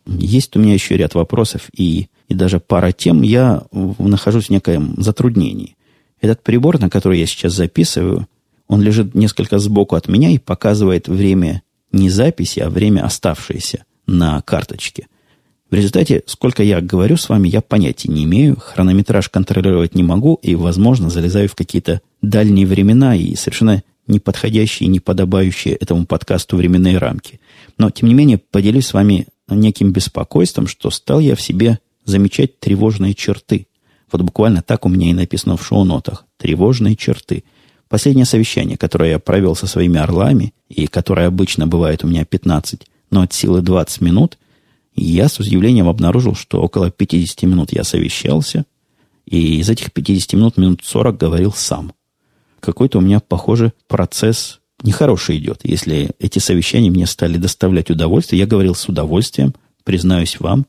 Есть 0.06 0.56
у 0.56 0.60
меня 0.60 0.74
еще 0.74 0.96
ряд 0.96 1.14
вопросов 1.14 1.68
и, 1.76 2.08
и 2.28 2.34
даже 2.34 2.60
пара 2.60 2.92
тем. 2.92 3.22
Я 3.22 3.64
нахожусь 3.72 4.46
в 4.46 4.50
некоем 4.50 4.94
затруднении. 4.96 5.76
Этот 6.20 6.42
прибор, 6.42 6.80
на 6.80 6.88
который 6.88 7.20
я 7.20 7.26
сейчас 7.26 7.52
записываю, 7.52 8.26
он 8.66 8.82
лежит 8.82 9.14
несколько 9.14 9.58
сбоку 9.58 9.96
от 9.96 10.08
меня 10.08 10.30
и 10.30 10.38
показывает 10.38 11.08
время 11.08 11.62
не 11.92 12.10
записи, 12.10 12.60
а 12.60 12.70
время 12.70 13.04
оставшееся 13.04 13.84
на 14.06 14.40
карточке. 14.42 15.06
В 15.70 15.74
результате, 15.74 16.22
сколько 16.24 16.62
я 16.62 16.80
говорю 16.80 17.18
с 17.18 17.28
вами, 17.28 17.48
я 17.48 17.60
понятия 17.60 18.10
не 18.10 18.24
имею, 18.24 18.56
хронометраж 18.58 19.28
контролировать 19.28 19.94
не 19.94 20.02
могу 20.02 20.38
и, 20.42 20.54
возможно, 20.54 21.10
залезаю 21.10 21.48
в 21.48 21.54
какие-то 21.54 22.00
дальние 22.22 22.66
времена 22.66 23.14
и 23.14 23.34
совершенно 23.34 23.82
неподходящие, 24.06 24.88
не 24.88 24.98
подобающие 24.98 25.74
этому 25.74 26.06
подкасту 26.06 26.56
временные 26.56 26.96
рамки. 26.96 27.38
Но, 27.76 27.90
тем 27.90 28.08
не 28.08 28.14
менее, 28.14 28.38
поделюсь 28.38 28.86
с 28.86 28.94
вами 28.94 29.26
неким 29.46 29.92
беспокойством, 29.92 30.66
что 30.66 30.90
стал 30.90 31.20
я 31.20 31.36
в 31.36 31.42
себе 31.42 31.80
замечать 32.06 32.58
тревожные 32.60 33.12
черты. 33.12 33.66
Вот 34.10 34.22
буквально 34.22 34.62
так 34.62 34.86
у 34.86 34.88
меня 34.88 35.10
и 35.10 35.14
написано 35.14 35.58
в 35.58 35.66
шоу-нотах. 35.66 36.24
Тревожные 36.38 36.96
черты. 36.96 37.44
Последнее 37.90 38.24
совещание, 38.24 38.78
которое 38.78 39.10
я 39.10 39.18
провел 39.18 39.54
со 39.54 39.66
своими 39.66 40.00
орлами, 40.00 40.54
и 40.70 40.86
которое 40.86 41.26
обычно 41.26 41.66
бывает 41.66 42.04
у 42.04 42.06
меня 42.06 42.24
15, 42.24 42.86
но 43.10 43.20
от 43.20 43.34
силы 43.34 43.60
20 43.60 44.00
минут– 44.00 44.38
я 45.04 45.28
с 45.28 45.38
удивлением 45.38 45.88
обнаружил, 45.88 46.34
что 46.34 46.60
около 46.60 46.90
50 46.90 47.42
минут 47.42 47.72
я 47.72 47.84
совещался, 47.84 48.64
и 49.26 49.58
из 49.58 49.68
этих 49.68 49.92
50 49.92 50.32
минут 50.34 50.56
минут 50.56 50.80
40 50.84 51.16
говорил 51.16 51.52
сам. 51.52 51.92
Какой-то 52.60 52.98
у 52.98 53.00
меня, 53.00 53.20
похоже, 53.20 53.72
процесс 53.86 54.60
нехороший 54.82 55.38
идет. 55.38 55.60
Если 55.64 56.10
эти 56.18 56.38
совещания 56.38 56.90
мне 56.90 57.06
стали 57.06 57.36
доставлять 57.36 57.90
удовольствие, 57.90 58.40
я 58.40 58.46
говорил 58.46 58.74
с 58.74 58.88
удовольствием, 58.88 59.54
признаюсь 59.84 60.40
вам, 60.40 60.66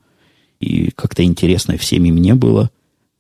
и 0.60 0.92
как-то 0.92 1.24
интересно 1.24 1.78
всеми 1.78 2.12
мне 2.12 2.36
было. 2.36 2.70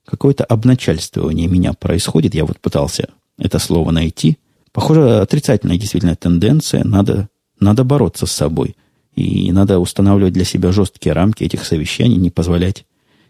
Какое-то 0.05 0.43
обначальствование 0.43 1.47
меня 1.47 1.73
происходит. 1.73 2.35
Я 2.35 2.45
вот 2.45 2.59
пытался 2.59 3.09
это 3.37 3.59
слово 3.59 3.91
найти. 3.91 4.37
Похоже, 4.71 5.19
отрицательная 5.21 5.77
действительно 5.77 6.15
тенденция. 6.15 6.83
Надо, 6.83 7.29
надо 7.59 7.83
бороться 7.83 8.25
с 8.25 8.31
собой– 8.31 8.75
и 9.19 9.51
надо 9.51 9.79
устанавливать 9.79 10.33
для 10.33 10.45
себя 10.45 10.71
жесткие 10.71 11.13
рамки 11.13 11.43
этих 11.43 11.65
совещаний, 11.65 12.17
не 12.17 12.29
позволять 12.29 12.85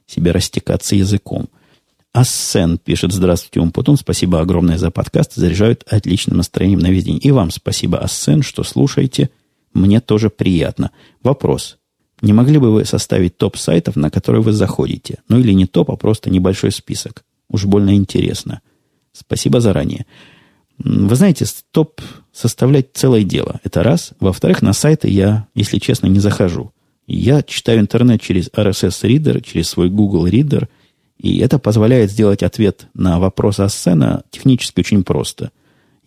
себе 0.06 0.32
растекаться 0.32 0.96
языком. 0.96 1.50
Ассен 2.12 2.78
пишет, 2.78 3.14
здравствуйте, 3.14 3.60
Умпутун, 3.60 3.98
спасибо 3.98 4.42
огромное 4.42 4.78
за 4.78 4.90
подкаст, 4.90 5.36
заряжают 5.36 5.84
отличным 5.88 6.38
настроением 6.38 6.80
на 6.80 6.90
весь 6.90 7.04
день. 7.04 7.20
И 7.22 7.32
вам 7.32 7.52
спасибо, 7.52 8.00
Ассен, 8.00 8.42
что 8.42 8.64
слушаете, 8.64 9.30
мне 9.74 10.02
тоже 10.02 10.30
приятно. 10.30 10.92
Вопрос. 11.22 11.78
Не 12.22 12.34
могли 12.34 12.58
бы 12.58 12.72
вы 12.72 12.86
составить 12.86 13.38
топ 13.38 13.58
сайтов, 13.58 13.96
на 13.96 14.10
которые 14.10 14.42
вы 14.42 14.52
заходите? 14.52 15.20
Ну 15.30 15.40
или 15.40 15.54
не 15.54 15.68
топ, 15.68 15.92
а 15.92 15.96
просто 15.96 16.30
небольшой 16.30 16.72
список. 16.72 17.24
Уж 17.50 17.66
больно 17.66 17.96
интересно. 17.96 18.62
Спасибо 19.14 19.62
заранее. 19.62 20.06
Вы 20.80 21.16
знаете, 21.16 21.46
топ 21.72 22.02
составлять 22.32 22.94
целое 22.94 23.24
дело. 23.24 23.60
Это 23.64 23.84
раз. 23.84 24.14
Во-вторых, 24.20 24.62
на 24.62 24.74
сайты 24.74 25.10
я, 25.10 25.48
если 25.54 25.78
честно, 25.78 26.08
не 26.08 26.20
захожу. 26.20 26.72
Я 27.06 27.42
читаю 27.44 27.80
интернет 27.80 28.22
через 28.22 28.50
RSS-ридер, 28.50 29.42
через 29.42 29.70
свой 29.70 29.90
Google 29.90 30.28
Reader, 30.28 30.68
и 31.18 31.40
это 31.40 31.60
позволяет 31.60 32.12
сделать 32.12 32.44
ответ 32.44 32.88
на 32.94 33.20
вопрос 33.20 33.60
Ассена 33.60 34.24
технически 34.30 34.80
очень 34.80 35.04
просто. 35.04 35.52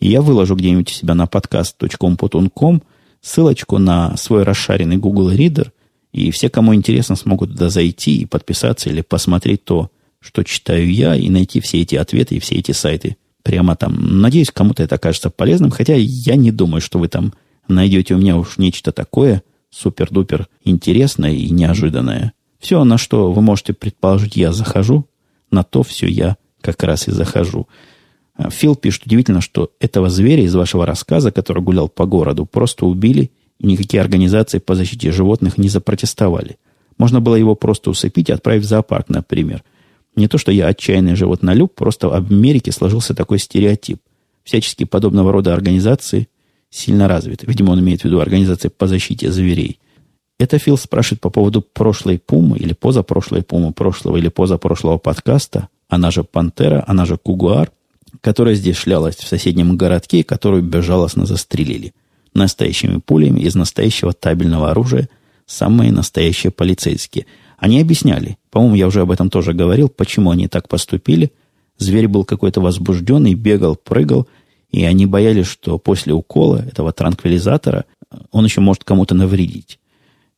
И 0.01 0.09
я 0.09 0.23
выложу 0.23 0.55
где-нибудь 0.55 0.91
у 0.91 0.95
себя 0.95 1.14
на 1.14 1.25
podcast.com 1.25 2.83
ссылочку 3.20 3.79
на 3.79 4.16
свой 4.16 4.43
расшаренный 4.43 4.97
Google 4.97 5.33
Reader, 5.33 5.70
и 6.12 6.31
все, 6.31 6.49
кому 6.49 6.75
интересно, 6.75 7.16
смогут 7.16 7.53
туда 7.53 7.68
зайти 7.68 8.18
и 8.18 8.27
подписаться 8.27 8.89
или 8.89 9.03
посмотреть 9.03 9.64
то, 9.64 9.91
что 10.20 10.45
читаю 10.45 10.91
я, 10.91 11.14
и 11.14 11.29
найти 11.29 11.61
все 11.61 11.83
эти 11.83 11.97
ответы 11.97 12.37
и 12.37 12.41
все 12.41 12.57
эти 12.57 12.73
сайты 12.73 13.16
прямо 13.43 13.76
там. 13.76 14.20
Надеюсь, 14.20 14.51
кому-то 14.51 14.82
это 14.82 14.97
окажется 14.97 15.30
полезным, 15.30 15.70
хотя 15.70 15.95
я 15.95 16.36
не 16.36 16.51
думаю, 16.51 16.80
что 16.80 16.99
вы 16.99 17.09
там 17.09 17.32
найдете 17.68 18.14
у 18.14 18.18
меня 18.18 18.36
уж 18.36 18.59
нечто 18.59 18.93
такое 18.93 19.43
супер-дупер 19.70 20.49
интересное 20.64 21.32
и 21.32 21.51
неожиданное. 21.51 22.32
Все, 22.59 22.84
на 22.84 22.99
что 22.99 23.32
вы 23.32 23.43
можете 23.43 23.72
предположить, 23.72 24.36
я 24.36 24.53
захожу, 24.53 25.07
на 25.51 25.64
то 25.64 25.82
все 25.82 26.07
я 26.07 26.36
как 26.61 26.82
раз 26.82 27.09
и 27.09 27.11
захожу. 27.11 27.66
А, 28.34 28.51
Фил 28.51 28.76
пишет, 28.76 29.07
удивительно, 29.07 29.40
что 29.40 29.72
этого 29.80 30.11
зверя 30.11 30.45
из 30.45 30.55
вашего 30.55 30.86
рассказа, 30.86 31.32
который 31.32 31.62
гулял 31.62 31.88
по 31.88 32.07
городу, 32.07 32.47
просто 32.47 32.86
убили, 32.86 33.30
и 33.59 33.66
никакие 33.66 34.01
организации 34.01 34.59
по 34.59 34.74
защите 34.74 35.12
животных 35.12 35.59
не 35.59 35.68
запротестовали. 35.68 36.59
Можно 36.99 37.20
было 37.20 37.34
его 37.34 37.55
просто 37.55 37.90
усыпить 37.90 38.28
и 38.28 38.32
отправить 38.32 38.64
в 38.64 38.68
зоопарк, 38.68 39.09
например. 39.09 39.64
Не 40.14 40.28
то, 40.28 40.38
что 40.38 40.52
я 40.52 40.66
отчаянный 40.66 41.14
животнолюб, 41.14 41.74
просто 41.74 42.08
в 42.08 42.14
Америке 42.14 42.70
сложился 42.70 43.14
такой 43.14 43.38
стереотип. 43.38 44.00
Всячески 44.44 44.84
подобного 44.84 45.32
рода 45.32 45.54
организации 45.54 46.28
сильно 46.68 47.08
развиты. 47.08 47.46
Видимо, 47.46 47.70
он 47.72 47.80
имеет 47.80 48.02
в 48.02 48.04
виду 48.04 48.20
организации 48.20 48.68
по 48.68 48.86
защите 48.86 49.30
зверей. 49.30 49.78
Это 50.38 50.58
Фил 50.58 50.76
спрашивает 50.76 51.20
по 51.20 51.30
поводу 51.30 51.62
прошлой 51.62 52.18
Пумы 52.18 52.58
или 52.58 52.72
позапрошлой 52.72 53.42
Пумы, 53.42 53.72
прошлого 53.72 54.16
или 54.16 54.28
позапрошлого 54.28 54.98
подкаста, 54.98 55.68
она 55.88 56.10
же 56.10 56.24
Пантера, 56.24 56.84
она 56.86 57.04
же 57.04 57.16
Кугуар, 57.16 57.70
которая 58.20 58.54
здесь 58.54 58.76
шлялась 58.76 59.16
в 59.16 59.26
соседнем 59.26 59.76
городке 59.76 60.24
которую 60.24 60.62
безжалостно 60.62 61.26
застрелили. 61.26 61.94
Настоящими 62.34 62.98
пулями 62.98 63.40
из 63.40 63.54
настоящего 63.54 64.12
табельного 64.12 64.70
оружия, 64.70 65.08
самые 65.46 65.92
настоящие 65.92 66.50
полицейские– 66.50 67.26
они 67.62 67.80
объясняли, 67.80 68.38
по-моему, 68.50 68.74
я 68.74 68.88
уже 68.88 69.02
об 69.02 69.12
этом 69.12 69.30
тоже 69.30 69.52
говорил, 69.52 69.88
почему 69.88 70.32
они 70.32 70.48
так 70.48 70.68
поступили. 70.68 71.30
Зверь 71.78 72.08
был 72.08 72.24
какой-то 72.24 72.60
возбужденный, 72.60 73.34
бегал, 73.34 73.76
прыгал, 73.76 74.26
и 74.72 74.84
они 74.84 75.06
боялись, 75.06 75.46
что 75.46 75.78
после 75.78 76.12
укола 76.12 76.56
этого 76.56 76.92
транквилизатора 76.92 77.84
он 78.32 78.44
еще 78.44 78.60
может 78.60 78.82
кому-то 78.82 79.14
навредить. 79.14 79.78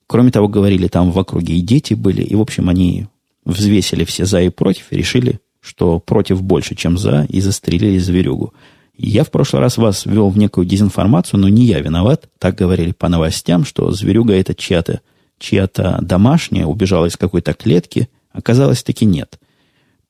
Кроме 0.06 0.32
того, 0.32 0.48
говорили, 0.48 0.86
там 0.86 1.12
в 1.12 1.18
округе 1.18 1.54
и 1.54 1.62
дети 1.62 1.94
были, 1.94 2.20
и, 2.20 2.34
в 2.34 2.42
общем, 2.42 2.68
они 2.68 3.06
взвесили 3.46 4.04
все 4.04 4.26
за 4.26 4.42
и 4.42 4.50
против, 4.50 4.92
и 4.92 4.96
решили, 4.98 5.40
что 5.62 6.00
против 6.00 6.42
больше, 6.42 6.74
чем 6.74 6.98
за, 6.98 7.26
и 7.30 7.40
застрелили 7.40 7.96
зверюгу. 7.96 8.52
Я 8.98 9.24
в 9.24 9.30
прошлый 9.30 9.62
раз 9.62 9.78
вас 9.78 10.04
ввел 10.04 10.28
в 10.28 10.36
некую 10.36 10.66
дезинформацию, 10.66 11.40
но 11.40 11.48
не 11.48 11.64
я 11.64 11.80
виноват. 11.80 12.28
Так 12.38 12.54
говорили 12.56 12.92
по 12.92 13.08
новостям, 13.08 13.64
что 13.64 13.90
зверюга 13.92 14.34
это 14.34 14.54
чья-то 14.54 15.00
чья-то 15.39 15.99
домашняя 16.01 16.66
убежала 16.66 17.07
из 17.07 17.16
какой-то 17.16 17.55
клетки, 17.55 18.09
оказалось 18.32 18.82
таки 18.82 19.05
нет. 19.05 19.39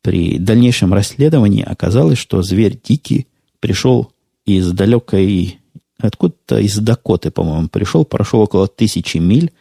При 0.02 0.38
дальнейшем 0.38 0.92
расследовании 0.92 1.62
оказалось, 1.62 2.18
что 2.18 2.42
зверь 2.42 2.78
дикий 2.82 3.26
пришел 3.60 4.12
из 4.44 4.70
далекой, 4.72 5.58
откуда-то 5.98 6.58
из 6.58 6.76
Дакоты, 6.78 7.30
по-моему, 7.30 7.68
пришел, 7.68 8.04
прошел 8.04 8.40
около 8.40 8.68
тысячи 8.68 9.16
миль. 9.16 9.52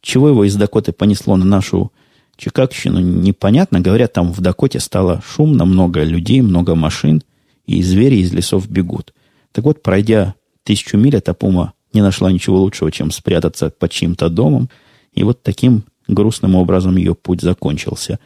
Чего 0.00 0.28
его 0.28 0.44
из 0.44 0.56
Дакоты 0.56 0.92
понесло 0.92 1.36
на 1.36 1.44
нашу 1.44 1.92
Чикагщину, 2.36 3.00
непонятно. 3.00 3.80
Говорят, 3.80 4.12
там 4.14 4.32
в 4.32 4.40
Дакоте 4.40 4.80
стало 4.80 5.22
шумно, 5.26 5.64
много 5.64 6.02
людей, 6.04 6.40
много 6.40 6.74
машин, 6.74 7.22
и 7.66 7.82
звери 7.82 8.16
из 8.16 8.32
лесов 8.32 8.68
бегут. 8.68 9.12
Так 9.52 9.64
вот, 9.64 9.82
пройдя 9.82 10.34
тысячу 10.62 10.96
миль, 10.96 11.16
эта 11.16 11.34
пума 11.34 11.72
не 11.92 12.02
нашла 12.02 12.30
ничего 12.30 12.60
лучшего, 12.60 12.92
чем 12.92 13.10
спрятаться 13.10 13.70
под 13.70 13.90
чьим-то 13.90 14.30
домом– 14.30 14.70
и 15.16 15.24
вот 15.24 15.42
таким 15.42 15.84
грустным 16.06 16.54
образом 16.54 16.96
ее 16.96 17.16
путь 17.16 17.40
закончился. 17.40 18.20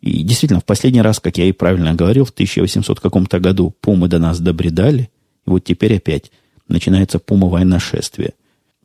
И 0.00 0.22
действительно, 0.22 0.60
в 0.60 0.64
последний 0.64 1.00
раз, 1.00 1.18
как 1.18 1.38
я 1.38 1.46
и 1.46 1.52
правильно 1.52 1.94
говорил, 1.94 2.24
в 2.24 2.30
1800 2.30 3.00
каком-то 3.00 3.40
году 3.40 3.74
пумы 3.80 4.06
до 4.06 4.18
нас 4.18 4.38
добредали, 4.38 5.10
и 5.46 5.50
вот 5.50 5.64
теперь 5.64 5.96
опять 5.96 6.30
начинается 6.68 7.18
пумовое 7.18 7.64
нашествие. 7.64 8.34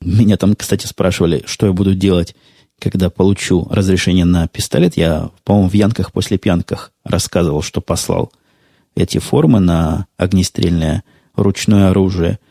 Меня 0.01 0.37
там, 0.37 0.55
кстати, 0.55 0.87
спрашивали, 0.87 1.43
что 1.45 1.67
я 1.67 1.73
буду 1.73 1.93
делать, 1.93 2.35
когда 2.79 3.09
получу 3.09 3.67
разрешение 3.69 4.25
на 4.25 4.47
пистолет. 4.47 4.95
Я, 4.95 5.29
по-моему, 5.43 5.69
в 5.69 5.73
Янках 5.73 6.13
после 6.13 6.37
пьянках 6.37 6.93
рассказывал, 7.03 7.61
что 7.61 7.81
послал 7.81 8.31
эти 8.95 9.17
формы 9.17 9.59
на 9.59 10.07
огнестрельное 10.17 11.03
ручное 11.35 11.89
оружие– 11.89 12.39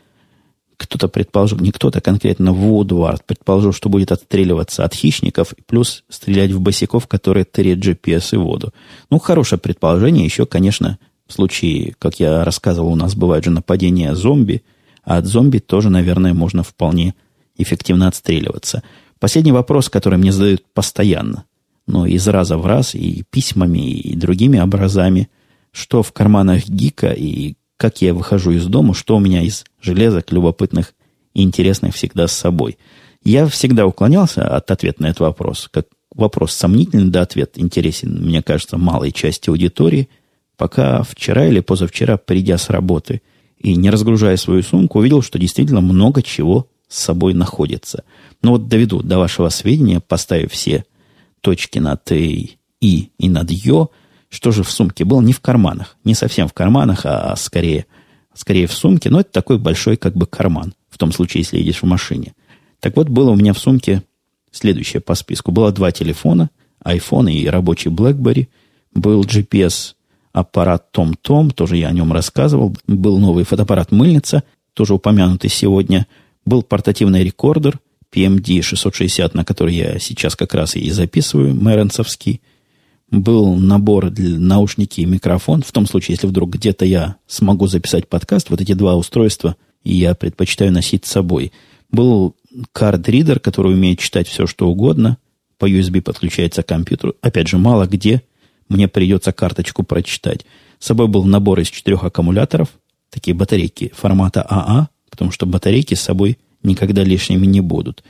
кто-то 0.79 1.09
предположил, 1.09 1.59
не 1.59 1.71
кто-то 1.71 1.99
конкретно, 1.99 2.53
Вудвард 2.53 3.25
предположил, 3.25 3.73
что 3.73 3.89
будет 3.89 4.13
отстреливаться 4.13 4.85
от 4.85 4.93
хищников, 4.93 5.53
плюс 5.67 6.05
стрелять 6.07 6.51
в 6.51 6.61
босиков, 6.61 7.05
которые 7.05 7.43
тырят 7.43 7.79
GPS 7.79 8.29
и 8.31 8.37
воду. 8.37 8.73
Ну, 9.09 9.19
хорошее 9.19 9.59
предположение. 9.59 10.23
Еще, 10.23 10.45
конечно, 10.45 10.97
в 11.27 11.33
случае, 11.33 11.95
как 11.99 12.21
я 12.21 12.45
рассказывал, 12.45 12.93
у 12.93 12.95
нас 12.95 13.13
бывает 13.13 13.43
же 13.43 13.51
нападение 13.51 14.15
зомби, 14.15 14.63
а 15.03 15.17
от 15.17 15.25
зомби 15.25 15.59
тоже, 15.59 15.89
наверное, 15.89 16.33
можно 16.33 16.63
вполне 16.63 17.13
эффективно 17.57 18.07
отстреливаться. 18.07 18.81
Последний 19.19 19.51
вопрос, 19.51 19.89
который 19.89 20.17
мне 20.17 20.31
задают 20.31 20.63
постоянно, 20.73 21.43
но 21.87 22.05
из 22.05 22.25
раза 22.25 22.57
в 22.57 22.65
раз, 22.65 22.95
и 22.95 23.23
письмами, 23.29 23.91
и 23.91 24.15
другими 24.15 24.59
образами, 24.59 25.29
что 25.73 26.03
в 26.03 26.13
карманах 26.13 26.69
гика 26.69 27.11
и 27.11 27.55
как 27.79 28.01
я 28.01 28.13
выхожу 28.13 28.51
из 28.51 28.65
дома, 28.65 28.93
что 28.93 29.15
у 29.15 29.21
меня 29.21 29.41
из 29.41 29.63
железок 29.81 30.33
любопытных 30.33 30.93
и 31.33 31.41
интересных 31.41 31.95
всегда 31.95 32.27
с 32.27 32.33
собой. 32.33 32.77
Я 33.23 33.47
всегда 33.47 33.85
уклонялся 33.85 34.53
от 34.53 34.69
ответа 34.69 35.01
на 35.01 35.07
этот 35.07 35.21
вопрос. 35.21 35.69
Как 35.71 35.87
вопрос 36.13 36.51
сомнительный, 36.51 37.09
да 37.09 37.21
ответ 37.21 37.53
интересен, 37.55 38.21
мне 38.21 38.43
кажется, 38.43 38.77
малой 38.77 39.13
части 39.13 39.49
аудитории, 39.49 40.09
пока 40.57 41.03
вчера 41.03 41.47
или 41.47 41.61
позавчера, 41.61 42.17
придя 42.17 42.57
с 42.57 42.69
работы 42.69 43.21
и 43.57 43.73
не 43.77 43.89
разгружая 43.89 44.35
свою 44.35 44.61
сумку, 44.61 44.99
увидел, 44.99 45.21
что 45.21 45.39
действительно 45.39 45.79
много 45.79 46.21
чего 46.21 46.67
с 46.89 46.99
собой 46.99 47.33
находится. 47.33 48.03
Но 48.41 48.51
вот 48.51 48.67
доведу 48.67 49.01
до 49.01 49.19
вашего 49.19 49.47
сведения, 49.47 50.01
поставив 50.01 50.51
все 50.51 50.83
точки 51.39 51.79
над 51.79 52.11
«и» 52.11 52.57
и 52.81 53.29
над 53.29 53.49
«ё». 53.51 53.89
Что 54.29 54.51
же 54.51 54.63
в 54.63 54.71
сумке 54.71 55.05
было? 55.05 55.21
Не 55.21 55.33
в 55.33 55.39
карманах. 55.39 55.97
Не 56.03 56.13
совсем 56.13 56.47
в 56.47 56.53
карманах, 56.53 57.01
а 57.03 57.35
скорее, 57.35 57.85
скорее 58.33 58.67
в 58.67 58.73
сумке. 58.73 59.09
Но 59.09 59.21
это 59.21 59.31
такой 59.31 59.57
большой 59.57 59.97
как 59.97 60.15
бы 60.15 60.27
карман. 60.27 60.73
В 60.89 60.97
том 60.97 61.11
случае, 61.11 61.41
если 61.41 61.57
едешь 61.57 61.81
в 61.81 61.85
машине. 61.85 62.33
Так 62.79 62.95
вот, 62.95 63.09
было 63.09 63.31
у 63.31 63.35
меня 63.35 63.53
в 63.53 63.59
сумке 63.59 64.03
следующее 64.51 65.01
по 65.01 65.15
списку. 65.15 65.51
Было 65.51 65.71
два 65.71 65.91
телефона, 65.91 66.49
iPhone 66.83 67.31
и 67.31 67.47
рабочий 67.47 67.89
BlackBerry. 67.89 68.47
Был 68.93 69.23
GPS 69.23 69.93
аппарат 70.31 70.87
TomTom, 70.93 71.51
тоже 71.51 71.77
я 71.77 71.87
о 71.89 71.91
нем 71.91 72.13
рассказывал. 72.13 72.75
Был 72.87 73.17
новый 73.17 73.43
фотоаппарат 73.43 73.91
«Мыльница», 73.91 74.43
тоже 74.73 74.93
упомянутый 74.93 75.49
сегодня. 75.49 76.07
Был 76.45 76.63
портативный 76.63 77.23
рекордер 77.23 77.79
PMD 78.13 78.61
660, 78.61 79.33
на 79.33 79.43
который 79.43 79.75
я 79.75 79.99
сейчас 79.99 80.35
как 80.35 80.53
раз 80.53 80.75
и 80.75 80.89
записываю, 80.91 81.53
мэренсовский. 81.53 82.41
Был 83.11 83.55
набор 83.55 84.11
для 84.11 84.37
наушники 84.37 85.01
и 85.01 85.05
микрофон. 85.05 85.63
В 85.63 85.71
том 85.71 85.87
случае, 85.87 86.15
если 86.15 86.27
вдруг 86.27 86.51
где-то 86.51 86.85
я 86.85 87.15
смогу 87.27 87.65
записать 87.67 88.07
подкаст, 88.07 88.49
вот 88.49 88.61
эти 88.61 88.73
два 88.73 88.95
устройства 88.95 89.55
я 89.83 90.13
предпочитаю 90.13 90.71
носить 90.71 91.05
с 91.05 91.11
собой. 91.11 91.51
Был 91.91 92.35
карт-ридер, 92.71 93.39
который 93.39 93.73
умеет 93.73 93.99
читать 93.99 94.27
все, 94.27 94.45
что 94.45 94.69
угодно. 94.69 95.17
По 95.57 95.69
USB 95.69 96.01
подключается 96.01 96.61
к 96.61 96.67
компьютеру. 96.67 97.15
Опять 97.21 97.47
же, 97.47 97.57
мало 97.57 97.87
где 97.87 98.21
мне 98.69 98.87
придется 98.87 99.31
карточку 99.31 99.83
прочитать. 99.83 100.45
С 100.77 100.85
собой 100.85 101.07
был 101.07 101.23
набор 101.25 101.59
из 101.59 101.67
четырех 101.69 102.03
аккумуляторов, 102.03 102.69
такие 103.09 103.35
батарейки 103.35 103.91
формата 103.95 104.43
АА, 104.43 104.89
потому 105.09 105.31
что 105.31 105.47
батарейки 105.47 105.95
с 105.95 106.01
собой 106.01 106.37
никогда 106.63 107.03
лишними 107.03 107.47
не 107.47 107.61
будут. 107.61 108.03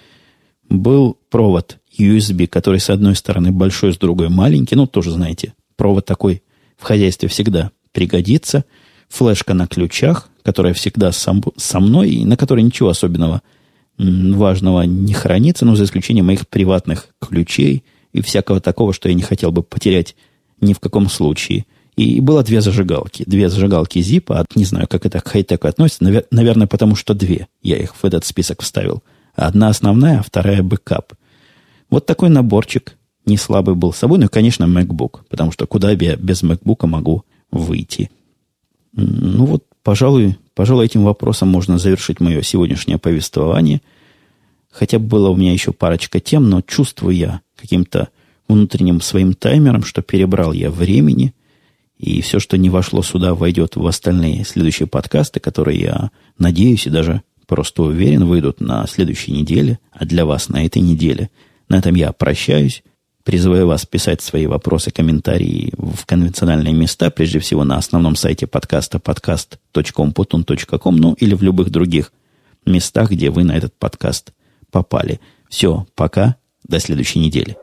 Был 0.68 1.18
провод 1.30 1.79
USB, 1.98 2.48
который 2.48 2.80
с 2.80 2.90
одной 2.90 3.16
стороны 3.16 3.52
большой, 3.52 3.94
с 3.94 3.98
другой 3.98 4.30
маленький. 4.30 4.76
Ну, 4.76 4.88
тоже, 4.88 5.12
знаете, 5.12 5.54
провод 5.76 6.06
такой 6.06 6.44
в 6.78 6.84
хозяйстве 6.84 7.30
всегда 7.30 7.72
пригодится. 7.92 8.66
Флешка 9.10 9.54
на 9.54 9.68
ключах, 9.68 10.30
которая 10.44 10.74
всегда 10.74 11.12
сам, 11.12 11.44
со 11.58 11.80
мной, 11.80 12.12
и 12.12 12.26
на 12.26 12.38
которой 12.38 12.62
ничего 12.62 12.90
особенного 12.90 13.42
важного 13.98 14.84
не 14.84 15.14
хранится, 15.14 15.66
но 15.66 15.76
за 15.76 15.84
исключением 15.84 16.28
моих 16.28 16.48
приватных 16.48 17.10
ключей 17.20 17.84
и 18.14 18.22
всякого 18.22 18.62
такого, 18.62 18.94
что 18.94 19.10
я 19.10 19.16
не 19.16 19.22
хотел 19.22 19.52
бы 19.52 19.64
потерять 19.64 20.16
ни 20.62 20.74
в 20.74 20.80
каком 20.80 21.10
случае. 21.10 21.66
И 21.96 22.22
было 22.22 22.44
две 22.44 22.62
зажигалки. 22.62 23.24
Две 23.26 23.50
зажигалки 23.50 24.00
Zippo, 24.00 24.46
не 24.56 24.64
знаю, 24.64 24.88
как 24.88 25.06
это 25.06 25.20
к 25.20 25.28
хай-теку 25.28 25.68
относится, 25.68 26.24
наверное, 26.32 26.68
потому 26.68 26.96
что 26.96 27.14
две 27.14 27.48
я 27.62 27.78
их 27.78 27.94
в 27.96 28.06
этот 28.06 28.26
список 28.26 28.62
вставил. 28.62 29.04
Одна 29.36 29.68
основная, 29.68 30.20
а 30.20 30.24
вторая 30.24 30.64
backup. 30.64 31.14
Вот 31.90 32.06
такой 32.06 32.30
наборчик 32.30 32.98
не 33.26 33.38
слабый 33.38 33.76
был 33.76 33.94
с 33.94 33.98
собой, 33.98 34.20
ну 34.20 34.26
и, 34.26 34.30
конечно, 34.30 34.66
MacBook, 34.66 35.22
потому 35.30 35.52
что 35.52 35.68
куда 35.68 35.92
я 35.92 36.16
без 36.16 36.44
MacBook 36.44 36.86
могу 36.88 37.24
выйти. 37.52 38.10
Ну 38.94 39.46
вот, 39.46 39.66
пожалуй, 39.84 40.38
пожалуй, 40.56 40.86
этим 40.86 41.04
вопросом 41.04 41.50
можно 41.50 41.78
завершить 41.78 42.20
мое 42.20 42.42
сегодняшнее 42.42 42.98
повествование. 42.98 43.82
Хотя 44.72 45.00
было 45.00 45.30
у 45.30 45.36
меня 45.36 45.52
еще 45.52 45.74
парочка 45.74 46.20
тем, 46.20 46.50
но 46.50 46.62
чувствую 46.62 47.16
я 47.16 47.42
каким-то 47.56 48.10
внутренним 48.48 49.02
своим 49.02 49.34
таймером, 49.34 49.84
что 49.84 50.02
перебрал 50.02 50.54
я 50.54 50.70
времени, 50.70 51.34
и 51.98 52.22
все, 52.22 52.40
что 52.40 52.58
не 52.58 52.70
вошло 52.70 53.04
сюда, 53.04 53.36
войдет 53.36 53.76
в 53.76 53.86
остальные 53.86 54.46
следующие 54.46 54.88
подкасты, 54.88 55.40
которые 55.40 55.80
я 55.80 56.12
надеюсь 56.38 56.88
и 56.88 56.90
даже 56.90 57.24
просто 57.46 57.84
уверен 57.84 58.26
выйдут 58.26 58.62
на 58.62 58.88
следующей 58.88 59.34
неделе, 59.34 59.80
а 59.92 60.06
для 60.06 60.26
вас 60.26 60.50
на 60.50 60.66
этой 60.66 60.82
неделе. 60.82 61.30
На 61.70 61.78
этом 61.78 61.96
я 61.96 62.12
прощаюсь. 62.12 62.84
Призываю 63.24 63.68
вас 63.68 63.86
писать 63.86 64.22
свои 64.22 64.48
вопросы, 64.48 64.92
комментарии 64.92 65.72
в 65.78 66.06
конвенциональные 66.06 66.74
места, 66.74 67.12
прежде 67.12 67.40
всего 67.40 67.64
на 67.64 67.78
основном 67.78 68.16
сайте 68.16 68.48
подкаста 68.48 68.98
podcast.computun.com, 68.98 70.96
ну 70.96 71.14
или 71.14 71.36
в 71.36 71.44
любых 71.44 71.70
других 71.70 72.12
местах, 72.66 73.12
где 73.12 73.30
вы 73.30 73.44
на 73.44 73.52
этот 73.52 73.76
подкаст 73.76 74.32
попали. 74.72 75.20
Все, 75.48 75.86
пока, 75.96 76.38
до 76.68 76.80
следующей 76.80 77.20
недели. 77.20 77.56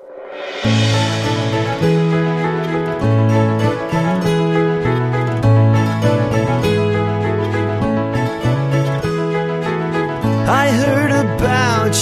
I 10.49 10.71
heard 10.71 11.06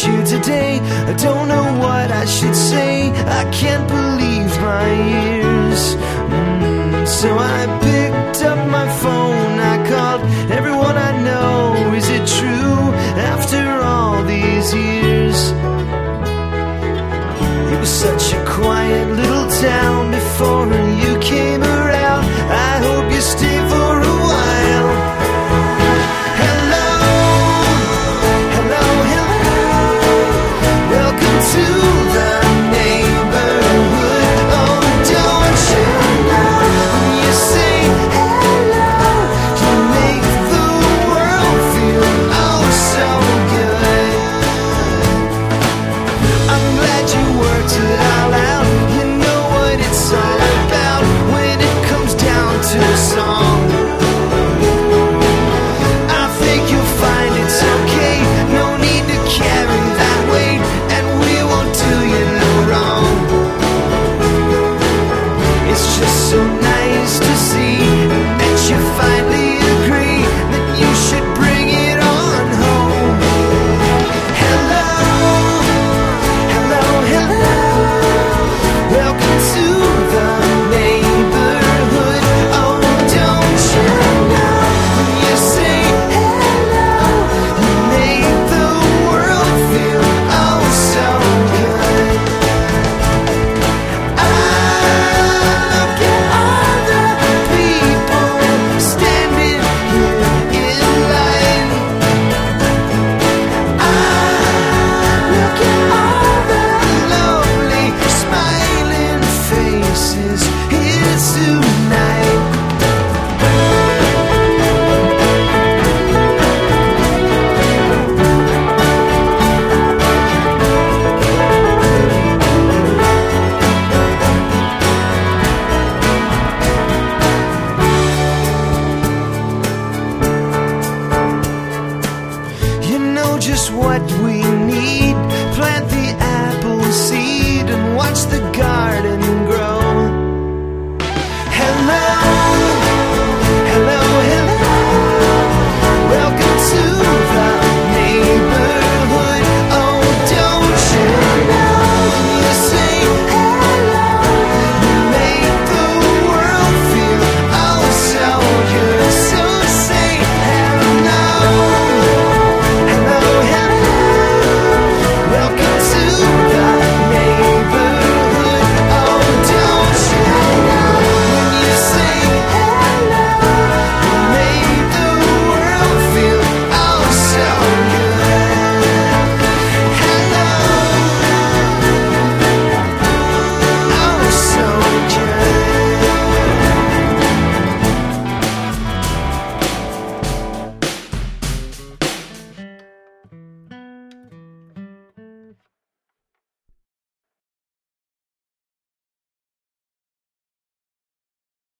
you 0.02 0.24
today. 0.26 0.80
I 0.80 1.12
don't 1.12 1.46
know 1.46 1.66
what 1.78 2.10
I 2.10 2.24
should 2.24 2.56
say. 2.56 3.10
I 3.40 3.44
can't 3.52 3.86
believe 3.86 4.50
my 4.60 4.88
ears. 5.22 5.82
Mm, 5.94 7.06
so 7.06 7.28
I 7.38 7.60
picked 7.86 8.42
up 8.50 8.60
my 8.68 8.88
phone. 9.02 9.54
I 9.74 9.76
called 9.90 10.22
everyone 10.50 10.96
I 10.96 11.12
know. 11.22 11.94
Is 11.94 12.08
it 12.08 12.26
true 12.38 12.82
after 13.32 13.62
all 13.90 14.24
these 14.24 14.74
years? 14.74 15.38
It 17.72 17.78
was 17.78 17.92
such 18.06 18.24
a 18.38 18.44
quiet 18.44 19.06
little 19.20 19.48
town 19.68 20.10
before 20.10 20.66
you 21.02 21.12
came 21.20 21.62